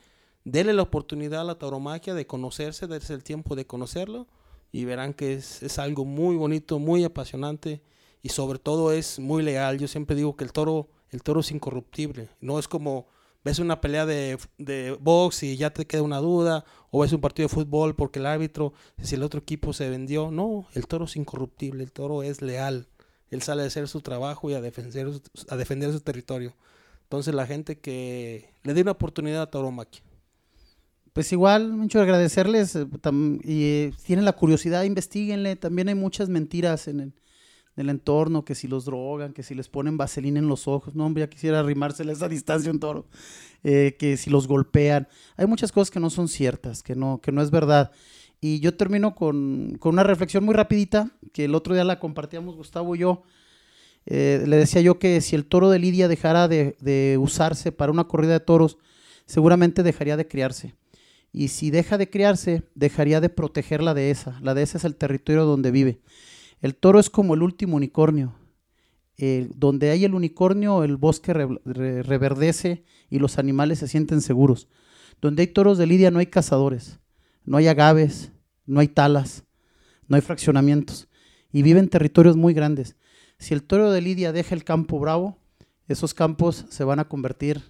dele 0.45 0.73
la 0.73 0.83
oportunidad 0.83 1.43
a 1.43 1.45
la 1.45 1.59
tauromaquia 1.59 2.15
de 2.15 2.27
conocerse, 2.27 2.87
darse 2.87 3.15
el 3.15 3.23
tiempo 3.23 3.57
de 3.57 3.67
conocerlo 3.67 4.27
y 4.73 4.85
verán 4.85 5.15
que 5.15 5.35
es, 5.35 5.63
es 5.63 5.79
algo 5.79 6.05
muy 6.05 6.37
bonito, 6.37 6.79
muy 6.79 7.05
apasionante 7.05 7.81
y 8.23 8.31
sobre 8.31 8.59
todo 8.59 8.93
es 8.93 9.19
muy 9.19 9.43
leal. 9.43 9.79
Yo 9.79 9.89
siempre 9.89 10.17
digo 10.17 10.37
que 10.37 10.45
el 10.45 10.53
toro, 10.53 10.89
el 11.11 11.23
toro 11.23 11.41
es 11.41 11.51
incorruptible. 11.53 12.29
No 12.41 12.59
es 12.59 12.69
como 12.69 13.07
ves 13.45 13.59
una 13.59 13.81
pelea 13.81 14.07
de, 14.07 14.39
de 14.59 14.97
box 14.99 15.43
y 15.43 15.57
ya 15.57 15.71
te 15.71 15.87
queda 15.87 16.03
una 16.03 16.19
duda, 16.19 16.65
o 16.91 17.01
ves 17.01 17.13
un 17.13 17.21
partido 17.21 17.49
de 17.49 17.55
fútbol 17.55 17.95
porque 17.95 18.19
el 18.19 18.27
árbitro, 18.27 18.73
si 19.03 19.15
el 19.15 19.23
otro 19.23 19.41
equipo 19.41 19.73
se 19.73 19.89
vendió. 19.91 20.31
No, 20.31 20.67
el 20.75 20.87
toro 20.87 21.05
es 21.05 21.17
incorruptible, 21.17 21.85
el 21.85 21.93
toro 21.93 22.23
es 22.23 22.43
leal. 22.43 22.89
Él 23.31 23.43
sale 23.43 23.63
a 23.63 23.67
hacer 23.67 23.89
su 23.89 24.01
trabajo 24.01 24.51
y 24.51 24.55
a 24.55 24.61
defender, 24.61 25.09
a 25.49 25.57
defender 25.57 25.93
su 25.93 26.01
territorio. 26.01 26.55
Entonces 27.05 27.35
la 27.35 27.47
gente 27.47 27.79
que 27.79 28.51
le 28.63 28.75
dé 28.75 28.83
una 28.83 28.93
oportunidad 28.93 29.43
a 29.43 29.51
tauromaquia. 29.51 30.03
Pues 31.13 31.31
igual, 31.33 31.73
mucho 31.73 32.01
agradecerles. 32.01 32.75
eh, 32.75 32.87
y 33.45 33.63
eh, 33.63 33.93
tienen 34.05 34.25
la 34.25 34.33
curiosidad, 34.33 34.83
investiguenle. 34.83 35.55
También 35.55 35.89
hay 35.89 35.95
muchas 35.95 36.29
mentiras 36.29 36.89
en 36.89 36.99
el, 36.99 37.13
en 37.77 37.83
el 37.83 37.91
entorno, 37.91 38.45
que 38.45 38.57
si 38.57 38.67
los 38.67 38.85
drogan, 38.85 39.33
que 39.33 39.45
si 39.45 39.55
les 39.55 39.69
ponen 39.69 39.97
vaselina 39.97 40.41
en 40.41 40.49
los 40.49 40.67
ojos. 40.67 40.97
No, 40.97 41.07
hombre, 41.07 41.23
ya 41.23 41.31
quisiera 41.31 41.61
arrimárseles 41.61 42.21
a 42.23 42.29
distancia 42.29 42.71
un 42.73 42.81
toro. 42.81 43.07
Eh, 43.63 43.95
que 43.97 44.17
si 44.17 44.29
los 44.29 44.49
golpean. 44.49 45.07
Hay 45.37 45.47
muchas 45.47 45.71
cosas 45.71 45.93
que 45.93 46.01
no 46.01 46.11
son 46.11 46.27
ciertas, 46.27 46.83
que 46.83 46.97
no, 46.97 47.21
que 47.23 47.31
no 47.31 47.43
es 47.43 47.51
verdad. 47.53 47.93
Y 48.41 48.59
yo 48.59 48.77
termino 48.77 49.15
con, 49.15 49.77
con 49.79 49.95
una 49.95 50.03
reflexión 50.03 50.45
muy 50.45 50.55
rapidita, 50.55 51.13
que 51.33 51.45
el 51.45 51.55
otro 51.55 51.75
día 51.75 51.85
la 51.85 52.01
compartíamos 52.01 52.57
Gustavo 52.57 52.97
y 52.97 52.99
yo. 52.99 53.23
Eh, 54.07 54.45
le 54.47 54.57
decía 54.57 54.81
yo 54.83 54.99
que 54.99 55.21
si 55.21 55.35
el 55.35 55.47
toro 55.47 55.71
de 55.71 55.79
Lidia 55.79 56.09
dejara 56.09 56.49
de, 56.49 57.19
usarse 57.21 57.73
para 57.73 57.93
una 57.93 58.05
corrida 58.05 58.33
de 58.35 58.41
toros, 58.41 58.79
seguramente 59.27 59.83
dejaría 59.83 60.17
de 60.17 60.29
criarse. 60.29 60.75
Y 61.33 61.49
si 61.49 61.71
deja 61.71 61.99
de 61.99 62.11
criarse, 62.11 62.63
dejaría 62.75 63.21
de 63.21 63.29
proteger 63.29 63.83
la 63.83 63.95
dehesa. 63.95 64.39
La 64.41 64.55
dehesa 64.55 64.79
es 64.79 64.85
el 64.85 64.97
territorio 64.97 65.45
donde 65.45 65.71
vive. 65.71 66.01
El 66.61 66.77
toro 66.77 67.01
es 67.01 67.11
como 67.11 67.35
el 67.35 67.43
último 67.43 67.77
unicornio. 67.77 68.35
Donde 69.57 69.91
hay 69.91 70.05
el 70.05 70.15
unicornio, 70.15 70.85
el 70.85 70.97
bosque 70.97 71.33
re- 71.33 71.61
re- 71.65 72.03
reverdece 72.03 72.85
y 73.11 73.19
los 73.19 73.39
animales 73.39 73.79
se 73.79 73.89
sienten 73.89 74.21
seguros. 74.21 74.69
Donde 75.21 75.43
hay 75.43 75.47
toros 75.49 75.79
de 75.79 75.87
lidia 75.87 76.11
no 76.11 76.19
hay 76.19 76.27
cazadores, 76.27 76.99
no 77.45 77.57
hay 77.57 77.69
agaves, 77.69 78.33
no 78.67 78.81
hay 78.81 78.89
talas, 78.89 79.45
no 80.09 80.17
hay 80.17 80.23
fraccionamientos. 80.23 81.09
Y 81.53 81.63
viven 81.63 81.89
territorios 81.89 82.37
muy 82.37 82.55
grandes. 82.55 82.97
Si 83.45 83.53
el 83.53 83.63
toro 83.63 83.93
de 83.93 84.01
lidia 84.01 84.33
deja 84.33 84.55
el 84.55 84.65
campo 84.65 84.99
bravo, 84.99 85.37
esos 85.87 86.15
campos 86.15 86.65
se 86.71 86.83
van 86.83 86.99
a 86.99 87.09
convertir 87.11 87.61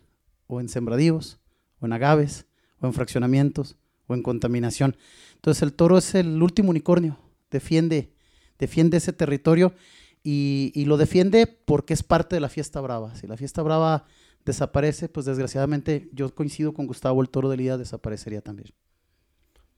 o 0.47 0.61
en 0.61 0.69
sembradíos, 0.69 1.41
o 1.81 1.87
en 1.87 1.93
agaves, 1.93 2.47
o 2.79 2.87
en 2.87 2.93
fraccionamientos, 2.93 3.75
o 4.07 4.15
en 4.15 4.23
contaminación. 4.23 4.97
Entonces 5.35 5.65
el 5.65 5.73
toro 5.73 5.99
es 5.99 6.15
el 6.15 6.41
último 6.41 6.71
unicornio, 6.71 7.19
defiende, 7.51 8.13
defiende 8.57 8.99
ese 8.99 9.13
territorio 9.13 9.75
y, 10.23 10.71
y 10.77 10.85
lo 10.85 10.97
defiende 10.97 11.49
porque 11.49 11.93
es 11.93 12.05
parte 12.05 12.37
de 12.37 12.41
la 12.41 12.49
fiesta 12.49 12.81
brava. 12.81 13.17
Si 13.17 13.27
la 13.27 13.37
fiesta 13.37 13.61
brava 13.61 14.05
desaparece, 14.45 15.09
pues 15.09 15.27
desgraciadamente 15.27 16.09
yo 16.13 16.33
coincido 16.37 16.73
con 16.73 16.87
Gustavo, 16.87 17.21
el 17.21 17.31
toro 17.31 17.49
de 17.49 17.57
Lidia 17.57 17.79
desaparecería 17.79 18.43
también. 18.43 18.69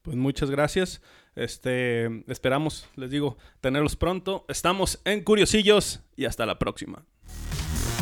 Pues 0.07 0.17
muchas 0.17 0.53
gracias. 0.53 1.03
Este, 1.35 2.23
esperamos, 2.31 2.87
les 2.95 3.11
digo, 3.11 3.37
tenerlos 3.61 3.97
pronto. 3.97 4.45
Estamos 4.49 5.01
en 5.05 5.25
Curiosillos 5.25 5.99
y 6.15 6.27
hasta 6.27 6.47
la 6.47 6.61
próxima. 6.61 7.05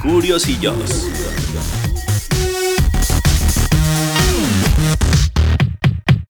Curiosillos. 0.02 1.08